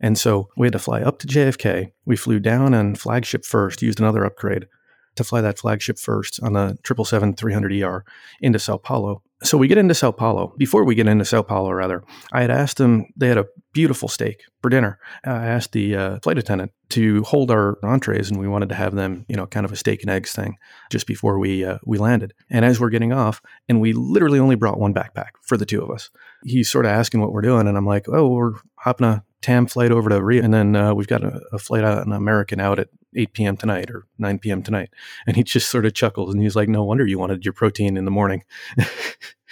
And 0.00 0.18
so 0.18 0.48
we 0.56 0.66
had 0.66 0.72
to 0.72 0.78
fly 0.78 1.00
up 1.00 1.18
to 1.20 1.26
JFK. 1.26 1.92
We 2.04 2.16
flew 2.16 2.40
down 2.40 2.74
on 2.74 2.94
flagship 2.94 3.44
first, 3.44 3.82
used 3.82 4.00
another 4.00 4.24
upgrade 4.24 4.66
to 5.14 5.24
fly 5.24 5.40
that 5.40 5.58
flagship 5.58 5.98
first 5.98 6.40
on 6.42 6.52
the 6.52 6.76
777 6.84 7.34
300ER 7.34 8.02
into 8.40 8.58
Sao 8.58 8.76
Paulo. 8.76 9.22
So 9.42 9.58
we 9.58 9.66
get 9.66 9.78
into 9.78 9.94
Sao 9.94 10.12
Paulo. 10.12 10.54
Before 10.56 10.84
we 10.84 10.94
get 10.94 11.08
into 11.08 11.24
Sao 11.24 11.42
Paulo, 11.42 11.72
rather, 11.72 12.04
I 12.32 12.42
had 12.42 12.50
asked 12.50 12.76
them, 12.76 13.06
they 13.16 13.28
had 13.28 13.38
a 13.38 13.46
beautiful 13.72 14.08
steak 14.08 14.44
for 14.60 14.68
dinner. 14.68 14.98
I 15.24 15.46
asked 15.46 15.72
the 15.72 15.96
uh, 15.96 16.18
flight 16.22 16.38
attendant 16.38 16.72
to 16.90 17.22
hold 17.24 17.50
our 17.50 17.78
entrees, 17.82 18.30
and 18.30 18.38
we 18.38 18.46
wanted 18.46 18.68
to 18.68 18.74
have 18.74 18.94
them, 18.94 19.24
you 19.28 19.36
know, 19.36 19.46
kind 19.46 19.66
of 19.66 19.72
a 19.72 19.76
steak 19.76 20.02
and 20.02 20.10
eggs 20.10 20.32
thing 20.32 20.56
just 20.90 21.06
before 21.06 21.38
we 21.38 21.64
uh, 21.64 21.78
we 21.84 21.98
landed. 21.98 22.34
And 22.50 22.64
as 22.64 22.78
we're 22.78 22.90
getting 22.90 23.12
off, 23.12 23.42
and 23.68 23.80
we 23.80 23.92
literally 23.92 24.38
only 24.38 24.56
brought 24.56 24.78
one 24.78 24.94
backpack 24.94 25.30
for 25.42 25.56
the 25.56 25.66
two 25.66 25.82
of 25.82 25.90
us. 25.90 26.10
He's 26.44 26.70
sort 26.70 26.84
of 26.84 26.92
asking 26.92 27.20
what 27.20 27.32
we're 27.32 27.40
doing, 27.40 27.66
and 27.66 27.76
I'm 27.76 27.86
like, 27.86 28.08
oh, 28.08 28.28
we're 28.28 28.54
hopping 28.76 29.06
a 29.06 29.24
TAM 29.42 29.66
flight 29.66 29.90
over 29.90 30.08
to 30.08 30.22
Rio, 30.22 30.42
and 30.42 30.54
then 30.54 30.74
uh, 30.76 30.94
we've 30.94 31.06
got 31.06 31.24
a, 31.24 31.40
a, 31.52 31.58
flight 31.58 31.84
an 31.84 32.12
American 32.12 32.60
out 32.60 32.78
at 32.78 32.88
8 33.14 33.32
p.m. 33.32 33.56
tonight 33.56 33.90
or 33.90 34.06
9 34.18 34.38
p.m. 34.38 34.62
tonight. 34.62 34.90
And 35.26 35.36
he 35.36 35.42
just 35.42 35.70
sort 35.70 35.86
of 35.86 35.94
chuckles 35.94 36.32
and 36.32 36.42
he's 36.42 36.56
like, 36.56 36.68
no 36.68 36.84
wonder 36.84 37.06
you 37.06 37.18
wanted 37.18 37.44
your 37.44 37.52
protein 37.52 37.96
in 37.96 38.04
the 38.04 38.10
morning. 38.10 38.44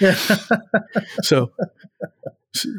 so, 1.23 1.53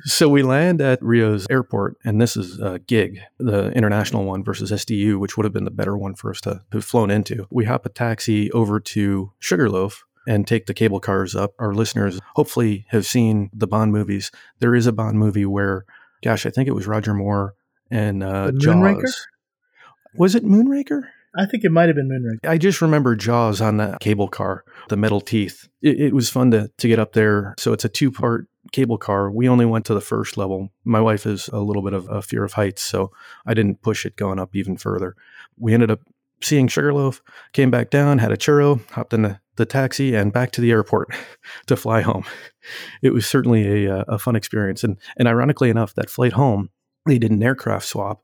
so 0.04 0.28
we 0.28 0.44
land 0.44 0.82
at 0.82 1.02
Rio's 1.02 1.46
airport, 1.50 1.98
and 2.04 2.20
this 2.20 2.36
is 2.36 2.60
a 2.60 2.80
GIG, 2.80 3.20
the 3.38 3.72
international 3.72 4.26
one 4.26 4.44
versus 4.44 4.72
SDU, 4.72 5.20
which 5.20 5.38
would 5.38 5.46
have 5.46 5.54
been 5.54 5.66
the 5.66 5.72
better 5.72 5.98
one 5.98 6.16
for 6.16 6.32
us 6.32 6.42
to 6.42 6.62
have 6.72 6.84
flown 6.84 7.12
into. 7.12 7.48
We 7.50 7.66
hop 7.66 7.86
a 7.86 7.90
taxi 7.90 8.52
over 8.52 8.80
to 8.80 9.32
Sugarloaf, 9.40 10.04
and 10.28 10.48
take 10.48 10.66
the 10.66 10.74
cable 10.74 11.00
cars 11.00 11.36
up. 11.36 11.54
Our 11.60 11.74
listeners 11.74 12.20
hopefully 12.36 12.86
have 12.90 13.06
seen 13.06 13.50
the 13.54 13.68
Bond 13.68 13.92
movies. 13.92 14.32
There 14.60 14.76
is 14.76 14.88
a 14.88 14.92
Bond 14.92 15.18
movie 15.18 15.46
where, 15.46 15.86
gosh, 16.22 16.46
I 16.46 16.50
think 16.50 16.68
it 16.68 16.74
was 16.74 16.88
Roger 16.88 17.14
Moore 17.14 17.56
and 17.90 18.24
uh, 18.24 18.52
Jaws. 18.52 19.28
Was 20.16 20.36
it 20.36 20.44
Moonraker? 20.44 21.04
I 21.34 21.46
think 21.46 21.64
it 21.64 21.72
might 21.72 21.88
have 21.88 21.96
been 21.96 22.10
Moonraker. 22.10 22.50
I 22.50 22.58
just 22.58 22.82
remember 22.82 23.16
Jaws 23.16 23.62
on 23.62 23.78
the 23.78 23.98
cable 24.02 24.28
car, 24.28 24.66
the 24.90 24.98
metal 24.98 25.22
teeth. 25.22 25.70
It, 25.82 26.00
it 26.00 26.14
was 26.14 26.30
fun 26.30 26.52
to, 26.52 26.70
to 26.78 26.88
get 26.88 27.00
up 27.00 27.14
there. 27.14 27.56
So 27.58 27.72
it's 27.72 27.86
a 27.86 27.90
two 27.90 28.12
part 28.12 28.48
cable 28.72 28.98
car. 28.98 29.32
We 29.32 29.48
only 29.48 29.66
went 29.66 29.86
to 29.86 29.94
the 29.94 30.02
first 30.02 30.38
level. 30.38 30.70
My 30.84 31.00
wife 31.00 31.26
is 31.26 31.48
a 31.50 31.60
little 31.60 31.82
bit 31.82 31.94
of 31.94 32.10
a 32.10 32.22
fear 32.22 32.44
of 32.44 32.54
heights, 32.54 32.82
so 32.82 33.12
I 33.46 33.54
didn't 33.54 33.82
push 33.82 34.06
it 34.06 34.16
going 34.16 34.40
up 34.40 34.56
even 34.56 34.78
further. 34.78 35.16
We 35.58 35.74
ended 35.74 35.92
up 35.92 36.02
seeing 36.44 36.68
Sugarloaf, 36.68 37.22
came 37.54 37.72
back 37.72 37.90
down, 37.90 38.20
had 38.20 38.32
a 38.32 38.38
churro, 38.38 38.82
hopped 38.92 39.14
in 39.14 39.24
the, 39.24 39.40
the 39.56 39.66
taxi, 39.66 40.16
and 40.16 40.34
back 40.34 40.52
to 40.52 40.62
the 40.62 40.72
airport 40.72 41.14
to 41.68 41.76
fly 41.76 42.02
home. 42.02 42.26
It 43.02 43.14
was 43.14 43.26
certainly 43.26 43.86
a, 43.86 44.00
uh, 44.00 44.04
a 44.08 44.20
fun 44.20 44.36
experience. 44.36 44.84
And, 44.84 44.98
and 45.18 45.28
ironically 45.28 45.70
enough, 45.70 45.94
that 45.96 46.10
flight 46.10 46.34
home, 46.34 46.70
they 47.06 47.18
did 47.18 47.32
an 47.32 47.44
aircraft 47.44 47.86
swap. 47.86 48.22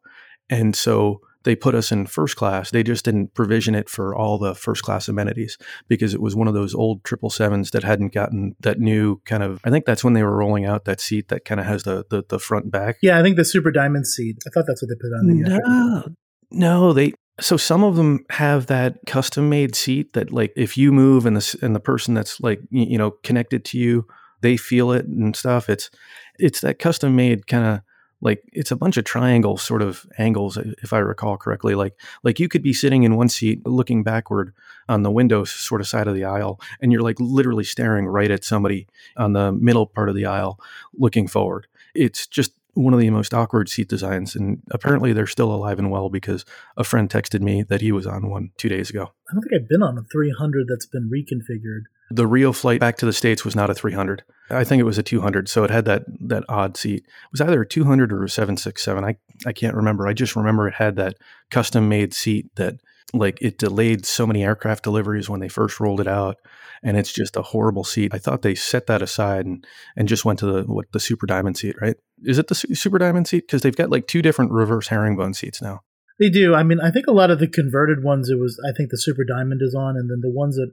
And 0.50 0.76
so 0.76 1.22
they 1.48 1.56
put 1.56 1.76
us 1.76 1.94
in 1.94 2.08
first 2.08 2.36
class. 2.36 2.72
They 2.72 2.84
just 2.84 3.06
didn't 3.06 3.34
provision 3.34 3.74
it 3.74 3.88
for 3.88 4.14
all 4.14 4.38
the 4.38 4.54
first 4.54 4.84
class 4.84 5.08
amenities 5.08 5.58
because 5.88 6.14
it 6.14 6.22
was 6.22 6.36
one 6.36 6.50
of 6.50 6.54
those 6.54 6.76
old 6.76 7.06
triple 7.06 7.30
sevens 7.30 7.72
that 7.72 7.86
hadn't 7.86 8.14
gotten 8.14 8.58
that 8.60 8.80
new 8.80 9.22
kind 9.26 9.42
of. 9.42 9.62
I 9.64 9.70
think 9.70 9.86
that's 9.86 10.04
when 10.04 10.14
they 10.14 10.24
were 10.24 10.36
rolling 10.36 10.66
out 10.66 10.84
that 10.84 11.00
seat 11.00 11.30
that 11.30 11.46
kind 11.46 11.62
of 11.62 11.66
has 11.66 11.84
the, 11.84 12.06
the 12.10 12.24
the 12.28 12.38
front 12.38 12.70
back. 12.70 12.98
Yeah, 13.02 13.18
I 13.18 13.22
think 13.22 13.38
the 13.38 13.46
super 13.46 13.72
diamond 13.72 14.08
seat. 14.08 14.40
I 14.46 14.50
thought 14.50 14.66
that's 14.68 14.82
what 14.82 14.90
they 14.90 14.96
put 14.96 15.16
on 15.18 15.28
the. 15.28 15.62
No, 15.62 16.16
no, 16.52 16.92
they. 16.92 17.14
So 17.40 17.56
some 17.56 17.84
of 17.84 17.96
them 17.96 18.26
have 18.32 18.66
that 18.68 18.98
custom 19.06 19.50
made 19.50 19.76
seat 19.76 20.14
that 20.14 20.32
like 20.32 20.54
if 20.56 20.78
you 20.78 20.92
move 20.92 21.26
and 21.26 21.38
the 21.38 21.60
and 21.62 21.76
the 21.76 21.80
person 21.80 22.14
that's 22.14 22.40
like 22.42 22.62
you 22.72 22.98
know 22.98 23.12
connected 23.12 23.64
to 23.66 23.78
you, 23.78 24.08
they 24.42 24.58
feel 24.58 24.92
it 24.92 25.06
and 25.06 25.36
stuff. 25.36 25.70
It's 25.70 25.92
it's 26.40 26.62
that 26.62 26.80
custom 26.80 27.16
made 27.16 27.48
kind 27.48 27.66
of 27.66 27.82
like 28.22 28.44
it's 28.52 28.72
a 28.72 28.76
bunch 28.76 28.98
of 28.98 29.04
triangle 29.04 29.58
sort 29.58 29.82
of 29.82 30.06
angles 30.18 30.58
if 30.58 30.92
i 30.92 30.98
recall 30.98 31.38
correctly 31.38 31.76
like 31.76 31.94
like 32.24 32.40
you 32.40 32.48
could 32.50 32.64
be 32.64 32.74
sitting 32.74 33.04
in 33.04 33.16
one 33.16 33.30
seat 33.30 33.66
looking 33.66 34.04
backward 34.04 34.54
on 34.90 35.04
the 35.04 35.12
window 35.12 35.44
sort 35.44 35.82
of 35.82 35.88
side 35.88 36.08
of 36.08 36.16
the 36.16 36.24
aisle 36.24 36.60
and 36.82 36.92
you're 36.92 37.02
like 37.02 37.20
literally 37.20 37.64
staring 37.64 38.06
right 38.06 38.32
at 38.32 38.44
somebody 38.44 38.88
on 39.18 39.34
the 39.34 39.52
middle 39.52 39.86
part 39.86 40.10
of 40.10 40.16
the 40.16 40.26
aisle 40.26 40.60
looking 40.96 41.28
forward 41.28 41.68
it's 41.94 42.28
just 42.28 42.54
one 42.78 42.94
of 42.94 43.00
the 43.00 43.10
most 43.10 43.34
awkward 43.34 43.70
seat 43.70 43.90
designs 43.90 44.36
and 44.36 44.62
apparently 44.72 45.14
they're 45.14 45.28
still 45.28 45.54
alive 45.54 45.80
and 45.80 45.92
well 45.92 46.10
because 46.10 46.46
a 46.78 46.84
friend 46.84 47.10
texted 47.10 47.42
me 47.42 47.64
that 47.64 47.82
he 47.82 47.92
was 47.92 48.06
on 48.08 48.30
one 48.30 48.52
two 48.58 48.70
days 48.70 48.90
ago 48.90 49.12
i 49.30 49.34
don't 49.34 49.42
think 49.42 49.62
i've 49.62 49.70
been 49.70 49.84
on 49.84 49.98
a 49.98 50.04
300 50.04 50.68
that's 50.68 50.86
been 50.86 51.10
reconfigured 51.10 51.84
the 52.10 52.28
Rio 52.28 52.54
flight 52.54 52.80
back 52.80 52.98
to 52.98 53.06
the 53.06 53.14
States 53.14 53.44
was 53.44 53.56
not 53.56 53.70
a 53.70 53.74
300. 53.74 54.24
I 54.50 54.64
think 54.64 54.80
it 54.80 54.86
was 54.86 54.98
a 54.98 55.04
200. 55.04 55.50
So 55.50 55.64
it 55.64 55.70
had 55.70 55.86
that 55.86 56.06
that 56.22 56.46
odd 56.48 56.78
seat. 56.78 57.04
It 57.06 57.32
was 57.32 57.42
either 57.42 57.62
a 57.62 57.68
200 57.68 58.14
or 58.14 58.24
a 58.24 58.30
767. 58.30 59.04
I, 59.04 59.18
I 59.46 59.52
can't 59.52 59.76
remember. 59.76 60.08
I 60.08 60.14
just 60.14 60.36
remember 60.36 60.68
it 60.68 60.76
had 60.76 60.96
that 60.96 61.16
custom 61.52 61.90
made 61.90 62.14
seat 62.14 62.56
that 62.56 62.76
like 63.14 63.38
it 63.42 63.58
delayed 63.58 64.06
so 64.06 64.26
many 64.26 64.44
aircraft 64.44 64.84
deliveries 64.84 65.30
when 65.30 65.40
they 65.40 65.50
first 65.50 65.80
rolled 65.80 66.00
it 66.00 66.08
out. 66.08 66.38
And 66.84 66.96
it's 66.96 67.12
just 67.12 67.36
a 67.36 67.42
horrible 67.42 67.84
seat. 67.84 68.14
I 68.14 68.20
thought 68.20 68.42
they 68.42 68.56
set 68.56 68.88
that 68.88 69.02
aside 69.02 69.46
and, 69.46 69.66
and 69.96 70.08
just 70.08 70.24
went 70.24 70.40
to 70.40 70.46
the 70.46 70.64
what 70.64 70.92
the 70.94 71.00
Super 71.00 71.26
Diamond 71.26 71.58
seat, 71.58 71.76
right? 71.82 71.98
Is 72.24 72.38
it 72.38 72.48
the 72.48 72.56
Super 72.56 72.98
Diamond 72.98 73.28
seat? 73.28 73.48
Because 73.48 73.62
they've 73.62 73.76
got 73.76 73.90
like 73.90 74.08
two 74.08 74.22
different 74.22 74.52
reverse 74.52 74.88
herringbone 74.88 75.34
seats 75.34 75.62
now. 75.62 75.82
They 76.20 76.30
do. 76.30 76.56
I 76.56 76.64
mean, 76.64 76.80
I 76.80 76.90
think 76.90 77.08
a 77.08 77.12
lot 77.12 77.30
of 77.30 77.40
the 77.40 77.48
converted 77.48 78.04
ones, 78.04 78.30
it 78.30 78.40
was, 78.40 78.60
I 78.68 78.76
think 78.76 78.90
the 78.90 78.98
Super 78.98 79.24
Diamond 79.24 79.62
is 79.62 79.76
on, 79.76 79.96
and 79.96 80.10
then 80.10 80.22
the 80.22 80.32
ones 80.32 80.56
that 80.56 80.72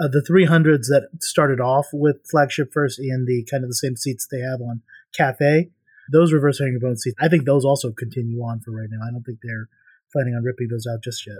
uh, 0.00 0.08
the 0.08 0.24
300s 0.28 0.86
that 0.88 1.08
started 1.20 1.60
off 1.60 1.88
with 1.92 2.16
flagship 2.30 2.72
first 2.72 2.98
and 2.98 3.26
the 3.26 3.46
kind 3.50 3.62
of 3.62 3.70
the 3.70 3.74
same 3.74 3.96
seats 3.96 4.26
they 4.30 4.40
have 4.40 4.60
on 4.60 4.82
Cathay, 5.14 5.70
those 6.12 6.32
reverse 6.32 6.58
herringbone 6.58 6.96
seats, 6.96 7.16
I 7.20 7.28
think 7.28 7.44
those 7.44 7.64
also 7.64 7.92
continue 7.92 8.40
on 8.40 8.60
for 8.60 8.70
right 8.72 8.88
now. 8.90 9.06
I 9.06 9.10
don't 9.10 9.22
think 9.22 9.38
they're 9.42 9.68
planning 10.12 10.34
on 10.34 10.42
ripping 10.44 10.68
those 10.68 10.86
out 10.86 11.02
just 11.02 11.26
yet. 11.26 11.38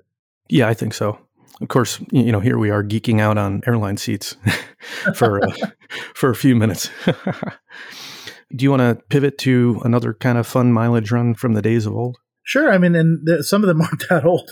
Yeah, 0.48 0.68
I 0.68 0.74
think 0.74 0.94
so. 0.94 1.18
Of 1.60 1.68
course, 1.68 2.00
you 2.10 2.32
know, 2.32 2.40
here 2.40 2.58
we 2.58 2.70
are 2.70 2.84
geeking 2.84 3.20
out 3.20 3.38
on 3.38 3.62
airline 3.66 3.96
seats 3.96 4.36
for 5.14 5.42
uh, 5.42 5.52
for 6.14 6.30
a 6.30 6.34
few 6.34 6.54
minutes. 6.54 6.90
Do 8.54 8.62
you 8.62 8.70
want 8.70 8.80
to 8.80 9.02
pivot 9.08 9.38
to 9.38 9.80
another 9.84 10.14
kind 10.14 10.38
of 10.38 10.46
fun 10.46 10.72
mileage 10.72 11.10
run 11.10 11.34
from 11.34 11.54
the 11.54 11.62
days 11.62 11.86
of 11.86 11.94
old? 11.94 12.18
Sure. 12.44 12.72
I 12.72 12.78
mean, 12.78 12.94
and 12.94 13.20
the, 13.24 13.42
some 13.42 13.62
of 13.62 13.68
them 13.68 13.80
aren't 13.82 14.08
that 14.08 14.24
old. 14.24 14.50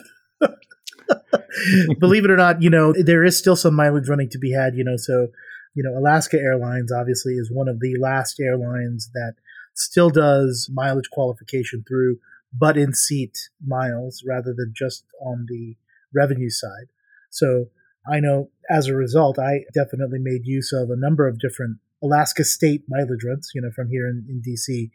believe 2.00 2.24
it 2.24 2.30
or 2.30 2.37
not, 2.37 2.62
you 2.62 2.70
know, 2.70 2.92
there 2.92 3.24
is 3.24 3.38
still 3.38 3.57
some 3.57 3.74
mileage 3.74 4.09
running 4.09 4.28
to 4.30 4.38
be 4.38 4.52
had, 4.52 4.74
you 4.74 4.85
know, 4.85 4.96
so, 4.96 5.28
you 5.74 5.83
know, 5.83 5.96
Alaska 5.98 6.37
Airlines 6.37 6.92
obviously 6.92 7.35
is 7.35 7.50
one 7.52 7.68
of 7.68 7.80
the 7.80 7.96
last 8.00 8.40
airlines 8.40 9.11
that 9.14 9.35
still 9.74 10.11
does 10.11 10.70
mileage 10.72 11.11
qualification 11.11 11.85
through 11.87 12.18
butt 12.52 12.76
in 12.76 12.92
seat 12.92 13.37
miles 13.64 14.22
rather 14.26 14.54
than 14.57 14.72
just 14.76 15.04
on 15.20 15.46
the 15.48 15.76
revenue 16.14 16.50
side. 16.50 16.87
So 17.30 17.66
I 18.11 18.20
know 18.20 18.50
as 18.70 18.87
a 18.87 18.94
result, 18.94 19.38
I 19.38 19.64
definitely 19.74 20.18
made 20.20 20.42
use 20.46 20.72
of 20.72 20.90
a 20.90 20.96
number 20.96 21.26
of 21.26 21.40
different 21.40 21.78
Alaska 22.04 22.44
state 22.44 22.82
mileage 22.88 23.24
runs, 23.24 23.50
you 23.54 23.60
know, 23.60 23.70
from 23.74 23.88
here 23.88 24.06
in, 24.06 24.26
in 24.28 24.42
DC. 24.42 24.90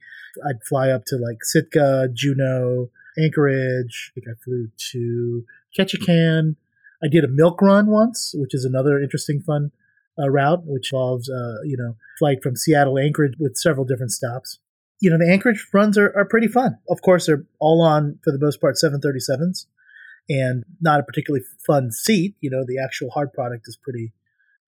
I'd 0.48 0.64
fly 0.64 0.90
up 0.90 1.06
to 1.08 1.18
like 1.18 1.44
Sitka, 1.44 2.08
Juneau, 2.14 2.90
Anchorage. 3.18 4.12
I 4.12 4.22
think 4.22 4.28
I 4.30 4.44
flew 4.44 4.70
to 4.92 5.46
Ketchikan. 5.78 6.56
I 7.04 7.08
did 7.08 7.24
a 7.24 7.30
milk 7.30 7.62
run 7.62 7.88
once, 7.88 8.34
which 8.36 8.54
is 8.54 8.64
another 8.64 9.00
interesting, 9.00 9.42
fun 9.42 9.72
uh, 10.18 10.30
route, 10.30 10.62
which 10.66 10.92
involves, 10.92 11.30
uh, 11.30 11.62
you 11.64 11.78
know, 11.78 11.96
flight 12.20 12.44
from 12.44 12.56
Seattle 12.56 13.00
Anchorage 13.00 13.36
with 13.40 13.58
several 13.58 13.86
different 13.86 14.12
stops. 14.12 14.60
You 15.02 15.10
know, 15.10 15.18
the 15.18 15.32
Anchorage 15.32 15.66
runs 15.74 15.98
are, 15.98 16.14
are 16.16 16.26
pretty 16.26 16.48
fun. 16.48 16.78
Of 16.90 17.02
course, 17.02 17.26
they're 17.26 17.46
all 17.60 17.82
on, 17.82 18.20
for 18.24 18.32
the 18.32 18.40
most 18.40 18.60
part, 18.60 18.76
737s 18.76 19.66
and 20.30 20.64
not 20.80 21.00
a 21.00 21.04
particularly 21.04 21.44
fun 21.66 21.92
seat. 21.92 22.36
You 22.42 22.52
know, 22.52 22.64
the 22.66 22.80
actual 22.84 23.10
hard 23.10 23.34
product 23.34 23.66
is 23.68 23.78
pretty 23.82 24.12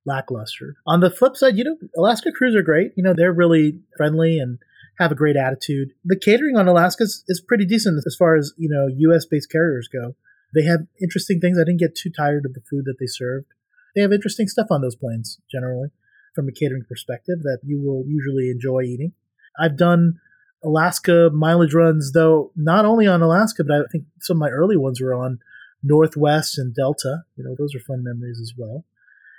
lackluster. 0.06 0.76
On 0.88 1.00
the 1.00 1.10
flip 1.10 1.36
side, 1.36 1.58
you 1.58 1.64
know, 1.64 1.78
Alaska 1.98 2.32
crews 2.32 2.56
are 2.56 2.62
great. 2.62 2.92
You 2.96 3.04
know, 3.04 3.14
they're 3.14 3.34
really 3.34 3.80
friendly 3.98 4.40
and 4.40 4.60
have 5.00 5.12
a 5.12 5.16
great 5.16 5.36
attitude. 5.36 5.94
The 6.06 6.20
catering 6.20 6.58
on 6.58 6.68
Alaska 6.68 7.04
is, 7.04 7.24
is 7.28 7.42
pretty 7.42 7.66
decent 7.66 8.02
as 8.06 8.16
far 8.16 8.36
as, 8.36 8.54
you 8.58 8.70
know, 8.70 8.88
US 8.88 9.26
based 9.26 9.52
carriers 9.52 9.88
go. 9.88 10.16
They 10.54 10.64
have 10.64 10.82
interesting 11.02 11.40
things. 11.40 11.58
I 11.58 11.64
didn't 11.64 11.80
get 11.80 11.96
too 11.96 12.10
tired 12.10 12.46
of 12.46 12.54
the 12.54 12.62
food 12.70 12.86
that 12.86 12.98
they 13.00 13.08
served. 13.08 13.48
They 13.96 14.02
have 14.02 14.12
interesting 14.12 14.48
stuff 14.48 14.68
on 14.70 14.82
those 14.82 14.96
planes, 14.96 15.40
generally, 15.52 15.90
from 16.36 16.48
a 16.48 16.52
catering 16.52 16.84
perspective, 16.88 17.44
that 17.44 17.60
you 17.64 17.82
will 17.82 18.06
usually 18.08 18.50
enjoy 18.50 18.84
eating. 18.84 19.14
I've 19.60 19.78
done 19.78 20.20
Alaska 20.64 21.30
mileage 21.34 21.74
runs, 21.74 22.12
though, 22.12 22.52
not 22.56 22.86
only 22.86 23.08
on 23.08 23.22
Alaska, 23.22 23.64
but 23.64 23.82
I 23.82 23.84
think 23.92 24.06
some 24.20 24.38
of 24.38 24.42
my 24.42 24.50
early 24.50 24.78
ones 24.78 25.02
were 25.02 25.14
on 25.14 25.40
Northwest 25.84 26.58
and 26.58 26.74
Delta. 26.74 27.24
You 27.36 27.44
know, 27.44 27.56
those 27.58 27.76
are 27.76 27.80
fun 27.80 28.04
memories 28.04 28.40
as 28.42 28.54
well. 28.58 28.86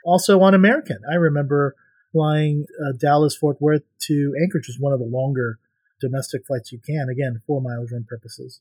Also 0.04 0.40
on 0.40 0.54
American. 0.54 0.98
I 1.10 1.14
remember 1.14 1.74
flying 2.12 2.66
uh, 2.80 2.92
Dallas 2.98 3.36
Fort 3.36 3.60
Worth 3.60 3.82
to 4.06 4.34
Anchorage 4.42 4.68
is 4.68 4.78
one 4.78 4.92
of 4.92 4.98
the 4.98 5.06
longer 5.06 5.58
domestic 6.00 6.46
flights 6.46 6.72
you 6.72 6.78
can, 6.78 7.08
again, 7.08 7.40
for 7.46 7.60
mileage 7.60 7.92
run 7.92 8.04
purposes. 8.08 8.60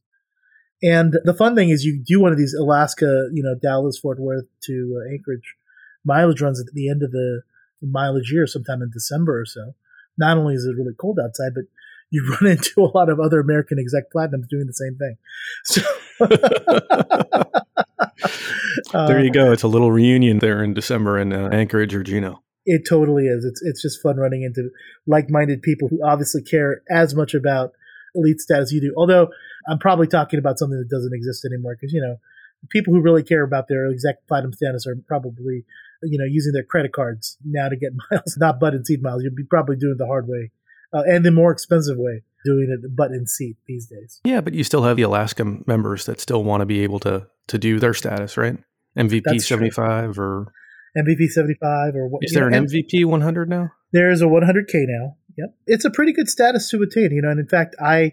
And 0.83 1.17
the 1.23 1.33
fun 1.33 1.55
thing 1.55 1.69
is, 1.69 1.85
you 1.85 2.01
do 2.03 2.19
one 2.19 2.31
of 2.31 2.37
these 2.37 2.53
Alaska, 2.53 3.29
you 3.31 3.43
know, 3.43 3.55
Dallas, 3.55 3.99
Fort 3.99 4.19
Worth 4.19 4.45
to 4.63 5.01
uh, 5.01 5.11
Anchorage 5.11 5.55
mileage 6.03 6.41
runs 6.41 6.59
at 6.59 6.73
the 6.73 6.89
end 6.89 7.03
of 7.03 7.11
the 7.11 7.41
mileage 7.81 8.31
year, 8.31 8.47
sometime 8.47 8.81
in 8.81 8.89
December 8.89 9.39
or 9.39 9.45
so. 9.45 9.75
Not 10.17 10.37
only 10.37 10.55
is 10.55 10.65
it 10.65 10.75
really 10.75 10.95
cold 10.97 11.19
outside, 11.23 11.53
but 11.53 11.65
you 12.09 12.27
run 12.41 12.51
into 12.51 12.81
a 12.81 12.91
lot 12.97 13.09
of 13.09 13.19
other 13.19 13.39
American 13.39 13.79
exec 13.79 14.11
platinums 14.15 14.47
doing 14.49 14.67
the 14.67 14.73
same 14.73 14.97
thing. 14.97 15.17
So 15.63 15.81
there 18.93 19.23
you 19.23 19.31
go. 19.31 19.51
It's 19.51 19.63
a 19.63 19.67
little 19.67 19.91
reunion 19.91 20.39
there 20.39 20.63
in 20.63 20.73
December 20.73 21.19
in 21.19 21.33
uh, 21.33 21.49
Anchorage 21.51 21.93
or 21.93 22.03
Juneau. 22.03 22.41
It 22.65 22.83
totally 22.87 23.25
is. 23.25 23.43
It's 23.43 23.61
it's 23.63 23.81
just 23.81 24.01
fun 24.01 24.17
running 24.17 24.43
into 24.43 24.69
like-minded 25.07 25.61
people 25.61 25.87
who 25.87 25.99
obviously 26.05 26.43
care 26.43 26.83
as 26.89 27.15
much 27.15 27.33
about 27.33 27.71
elite 28.13 28.39
status 28.39 28.69
as 28.69 28.73
you 28.73 28.81
do. 28.81 28.93
Although 28.95 29.29
I'm 29.67 29.79
probably 29.79 30.07
talking 30.07 30.39
about 30.39 30.59
something 30.59 30.77
that 30.77 30.89
doesn't 30.89 31.13
exist 31.13 31.45
anymore 31.45 31.75
because, 31.79 31.93
you 31.93 32.01
know, 32.01 32.17
people 32.69 32.93
who 32.93 33.01
really 33.01 33.23
care 33.23 33.43
about 33.43 33.67
their 33.67 33.89
exec 33.89 34.27
platinum 34.27 34.53
status 34.53 34.85
are 34.85 34.95
probably, 35.07 35.65
you 36.03 36.19
know, 36.19 36.25
using 36.25 36.53
their 36.53 36.63
credit 36.63 36.93
cards 36.93 37.37
now 37.43 37.69
to 37.69 37.75
get 37.75 37.91
miles, 38.11 38.37
not 38.37 38.59
butt 38.59 38.73
in 38.73 38.85
seat 38.85 39.01
miles. 39.01 39.23
You'd 39.23 39.35
be 39.35 39.43
probably 39.43 39.75
doing 39.75 39.95
the 39.97 40.05
hard 40.05 40.27
way 40.27 40.51
uh, 40.93 41.03
and 41.05 41.25
the 41.25 41.31
more 41.31 41.51
expensive 41.51 41.97
way 41.97 42.23
doing 42.45 42.67
it 42.71 42.95
butt 42.95 43.11
in 43.11 43.27
seat 43.27 43.57
these 43.67 43.87
days. 43.87 44.19
Yeah, 44.23 44.41
but 44.41 44.53
you 44.53 44.63
still 44.63 44.83
have 44.83 44.97
the 44.97 45.03
Alaska 45.03 45.45
members 45.65 46.05
that 46.05 46.19
still 46.19 46.43
want 46.43 46.61
to 46.61 46.65
be 46.65 46.81
able 46.81 46.99
to 47.01 47.27
to 47.47 47.57
do 47.57 47.79
their 47.79 47.93
status, 47.93 48.37
right? 48.37 48.57
MVP 48.97 49.23
That's 49.25 49.47
true. 49.47 49.57
75 49.57 50.19
or 50.19 50.53
MVP 50.97 51.29
75 51.29 51.95
or 51.95 52.07
what? 52.07 52.23
is 52.23 52.33
there 52.33 52.49
know, 52.49 52.57
an 52.57 52.67
MVP 52.67 53.05
100 53.05 53.49
now? 53.49 53.71
There's 53.93 54.21
a 54.21 54.25
100K 54.25 54.85
now. 54.87 55.15
Yep. 55.37 55.55
It's 55.67 55.85
a 55.85 55.89
pretty 55.89 56.11
good 56.13 56.27
status 56.27 56.69
to 56.69 56.81
attain, 56.81 57.11
you 57.11 57.21
know, 57.21 57.29
and 57.29 57.39
in 57.39 57.47
fact, 57.47 57.75
I 57.81 58.11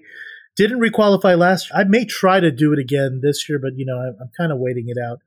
didn't 0.57 0.81
requalify 0.81 1.37
last 1.37 1.70
year. 1.70 1.81
I 1.81 1.85
may 1.85 2.05
try 2.05 2.41
to 2.41 2.51
do 2.51 2.72
it 2.72 2.79
again 2.79 3.20
this 3.22 3.49
year, 3.49 3.59
but, 3.59 3.72
you 3.76 3.85
know, 3.85 3.97
I'm, 3.97 4.16
I'm 4.20 4.31
kind 4.37 4.53
of 4.53 4.59
waiting 4.59 4.87
it 4.89 4.97
out. 4.99 5.18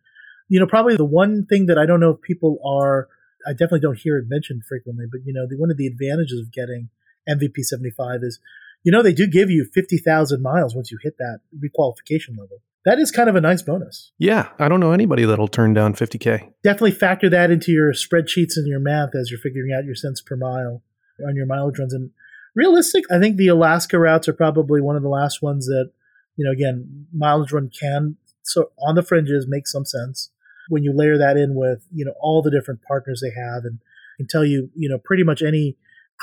You 0.48 0.60
know, 0.60 0.68
probably 0.68 0.96
the 0.96 1.06
one 1.06 1.46
thing 1.46 1.68
that 1.68 1.78
I 1.78 1.86
don't 1.86 2.00
know 2.00 2.12
if 2.12 2.22
people 2.22 2.60
are, 2.66 3.08
I 3.46 3.52
definitely 3.52 3.82
don't 3.82 3.98
hear 3.98 4.18
it 4.18 4.26
mentioned 4.28 4.64
frequently, 4.68 5.06
but, 5.10 5.22
you 5.26 5.34
know, 5.34 5.46
the, 5.48 5.58
one 5.58 5.72
of 5.72 5.78
the 5.78 5.88
advantages 5.88 6.40
of 6.40 6.52
getting 6.52 6.90
MVP 7.30 7.64
75 7.64 8.20
is, 8.24 8.40
you 8.84 8.92
know, 8.92 9.04
they 9.04 9.14
do 9.14 9.28
give 9.28 9.50
you 9.50 9.68
50,000 9.74 10.42
miles 10.42 10.76
once 10.76 10.92
you 10.92 10.98
hit 11.02 11.18
that 11.18 11.40
requalification 11.56 12.38
level. 12.38 12.62
That 12.84 12.98
is 12.98 13.12
kind 13.12 13.30
of 13.30 13.36
a 13.36 13.42
nice 13.42 13.62
bonus. 13.62 14.12
Yeah, 14.18 14.50
I 14.58 14.68
don't 14.68 14.80
know 14.80 14.92
anybody 14.92 15.24
that'll 15.24 15.48
turn 15.48 15.74
down 15.74 15.94
50k. 15.94 16.52
Definitely 16.64 16.92
factor 16.92 17.30
that 17.30 17.52
into 17.52 17.72
your 17.72 17.94
spreadsheets 17.94 18.54
and 18.56 18.68
your 18.68 18.80
math 18.80 19.14
as 19.14 19.30
you're 19.30 19.40
figuring 19.40 19.72
out 19.72 19.86
your 19.86 19.94
cents 19.94 20.22
per 20.22 20.36
mile 20.36 20.82
on 21.28 21.36
your 21.36 21.46
mileage 21.46 21.78
runs. 21.78 21.94
And 21.94 22.10
realistic, 22.56 23.04
I 23.12 23.20
think 23.20 23.38
the 23.38 23.50
Alaska 23.50 24.00
routes 24.00 24.28
are 24.28 24.34
probably 24.34 24.82
one 24.82 24.96
of 24.96 25.04
the 25.04 25.10
last 25.10 25.44
ones 25.44 25.68
that, 25.68 25.92
you 26.36 26.46
know, 26.46 26.52
again, 26.52 27.06
mileage 27.14 27.52
run 27.52 27.70
can, 27.70 28.18
so 28.42 28.72
on 28.80 28.96
the 28.96 29.04
fringes, 29.04 29.46
make 29.48 29.68
some 29.68 29.86
sense 29.86 30.32
when 30.70 30.84
you 30.84 30.92
layer 30.96 31.20
that 31.20 31.38
in 31.38 31.54
with, 31.54 31.86
you 31.94 32.06
know, 32.06 32.14
all 32.20 32.42
the 32.42 32.50
different 32.50 32.82
partners 32.88 33.22
they 33.22 33.40
have 33.40 33.64
and 33.64 33.80
can 34.18 34.28
tell 34.28 34.46
you, 34.46 34.70
you 34.76 34.90
know, 34.90 34.98
pretty 34.98 35.24
much 35.24 35.42
any 35.42 35.76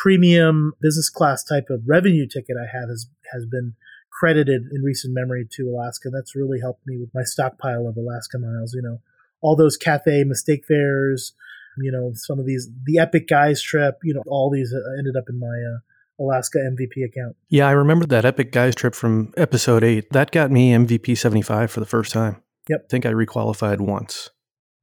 premium 0.02 0.72
business 0.80 1.10
class 1.10 1.44
type 1.44 1.66
of 1.70 1.82
revenue 1.86 2.26
ticket 2.26 2.56
I 2.56 2.66
have 2.72 2.88
has, 2.88 3.08
has 3.32 3.44
been 3.44 3.74
credited 4.18 4.62
in 4.72 4.82
recent 4.82 5.14
memory 5.14 5.46
to 5.52 5.68
Alaska. 5.68 6.08
That's 6.10 6.34
really 6.34 6.60
helped 6.60 6.86
me 6.86 6.96
with 6.98 7.10
my 7.14 7.22
stockpile 7.24 7.86
of 7.86 7.96
Alaska 7.96 8.38
miles. 8.38 8.74
You 8.74 8.82
know, 8.82 9.00
all 9.40 9.56
those 9.56 9.76
Cathay 9.76 10.24
mistake 10.24 10.64
fares, 10.66 11.34
you 11.78 11.92
know, 11.92 12.12
some 12.14 12.38
of 12.38 12.46
these, 12.46 12.68
the 12.84 12.98
Epic 12.98 13.28
Guys 13.28 13.62
trip, 13.62 13.98
you 14.02 14.14
know, 14.14 14.22
all 14.26 14.50
these 14.50 14.72
uh, 14.72 14.98
ended 14.98 15.16
up 15.16 15.24
in 15.28 15.38
my 15.38 15.46
uh, 15.46 16.24
Alaska 16.24 16.58
MVP 16.58 17.04
account. 17.04 17.36
Yeah, 17.48 17.68
I 17.68 17.72
remember 17.72 18.06
that 18.06 18.24
Epic 18.24 18.52
Guys 18.52 18.74
trip 18.74 18.94
from 18.94 19.32
episode 19.36 19.84
8. 19.84 20.10
That 20.10 20.30
got 20.30 20.50
me 20.50 20.72
MVP 20.72 21.16
75 21.16 21.70
for 21.70 21.80
the 21.80 21.86
first 21.86 22.12
time. 22.12 22.42
Yep. 22.68 22.82
I 22.84 22.88
think 22.90 23.06
I 23.06 23.12
requalified 23.12 23.80
once, 23.80 24.30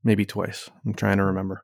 maybe 0.03 0.25
twice. 0.25 0.69
I'm 0.85 0.93
trying 0.93 1.17
to 1.17 1.25
remember. 1.25 1.63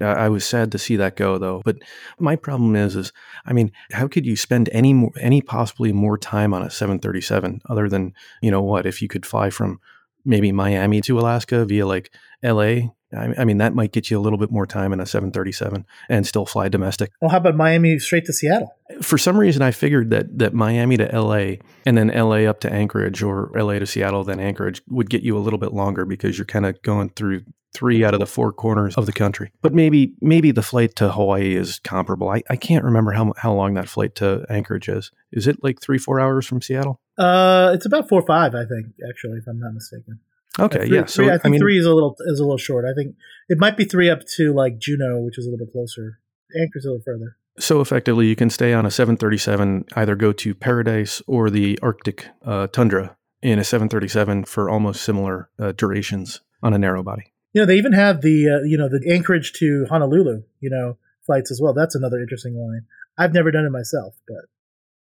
I 0.00 0.26
I 0.26 0.28
was 0.28 0.44
sad 0.44 0.72
to 0.72 0.78
see 0.78 0.96
that 0.96 1.16
go 1.16 1.38
though. 1.38 1.62
But 1.64 1.76
my 2.18 2.36
problem 2.36 2.76
is, 2.76 2.96
is 2.96 3.12
I 3.44 3.52
mean, 3.52 3.72
how 3.92 4.08
could 4.08 4.26
you 4.26 4.36
spend 4.36 4.68
any 4.72 4.92
more, 4.92 5.12
any 5.20 5.40
possibly 5.40 5.92
more 5.92 6.18
time 6.18 6.52
on 6.52 6.62
a 6.62 6.70
737 6.70 7.62
other 7.68 7.88
than 7.88 8.14
you 8.42 8.50
know 8.50 8.62
what? 8.62 8.86
If 8.86 9.02
you 9.02 9.08
could 9.08 9.26
fly 9.26 9.50
from 9.50 9.80
maybe 10.24 10.52
Miami 10.52 11.00
to 11.02 11.18
Alaska 11.18 11.64
via 11.64 11.86
like 11.86 12.12
L.A. 12.42 12.90
I 13.16 13.34
I 13.38 13.44
mean, 13.44 13.58
that 13.58 13.74
might 13.74 13.92
get 13.92 14.10
you 14.10 14.18
a 14.18 14.20
little 14.20 14.38
bit 14.38 14.50
more 14.50 14.66
time 14.66 14.92
in 14.92 15.00
a 15.00 15.06
737 15.06 15.86
and 16.08 16.26
still 16.26 16.44
fly 16.44 16.68
domestic. 16.68 17.12
Well, 17.20 17.30
how 17.30 17.38
about 17.38 17.56
Miami 17.56 17.98
straight 17.98 18.24
to 18.26 18.32
Seattle? 18.32 18.74
For 19.00 19.16
some 19.16 19.38
reason, 19.38 19.62
I 19.62 19.70
figured 19.70 20.10
that 20.10 20.38
that 20.38 20.52
Miami 20.54 20.96
to 20.96 21.04
LA 21.04 21.56
and 21.84 21.96
then 21.96 22.08
LA 22.08 22.48
up 22.48 22.60
to 22.60 22.72
Anchorage 22.72 23.22
or 23.22 23.50
LA 23.54 23.78
to 23.78 23.86
Seattle, 23.86 24.24
then 24.24 24.40
Anchorage 24.40 24.82
would 24.88 25.08
get 25.08 25.22
you 25.22 25.36
a 25.36 25.40
little 25.40 25.58
bit 25.58 25.72
longer 25.72 26.04
because 26.04 26.36
you're 26.36 26.44
kind 26.44 26.66
of 26.66 26.80
going 26.82 27.10
through 27.10 27.42
three 27.76 28.04
out 28.04 28.14
of 28.14 28.20
the 28.20 28.26
four 28.26 28.52
corners 28.52 28.96
of 28.96 29.06
the 29.06 29.12
country. 29.12 29.52
But 29.62 29.74
maybe 29.74 30.14
maybe 30.20 30.50
the 30.52 30.62
flight 30.62 30.96
to 30.96 31.10
Hawaii 31.10 31.54
is 31.54 31.78
comparable. 31.80 32.28
I, 32.30 32.42
I 32.50 32.56
can't 32.56 32.84
remember 32.84 33.12
how 33.12 33.32
how 33.36 33.52
long 33.54 33.74
that 33.74 33.88
flight 33.88 34.14
to 34.16 34.44
Anchorage 34.48 34.88
is. 34.88 35.12
Is 35.32 35.46
it 35.46 35.62
like 35.62 35.80
three 35.80 35.98
four 35.98 36.18
hours 36.20 36.46
from 36.46 36.60
Seattle? 36.62 37.00
Uh, 37.18 37.72
it's 37.74 37.86
about 37.86 38.08
four 38.08 38.20
or 38.22 38.26
five, 38.26 38.54
I 38.54 38.64
think, 38.66 38.86
actually, 39.08 39.38
if 39.38 39.46
I'm 39.46 39.58
not 39.60 39.72
mistaken. 39.72 40.20
Okay, 40.58 40.78
Uh, 40.80 40.86
three, 40.86 40.96
yeah. 40.96 41.04
So 41.06 41.22
three, 41.22 41.30
I 41.30 41.34
I, 41.34 41.38
think 41.38 41.52
mean, 41.52 41.60
three 41.60 41.78
is 41.78 41.86
a 41.86 41.92
little 41.94 42.16
is 42.26 42.40
a 42.40 42.44
little 42.44 42.58
short. 42.58 42.84
I 42.84 42.94
think 42.94 43.14
it 43.48 43.58
might 43.58 43.76
be 43.76 43.84
three 43.84 44.08
up 44.10 44.20
to 44.36 44.52
like 44.54 44.78
Juneau, 44.78 45.20
which 45.20 45.38
is 45.38 45.46
a 45.46 45.50
little 45.50 45.64
bit 45.66 45.72
closer. 45.72 46.18
Anchor's 46.60 46.84
a 46.84 46.88
little 46.90 47.02
further. 47.04 47.36
so 47.58 47.80
effectively, 47.80 48.26
you 48.26 48.36
can 48.36 48.50
stay 48.50 48.72
on 48.72 48.86
a 48.86 48.90
737, 48.90 49.84
either 49.94 50.14
go 50.16 50.32
to 50.32 50.54
Paradise 50.54 51.20
or 51.26 51.50
the 51.50 51.78
Arctic 51.82 52.28
uh, 52.44 52.66
tundra 52.68 53.16
in 53.42 53.58
a 53.58 53.64
737 53.64 54.44
for 54.44 54.70
almost 54.70 55.02
similar 55.02 55.50
uh, 55.58 55.72
durations 55.72 56.40
on 56.62 56.72
a 56.72 56.78
narrow 56.78 57.02
body. 57.02 57.32
You 57.56 57.62
know, 57.62 57.66
they 57.66 57.76
even 57.76 57.94
have 57.94 58.20
the 58.20 58.50
uh, 58.50 58.64
you 58.66 58.76
know 58.76 58.90
the 58.90 59.00
Anchorage 59.10 59.54
to 59.54 59.86
Honolulu, 59.88 60.42
you 60.60 60.68
know, 60.68 60.98
flights 61.24 61.50
as 61.50 61.58
well. 61.58 61.72
That's 61.72 61.94
another 61.94 62.20
interesting 62.20 62.54
line. 62.54 62.84
I've 63.16 63.32
never 63.32 63.50
done 63.50 63.64
it 63.64 63.70
myself, 63.70 64.14
but 64.28 64.44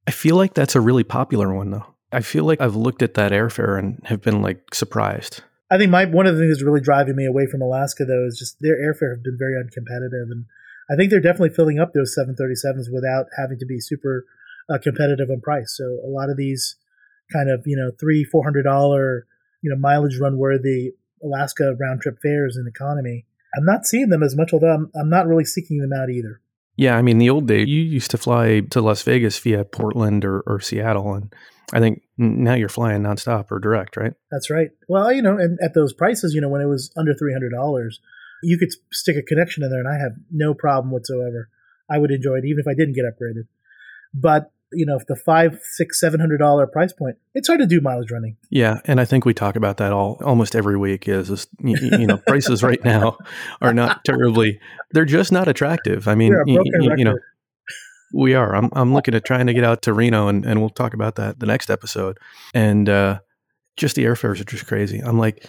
I 0.07 0.11
feel 0.11 0.37
like 0.37 0.55
that's 0.55 0.75
a 0.75 0.81
really 0.81 1.03
popular 1.03 1.53
one, 1.53 1.69
though. 1.69 1.85
I 2.11 2.21
feel 2.21 2.45
like 2.45 2.59
I've 2.59 2.75
looked 2.75 3.03
at 3.03 3.13
that 3.13 3.31
airfare 3.31 3.77
and 3.77 4.01
have 4.05 4.23
been 4.23 4.41
like 4.41 4.73
surprised. 4.73 5.43
I 5.69 5.77
think 5.77 5.91
my 5.91 6.05
one 6.05 6.25
of 6.25 6.33
the 6.33 6.41
things 6.41 6.57
that's 6.57 6.65
really 6.65 6.81
driving 6.81 7.15
me 7.15 7.27
away 7.27 7.45
from 7.45 7.61
Alaska 7.61 8.05
though 8.05 8.25
is 8.25 8.39
just 8.39 8.57
their 8.59 8.75
airfare 8.75 9.11
have 9.17 9.23
been 9.23 9.37
very 9.37 9.53
uncompetitive, 9.53 10.31
and 10.31 10.45
I 10.89 10.95
think 10.95 11.11
they're 11.11 11.21
definitely 11.21 11.53
filling 11.53 11.77
up 11.77 11.93
those 11.93 12.17
737s 12.17 12.91
without 12.91 13.27
having 13.37 13.59
to 13.59 13.67
be 13.67 13.79
super 13.79 14.25
uh, 14.67 14.79
competitive 14.81 15.29
on 15.29 15.41
price. 15.41 15.75
So 15.77 15.99
a 16.03 16.09
lot 16.09 16.31
of 16.31 16.37
these 16.37 16.75
kind 17.31 17.51
of 17.51 17.67
you 17.67 17.77
know 17.77 17.91
three 17.99 18.23
four 18.23 18.43
hundred 18.43 18.63
dollar 18.63 19.27
you 19.61 19.69
know 19.69 19.77
mileage 19.77 20.17
run 20.19 20.39
worthy 20.39 20.93
Alaska 21.23 21.75
round 21.79 22.01
trip 22.01 22.17
fares 22.21 22.57
in 22.57 22.67
economy. 22.67 23.25
I'm 23.55 23.65
not 23.65 23.85
seeing 23.85 24.09
them 24.09 24.23
as 24.23 24.35
much, 24.35 24.53
although 24.53 24.73
I'm, 24.73 24.91
I'm 24.95 25.09
not 25.09 25.27
really 25.27 25.45
seeking 25.45 25.79
them 25.79 25.91
out 25.93 26.09
either. 26.09 26.41
Yeah, 26.77 26.97
I 26.97 27.01
mean, 27.01 27.17
the 27.17 27.29
old 27.29 27.47
days, 27.47 27.67
you 27.67 27.81
used 27.81 28.11
to 28.11 28.17
fly 28.17 28.61
to 28.71 28.81
Las 28.81 29.03
Vegas 29.03 29.37
via 29.39 29.65
Portland 29.65 30.23
or, 30.23 30.39
or 30.47 30.59
Seattle. 30.59 31.13
And 31.13 31.33
I 31.73 31.79
think 31.79 32.01
now 32.17 32.53
you're 32.53 32.69
flying 32.69 33.03
nonstop 33.03 33.51
or 33.51 33.59
direct, 33.59 33.97
right? 33.97 34.13
That's 34.31 34.49
right. 34.49 34.69
Well, 34.87 35.11
you 35.11 35.21
know, 35.21 35.37
and 35.37 35.59
at 35.61 35.73
those 35.73 35.93
prices, 35.93 36.33
you 36.33 36.41
know, 36.41 36.49
when 36.49 36.61
it 36.61 36.67
was 36.67 36.91
under 36.97 37.13
three 37.13 37.33
hundred 37.33 37.51
dollars, 37.51 37.99
you 38.41 38.57
could 38.57 38.69
stick 38.91 39.17
a 39.17 39.21
connection 39.21 39.63
in 39.63 39.69
there, 39.69 39.79
and 39.79 39.87
I 39.87 40.01
have 40.01 40.13
no 40.31 40.53
problem 40.53 40.91
whatsoever. 40.91 41.49
I 41.89 41.97
would 41.97 42.11
enjoy 42.11 42.35
it 42.35 42.45
even 42.45 42.59
if 42.59 42.67
I 42.67 42.73
didn't 42.73 42.95
get 42.95 43.05
upgraded. 43.05 43.47
But 44.13 44.51
you 44.73 44.85
know, 44.85 44.95
if 44.95 45.05
the 45.07 45.15
five, 45.15 45.59
six, 45.63 45.99
seven 45.99 46.19
hundred 46.19 46.37
dollar 46.37 46.67
price 46.67 46.93
point, 46.93 47.17
it's 47.33 47.47
hard 47.47 47.59
to 47.59 47.67
do 47.67 47.81
mileage 47.81 48.11
running. 48.11 48.37
Yeah, 48.49 48.79
and 48.85 48.99
I 49.01 49.05
think 49.05 49.25
we 49.25 49.33
talk 49.33 49.55
about 49.55 49.77
that 49.77 49.91
all 49.91 50.17
almost 50.23 50.55
every 50.55 50.77
week. 50.77 51.07
Is, 51.07 51.29
is 51.29 51.47
you, 51.59 51.77
you 51.99 52.07
know 52.07 52.17
prices 52.27 52.63
right 52.63 52.83
now 52.83 53.17
are 53.61 53.73
not 53.73 54.03
terribly; 54.05 54.59
they're 54.91 55.05
just 55.05 55.31
not 55.31 55.47
attractive. 55.47 56.07
I 56.07 56.15
mean, 56.15 56.29
We're 56.31 56.41
a 56.41 56.45
y- 56.47 56.55
broken 56.55 56.89
y- 56.89 56.95
you 56.97 57.05
know, 57.05 57.17
we 58.13 58.33
are. 58.33 58.55
I'm 58.55 58.69
I'm 58.73 58.93
looking 58.93 59.15
at 59.15 59.25
trying 59.25 59.47
to 59.47 59.53
get 59.53 59.63
out 59.63 59.81
to 59.83 59.93
Reno, 59.93 60.27
and, 60.27 60.45
and 60.45 60.59
we'll 60.59 60.69
talk 60.69 60.93
about 60.93 61.15
that 61.15 61.39
the 61.39 61.45
next 61.45 61.69
episode. 61.69 62.17
And 62.53 62.89
uh, 62.89 63.19
just 63.77 63.95
the 63.95 64.05
airfares 64.05 64.41
are 64.41 64.45
just 64.45 64.67
crazy. 64.67 64.99
I'm 64.99 65.17
like, 65.17 65.45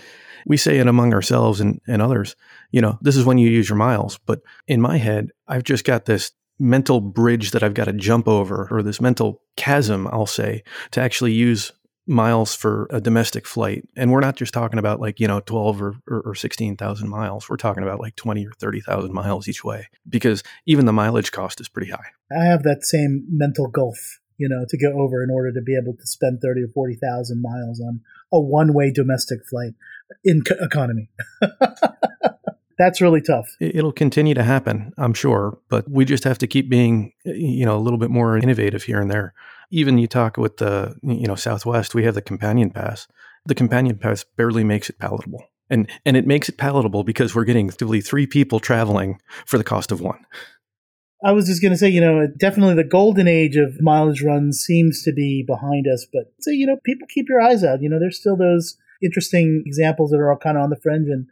we 0.47 0.57
say 0.57 0.79
it 0.79 0.87
among 0.87 1.13
ourselves 1.15 1.61
and, 1.61 1.81
and 1.87 2.01
others. 2.01 2.37
You 2.71 2.81
know, 2.81 2.99
this 3.03 3.17
is 3.17 3.25
when 3.25 3.39
you 3.39 3.49
use 3.51 3.69
your 3.69 3.77
miles. 3.79 4.19
But 4.27 4.41
in 4.67 4.81
my 4.81 4.97
head, 4.97 5.31
I've 5.47 5.65
just 5.65 5.85
got 5.85 6.05
this 6.05 6.33
mental 6.63 7.01
bridge 7.01 7.51
that 7.51 7.63
I've 7.63 7.75
got 7.75 7.85
to 7.85 7.93
jump 7.93 8.29
over, 8.29 8.69
or 8.71 8.83
this 8.83 9.01
mental 9.01 9.43
chasm, 9.57 10.07
I'll 10.09 10.27
say, 10.27 10.63
to 10.93 11.01
actually 11.01 11.33
use 11.33 11.73
miles 12.07 12.55
for 12.55 12.87
a 12.91 13.01
domestic 13.01 13.47
flight. 13.47 13.87
And 13.97 14.11
we're 14.11 14.21
not 14.21 14.37
just 14.37 14.55
talking 14.55 14.79
about 14.79 15.01
like, 15.01 15.21
you 15.21 15.29
know, 15.29 15.41
12 15.41 15.83
or, 15.83 15.95
or, 16.09 16.21
or 16.21 16.35
16,000 16.35 17.09
miles. 17.09 17.49
We're 17.49 17.57
talking 17.57 17.83
about 17.83 18.01
like 18.01 18.17
20 18.17 18.47
or 18.47 18.53
30,000 18.59 19.13
miles 19.13 19.49
each 19.49 19.63
way 19.63 19.89
because 20.09 20.43
even 20.67 20.87
the 20.87 20.93
mileage 20.93 21.33
cost 21.33 21.61
is 21.61 21.69
pretty 21.69 21.91
high. 21.91 22.11
I 22.37 22.45
have 22.45 22.63
that 22.65 22.85
same 22.85 23.25
mental 23.29 23.69
gulf, 23.69 24.19
you 24.37 24.49
know, 24.49 24.65
to 24.69 24.79
go 24.79 25.01
over 25.01 25.23
in 25.23 25.31
order 25.31 25.53
to 25.53 25.63
be 25.63 25.77
able 25.81 25.97
to 25.97 26.07
spend 26.07 26.41
thirty 26.43 26.63
or 26.63 26.69
forty 26.75 26.97
thousand 26.97 27.43
miles 27.43 27.81
on 27.81 28.01
a 28.33 28.41
one 28.41 28.73
way 28.75 28.91
domestic 28.91 29.41
flight 29.49 29.75
in 30.25 30.43
co- 30.43 30.57
economy. 30.61 31.11
That's 32.83 33.01
really 33.01 33.21
tough. 33.21 33.49
It- 33.61 33.77
It'll 33.77 33.93
continue 33.93 34.35
to 34.35 34.43
happen, 34.43 34.93
I'm 34.99 35.15
sure, 35.15 35.59
but 35.69 35.89
we 35.89 36.05
just 36.05 36.25
have 36.25 36.39
to 36.39 36.49
keep 36.49 36.69
being, 36.69 37.13
you 37.25 37.65
know, 37.65 37.77
a 37.77 37.83
little 37.85 37.99
bit 37.99 38.11
more 38.11 38.37
innovative 38.37 38.83
here 38.83 39.01
and 39.01 39.09
there. 39.11 39.35
Even 39.71 39.99
you 39.99 40.09
talk 40.09 40.37
with 40.37 40.57
the, 40.57 40.97
you 41.03 41.27
know, 41.29 41.37
Southwest, 41.37 41.95
we 41.95 42.03
have 42.05 42.15
the 42.15 42.23
companion 42.23 42.71
pass. 42.71 43.07
The 43.47 43.55
companion 43.55 43.99
pass 43.99 44.25
barely 44.37 44.65
makes 44.65 44.91
it 44.91 44.99
palatable. 44.99 45.45
And 45.71 45.89
and 46.05 46.17
it 46.17 46.27
makes 46.27 46.49
it 46.49 46.59
palatable 46.59 47.05
because 47.05 47.35
we're 47.35 47.45
getting 47.45 47.71
really 47.81 48.01
three 48.01 48.27
people 48.27 48.59
traveling 48.61 49.21
for 49.47 49.59
the 49.59 49.65
cost 49.65 49.93
of 49.93 50.01
one. 50.01 50.19
I 51.25 51.31
was 51.33 51.47
just 51.47 51.63
going 51.63 51.73
to 51.73 51.79
say, 51.79 51.89
you 51.89 52.01
know, 52.01 52.27
definitely 52.37 52.75
the 52.75 52.85
golden 52.99 53.29
age 53.29 53.57
of 53.57 53.81
mileage 53.81 54.23
runs 54.23 54.59
seems 54.59 55.03
to 55.05 55.13
be 55.13 55.45
behind 55.47 55.87
us. 55.87 56.05
But 56.13 56.33
so, 56.41 56.51
you 56.51 56.67
know, 56.67 56.79
people 56.85 57.07
keep 57.09 57.27
your 57.29 57.41
eyes 57.41 57.63
out. 57.63 57.81
You 57.81 57.89
know, 57.89 58.01
there's 58.01 58.19
still 58.19 58.37
those 58.37 58.77
interesting 59.03 59.63
examples 59.65 60.11
that 60.11 60.19
are 60.19 60.31
all 60.33 60.39
kind 60.39 60.57
of 60.57 60.65
on 60.65 60.71
the 60.71 60.77
fringe. 60.83 61.09
And 61.09 61.27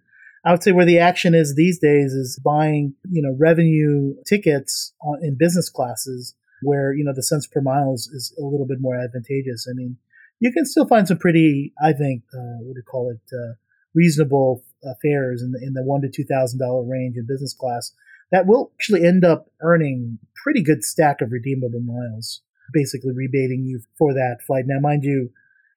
I 0.45 0.53
would 0.53 0.63
say 0.63 0.73
where 0.73 0.87
the 0.87 0.99
action 0.99 1.35
is 1.35 1.55
these 1.55 1.79
days 1.79 2.13
is 2.13 2.41
buying, 2.45 2.95
you 3.11 3.23
know, 3.23 3.37
revenue 3.39 4.15
tickets 4.27 4.95
on, 5.03 5.19
in 5.23 5.37
business 5.39 5.69
classes 5.69 6.35
where, 6.63 6.93
you 6.95 7.05
know, 7.05 7.13
the 7.15 7.23
cents 7.23 7.47
per 7.47 7.61
mile 7.61 7.95
is, 7.95 8.09
is 8.13 8.35
a 8.39 8.43
little 8.43 8.67
bit 8.67 8.79
more 8.81 8.97
advantageous. 8.97 9.67
I 9.71 9.75
mean, 9.75 9.97
you 10.39 10.53
can 10.53 10.65
still 10.65 10.87
find 10.87 11.07
some 11.07 11.19
pretty, 11.19 11.73
I 11.83 11.93
think, 11.93 12.23
uh, 12.33 12.61
what 12.65 12.75
do 12.75 12.79
you 12.79 12.91
call 12.91 13.11
it, 13.11 13.35
uh, 13.35 13.55
reasonable 13.95 14.63
fares 15.03 15.43
in 15.43 15.53
the, 15.53 15.61
in 15.63 15.75
the 15.75 15.83
one 15.83 16.01
to 16.01 16.09
two 16.09 16.25
thousand 16.25 16.59
dollar 16.59 16.85
range 16.85 17.17
in 17.17 17.27
business 17.27 17.53
class 17.53 17.93
that 18.33 18.47
will 18.47 18.73
actually 18.79 19.05
end 19.05 19.25
up 19.25 19.51
earning 19.61 20.19
pretty 20.43 20.63
good 20.63 20.85
stack 20.85 21.21
of 21.21 21.33
redeemable 21.33 21.81
miles. 21.81 22.41
basically 22.73 23.13
rebating 23.13 23.65
you 23.65 23.81
for 23.99 24.15
that 24.15 24.39
flight. 24.47 24.65
Now, 24.67 24.81
mind 24.81 25.05
you, 25.05 25.31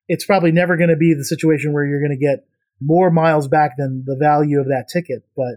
it's 0.08 0.26
probably 0.26 0.52
never 0.52 0.78
going 0.78 0.90
to 0.90 0.96
be 0.96 1.14
the 1.14 1.26
situation 1.26 1.74
where 1.74 1.86
you're 1.86 2.02
going 2.02 2.18
to 2.18 2.26
get 2.26 2.46
more 2.84 3.12
miles 3.12 3.48
back 3.48 3.78
than 3.78 4.04
the 4.06 4.16
value 4.16 4.60
of 4.60 4.68
that 4.68 4.88
ticket, 4.92 5.24
but 5.36 5.56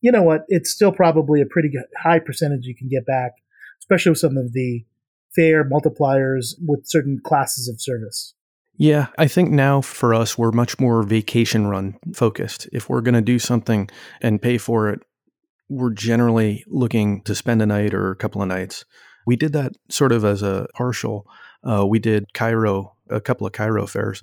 you 0.00 0.12
know 0.12 0.22
what? 0.22 0.44
It's 0.48 0.70
still 0.70 0.92
probably 0.92 1.40
a 1.40 1.46
pretty 1.46 1.70
high 1.98 2.18
percentage 2.18 2.66
you 2.66 2.76
can 2.76 2.88
get 2.88 3.06
back, 3.06 3.32
especially 3.80 4.10
with 4.10 4.18
some 4.18 4.36
of 4.36 4.52
the 4.52 4.84
fare 5.34 5.68
multipliers 5.68 6.54
with 6.64 6.86
certain 6.86 7.20
classes 7.22 7.68
of 7.68 7.80
service. 7.80 8.34
Yeah, 8.78 9.06
I 9.18 9.26
think 9.26 9.50
now 9.50 9.80
for 9.80 10.12
us, 10.12 10.36
we're 10.36 10.52
much 10.52 10.78
more 10.78 11.02
vacation 11.02 11.66
run 11.66 11.98
focused. 12.14 12.68
If 12.72 12.88
we're 12.88 13.00
going 13.00 13.14
to 13.14 13.22
do 13.22 13.38
something 13.38 13.88
and 14.20 14.42
pay 14.42 14.58
for 14.58 14.90
it, 14.90 15.00
we're 15.68 15.92
generally 15.92 16.62
looking 16.66 17.22
to 17.22 17.34
spend 17.34 17.62
a 17.62 17.66
night 17.66 17.94
or 17.94 18.10
a 18.10 18.16
couple 18.16 18.42
of 18.42 18.48
nights. 18.48 18.84
We 19.26 19.34
did 19.34 19.52
that 19.54 19.72
sort 19.90 20.12
of 20.12 20.24
as 20.24 20.42
a 20.42 20.68
partial. 20.74 21.26
Uh, 21.64 21.86
we 21.86 21.98
did 21.98 22.32
Cairo, 22.34 22.94
a 23.10 23.20
couple 23.20 23.46
of 23.46 23.52
Cairo 23.52 23.86
fares, 23.86 24.22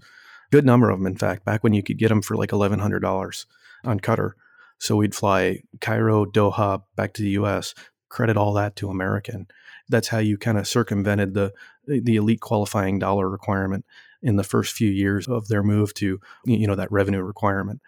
good 0.53 0.65
number 0.67 0.91
of 0.91 0.99
them, 0.99 1.07
in 1.07 1.15
fact, 1.15 1.43
back 1.45 1.63
when 1.63 1.73
you 1.73 1.81
could 1.81 1.97
get 1.97 2.09
them 2.09 2.21
for 2.21 2.37
like 2.37 2.51
$1,100 2.51 3.45
on 3.85 3.99
Qatar. 3.99 4.33
So 4.77 4.95
we'd 4.95 5.15
fly 5.15 5.63
Cairo, 5.81 6.25
Doha, 6.25 6.83
back 6.95 7.13
to 7.13 7.23
the 7.23 7.31
US, 7.41 7.73
credit 8.07 8.37
all 8.37 8.53
that 8.53 8.75
to 8.75 8.91
American. 8.91 9.47
That's 9.89 10.09
how 10.09 10.19
you 10.19 10.37
kind 10.37 10.59
of 10.59 10.67
circumvented 10.67 11.33
the 11.33 11.53
the 11.87 12.15
elite 12.15 12.39
qualifying 12.39 12.99
dollar 12.99 13.27
requirement 13.27 13.83
in 14.21 14.35
the 14.35 14.43
first 14.43 14.73
few 14.73 14.91
years 14.91 15.27
of 15.27 15.47
their 15.47 15.63
move 15.63 15.95
to 15.95 16.19
you 16.45 16.67
know 16.67 16.75
that 16.75 16.91
revenue 16.91 17.23
requirement. 17.23 17.81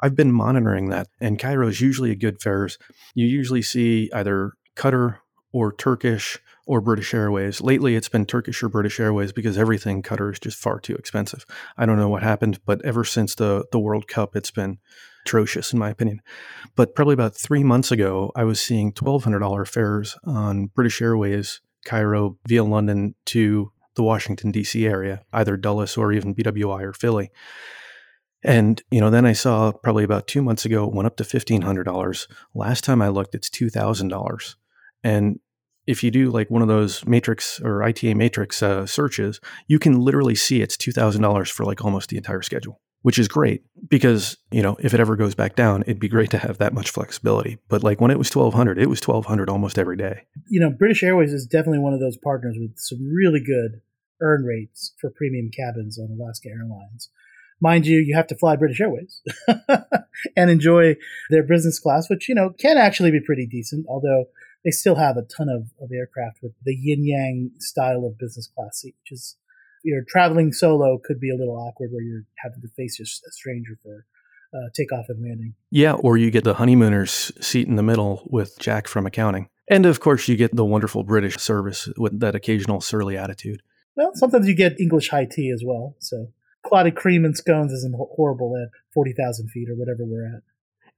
I've 0.00 0.16
been 0.16 0.32
monitoring 0.32 0.88
that, 0.88 1.06
and 1.20 1.38
Cairo 1.38 1.68
is 1.68 1.80
usually 1.80 2.10
a 2.10 2.16
good 2.16 2.42
fares. 2.42 2.78
You 3.14 3.26
usually 3.26 3.62
see 3.62 4.10
either 4.12 4.54
Qatar 4.74 5.18
or 5.52 5.72
Turkish 5.72 6.40
or 6.66 6.80
British 6.80 7.12
Airways. 7.14 7.60
Lately, 7.60 7.96
it's 7.96 8.08
been 8.08 8.26
Turkish 8.26 8.62
or 8.62 8.68
British 8.68 9.00
Airways 9.00 9.32
because 9.32 9.58
everything 9.58 10.02
Qatar 10.02 10.32
is 10.32 10.38
just 10.38 10.58
far 10.58 10.78
too 10.78 10.94
expensive. 10.94 11.44
I 11.76 11.86
don't 11.86 11.98
know 11.98 12.08
what 12.08 12.22
happened, 12.22 12.60
but 12.64 12.84
ever 12.84 13.04
since 13.04 13.34
the 13.34 13.64
the 13.72 13.80
World 13.80 14.08
Cup, 14.08 14.36
it's 14.36 14.50
been 14.50 14.78
atrocious 15.24 15.72
in 15.72 15.78
my 15.78 15.90
opinion. 15.90 16.20
But 16.76 16.94
probably 16.94 17.14
about 17.14 17.36
three 17.36 17.64
months 17.64 17.90
ago, 17.90 18.32
I 18.36 18.44
was 18.44 18.60
seeing 18.60 18.92
twelve 18.92 19.24
hundred 19.24 19.40
dollar 19.40 19.64
fares 19.64 20.16
on 20.24 20.66
British 20.66 21.00
Airways 21.02 21.60
Cairo 21.84 22.38
via 22.46 22.64
London 22.64 23.14
to 23.26 23.72
the 23.94 24.02
Washington 24.02 24.50
D.C. 24.50 24.86
area, 24.86 25.22
either 25.32 25.56
Dulles 25.56 25.96
or 25.96 26.12
even 26.12 26.34
BWI 26.34 26.82
or 26.82 26.92
Philly. 26.92 27.30
And 28.44 28.82
you 28.90 29.00
know, 29.00 29.10
then 29.10 29.26
I 29.26 29.32
saw 29.32 29.72
probably 29.72 30.04
about 30.04 30.26
two 30.26 30.42
months 30.42 30.64
ago 30.64 30.84
it 30.84 30.94
went 30.94 31.06
up 31.06 31.16
to 31.16 31.24
fifteen 31.24 31.62
hundred 31.62 31.84
dollars. 31.84 32.26
Last 32.54 32.84
time 32.84 33.02
I 33.02 33.08
looked, 33.08 33.34
it's 33.34 33.50
two 33.50 33.70
thousand 33.70 34.08
dollars. 34.08 34.56
And 35.04 35.40
if 35.86 36.02
you 36.02 36.10
do 36.10 36.30
like 36.30 36.50
one 36.50 36.62
of 36.62 36.68
those 36.68 37.04
matrix 37.06 37.60
or 37.60 37.82
ITA 37.82 38.14
matrix 38.14 38.62
uh, 38.62 38.86
searches, 38.86 39.40
you 39.66 39.78
can 39.78 40.00
literally 40.00 40.34
see 40.34 40.62
it's 40.62 40.76
two 40.76 40.92
thousand 40.92 41.22
dollars 41.22 41.50
for 41.50 41.64
like 41.64 41.84
almost 41.84 42.10
the 42.10 42.16
entire 42.16 42.42
schedule, 42.42 42.80
which 43.02 43.18
is 43.18 43.28
great 43.28 43.62
because 43.88 44.36
you 44.50 44.62
know 44.62 44.76
if 44.80 44.94
it 44.94 45.00
ever 45.00 45.16
goes 45.16 45.34
back 45.34 45.56
down, 45.56 45.82
it'd 45.82 45.98
be 45.98 46.08
great 46.08 46.30
to 46.30 46.38
have 46.38 46.58
that 46.58 46.72
much 46.72 46.90
flexibility. 46.90 47.58
But 47.68 47.82
like 47.82 48.00
when 48.00 48.10
it 48.10 48.18
was 48.18 48.30
twelve 48.30 48.54
hundred, 48.54 48.78
it 48.78 48.88
was 48.88 49.00
twelve 49.00 49.26
hundred 49.26 49.50
almost 49.50 49.78
every 49.78 49.96
day. 49.96 50.22
You 50.48 50.60
know, 50.60 50.70
British 50.70 51.02
Airways 51.02 51.32
is 51.32 51.46
definitely 51.46 51.80
one 51.80 51.94
of 51.94 52.00
those 52.00 52.16
partners 52.16 52.56
with 52.58 52.78
some 52.78 53.12
really 53.12 53.40
good 53.40 53.80
earn 54.20 54.44
rates 54.44 54.94
for 55.00 55.10
premium 55.10 55.50
cabins 55.50 55.98
on 55.98 56.16
Alaska 56.18 56.48
Airlines. 56.48 57.10
Mind 57.60 57.86
you, 57.86 58.00
you 58.00 58.16
have 58.16 58.26
to 58.28 58.36
fly 58.36 58.56
British 58.56 58.80
Airways 58.80 59.22
and 60.36 60.50
enjoy 60.50 60.96
their 61.30 61.44
business 61.44 61.78
class, 61.78 62.10
which, 62.10 62.28
you 62.28 62.34
know, 62.34 62.50
can 62.50 62.76
actually 62.76 63.12
be 63.12 63.20
pretty 63.20 63.46
decent, 63.46 63.86
although 63.88 64.24
they 64.64 64.70
still 64.70 64.96
have 64.96 65.16
a 65.16 65.22
ton 65.22 65.48
of, 65.48 65.70
of 65.80 65.90
aircraft 65.92 66.38
with 66.42 66.52
the 66.64 66.74
yin 66.74 67.04
yang 67.04 67.50
style 67.58 68.04
of 68.04 68.18
business 68.18 68.48
class 68.54 68.80
seat, 68.80 68.94
which 69.02 69.12
is 69.12 69.36
you're 69.84 70.04
traveling 70.06 70.52
solo 70.52 70.98
could 71.02 71.20
be 71.20 71.30
a 71.30 71.36
little 71.36 71.56
awkward 71.56 71.90
where 71.92 72.02
you're 72.02 72.24
having 72.38 72.60
to 72.60 72.68
face 72.76 73.00
a 73.00 73.30
stranger 73.32 73.78
for 73.82 74.06
uh, 74.54 74.68
takeoff 74.76 75.06
and 75.08 75.22
landing. 75.22 75.54
Yeah, 75.70 75.94
or 75.94 76.16
you 76.16 76.30
get 76.30 76.44
the 76.44 76.54
honeymooners 76.54 77.32
seat 77.40 77.66
in 77.66 77.76
the 77.76 77.82
middle 77.82 78.22
with 78.30 78.58
Jack 78.58 78.86
from 78.86 79.06
accounting. 79.06 79.48
And 79.68 79.86
of 79.86 80.00
course, 80.00 80.28
you 80.28 80.36
get 80.36 80.54
the 80.54 80.64
wonderful 80.64 81.02
British 81.02 81.36
service 81.38 81.88
with 81.96 82.20
that 82.20 82.34
occasional 82.34 82.80
surly 82.80 83.16
attitude. 83.16 83.62
Well, 83.96 84.12
sometimes 84.14 84.46
you 84.46 84.54
get 84.54 84.78
English 84.80 85.08
high 85.08 85.26
tea 85.30 85.50
as 85.50 85.62
well. 85.64 85.96
So 85.98 86.28
clotted 86.64 86.94
cream 86.94 87.24
and 87.24 87.36
scones 87.36 87.72
isn't 87.72 87.94
horrible 87.96 88.54
at 88.56 88.70
40,000 88.94 89.48
feet 89.48 89.68
or 89.68 89.74
whatever 89.74 90.04
we're 90.04 90.26
at. 90.26 90.42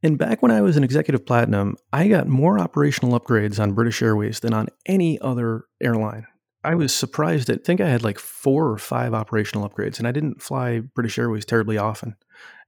And 0.04 0.18
back 0.18 0.42
when 0.42 0.50
I 0.50 0.60
was 0.60 0.76
an 0.76 0.84
executive 0.84 1.24
platinum, 1.24 1.76
I 1.90 2.08
got 2.08 2.28
more 2.28 2.58
operational 2.58 3.18
upgrades 3.18 3.58
on 3.58 3.72
British 3.72 4.02
Airways 4.02 4.40
than 4.40 4.52
on 4.52 4.68
any 4.84 5.18
other 5.20 5.64
airline. 5.82 6.26
I 6.62 6.74
was 6.74 6.94
surprised 6.94 7.48
at, 7.48 7.60
I 7.60 7.62
think 7.62 7.80
I 7.80 7.88
had 7.88 8.04
like 8.04 8.18
four 8.18 8.68
or 8.70 8.76
five 8.76 9.14
operational 9.14 9.66
upgrades, 9.66 9.98
and 9.98 10.06
I 10.06 10.12
didn't 10.12 10.42
fly 10.42 10.80
British 10.80 11.18
Airways 11.18 11.46
terribly 11.46 11.78
often. 11.78 12.16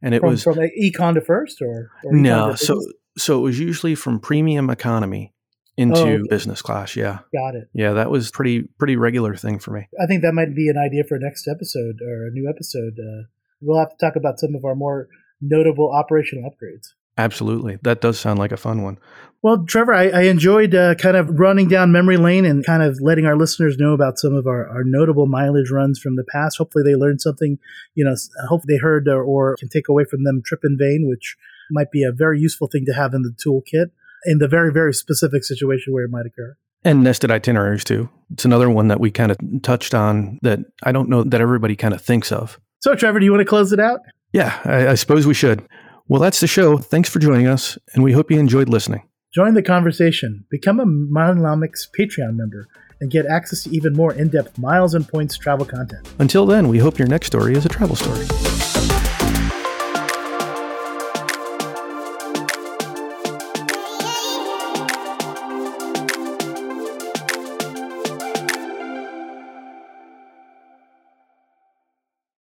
And 0.00 0.14
it 0.14 0.20
from, 0.20 0.30
was 0.30 0.44
from 0.44 0.56
like 0.56 0.72
econ 0.82 1.12
to 1.14 1.20
first, 1.20 1.60
or, 1.60 1.90
or 2.04 2.12
no, 2.12 2.54
so 2.54 2.80
so 3.18 3.38
it 3.38 3.42
was 3.42 3.58
usually 3.58 3.94
from 3.94 4.18
premium 4.18 4.70
economy 4.70 5.34
into 5.76 6.00
oh, 6.00 6.06
okay. 6.06 6.22
business 6.28 6.62
class. 6.62 6.96
Yeah, 6.96 7.20
got 7.34 7.54
it. 7.54 7.68
Yeah, 7.74 7.92
that 7.92 8.10
was 8.10 8.30
pretty 8.30 8.62
pretty 8.78 8.96
regular 8.96 9.34
thing 9.34 9.58
for 9.58 9.72
me. 9.72 9.88
I 10.02 10.06
think 10.06 10.22
that 10.22 10.32
might 10.32 10.54
be 10.54 10.68
an 10.68 10.76
idea 10.78 11.04
for 11.04 11.18
next 11.18 11.48
episode 11.48 11.96
or 12.02 12.26
a 12.26 12.30
new 12.30 12.48
episode. 12.48 12.98
Uh, 12.98 13.28
we'll 13.62 13.78
have 13.78 13.90
to 13.90 13.96
talk 13.98 14.16
about 14.16 14.38
some 14.38 14.54
of 14.54 14.64
our 14.64 14.74
more 14.74 15.08
notable 15.40 15.90
operational 15.90 16.50
upgrades. 16.50 16.88
Absolutely. 17.18 17.78
That 17.82 18.00
does 18.00 18.18
sound 18.18 18.38
like 18.38 18.52
a 18.52 18.56
fun 18.56 18.82
one. 18.82 18.98
Well, 19.42 19.64
Trevor, 19.64 19.94
I, 19.94 20.08
I 20.08 20.22
enjoyed 20.22 20.74
uh, 20.74 20.96
kind 20.96 21.16
of 21.16 21.38
running 21.38 21.68
down 21.68 21.92
memory 21.92 22.16
lane 22.16 22.44
and 22.44 22.64
kind 22.64 22.82
of 22.82 22.98
letting 23.00 23.26
our 23.26 23.36
listeners 23.36 23.76
know 23.78 23.92
about 23.92 24.18
some 24.18 24.34
of 24.34 24.46
our, 24.46 24.66
our 24.68 24.82
notable 24.84 25.26
mileage 25.26 25.70
runs 25.70 25.98
from 25.98 26.16
the 26.16 26.24
past. 26.32 26.58
Hopefully, 26.58 26.82
they 26.84 26.96
learned 26.96 27.20
something, 27.20 27.58
you 27.94 28.04
know, 28.04 28.14
hopefully 28.48 28.74
they 28.74 28.80
heard 28.80 29.06
or, 29.08 29.22
or 29.22 29.56
can 29.56 29.68
take 29.68 29.88
away 29.88 30.04
from 30.04 30.24
them 30.24 30.42
trip 30.44 30.60
in 30.64 30.76
vain, 30.78 31.06
which 31.08 31.36
might 31.70 31.90
be 31.90 32.02
a 32.02 32.12
very 32.12 32.40
useful 32.40 32.66
thing 32.66 32.84
to 32.86 32.92
have 32.92 33.14
in 33.14 33.22
the 33.22 33.34
toolkit 33.44 33.90
in 34.24 34.38
the 34.38 34.48
very, 34.48 34.72
very 34.72 34.92
specific 34.92 35.44
situation 35.44 35.92
where 35.92 36.04
it 36.04 36.10
might 36.10 36.26
occur. 36.26 36.56
And 36.84 37.04
nested 37.04 37.30
itineraries, 37.30 37.84
too. 37.84 38.08
It's 38.32 38.44
another 38.44 38.68
one 38.68 38.88
that 38.88 39.00
we 39.00 39.10
kind 39.10 39.30
of 39.30 39.38
touched 39.62 39.94
on 39.94 40.38
that 40.42 40.60
I 40.82 40.92
don't 40.92 41.08
know 41.08 41.22
that 41.22 41.40
everybody 41.40 41.76
kind 41.76 41.94
of 41.94 42.02
thinks 42.02 42.32
of. 42.32 42.58
So, 42.80 42.94
Trevor, 42.94 43.20
do 43.20 43.24
you 43.24 43.30
want 43.30 43.40
to 43.40 43.46
close 43.46 43.72
it 43.72 43.80
out? 43.80 44.00
Yeah, 44.32 44.58
I, 44.64 44.88
I 44.88 44.94
suppose 44.94 45.26
we 45.26 45.34
should. 45.34 45.66
Well, 46.08 46.20
that's 46.20 46.38
the 46.38 46.46
show. 46.46 46.78
Thanks 46.78 47.10
for 47.10 47.18
joining 47.18 47.48
us, 47.48 47.78
and 47.92 48.04
we 48.04 48.12
hope 48.12 48.30
you 48.30 48.38
enjoyed 48.38 48.68
listening. 48.68 49.02
Join 49.34 49.54
the 49.54 49.62
conversation. 49.62 50.44
Become 50.50 50.78
a 50.78 50.86
Milenomics 50.86 51.88
Patreon 51.98 52.36
member 52.36 52.68
and 53.00 53.10
get 53.10 53.26
access 53.26 53.64
to 53.64 53.70
even 53.70 53.92
more 53.92 54.12
in 54.12 54.28
depth 54.28 54.56
miles 54.56 54.94
and 54.94 55.06
points 55.06 55.36
travel 55.36 55.66
content. 55.66 56.08
Until 56.18 56.46
then, 56.46 56.68
we 56.68 56.78
hope 56.78 56.98
your 56.98 57.08
next 57.08 57.26
story 57.26 57.54
is 57.54 57.66
a 57.66 57.68
travel 57.68 57.96
story. 57.96 58.75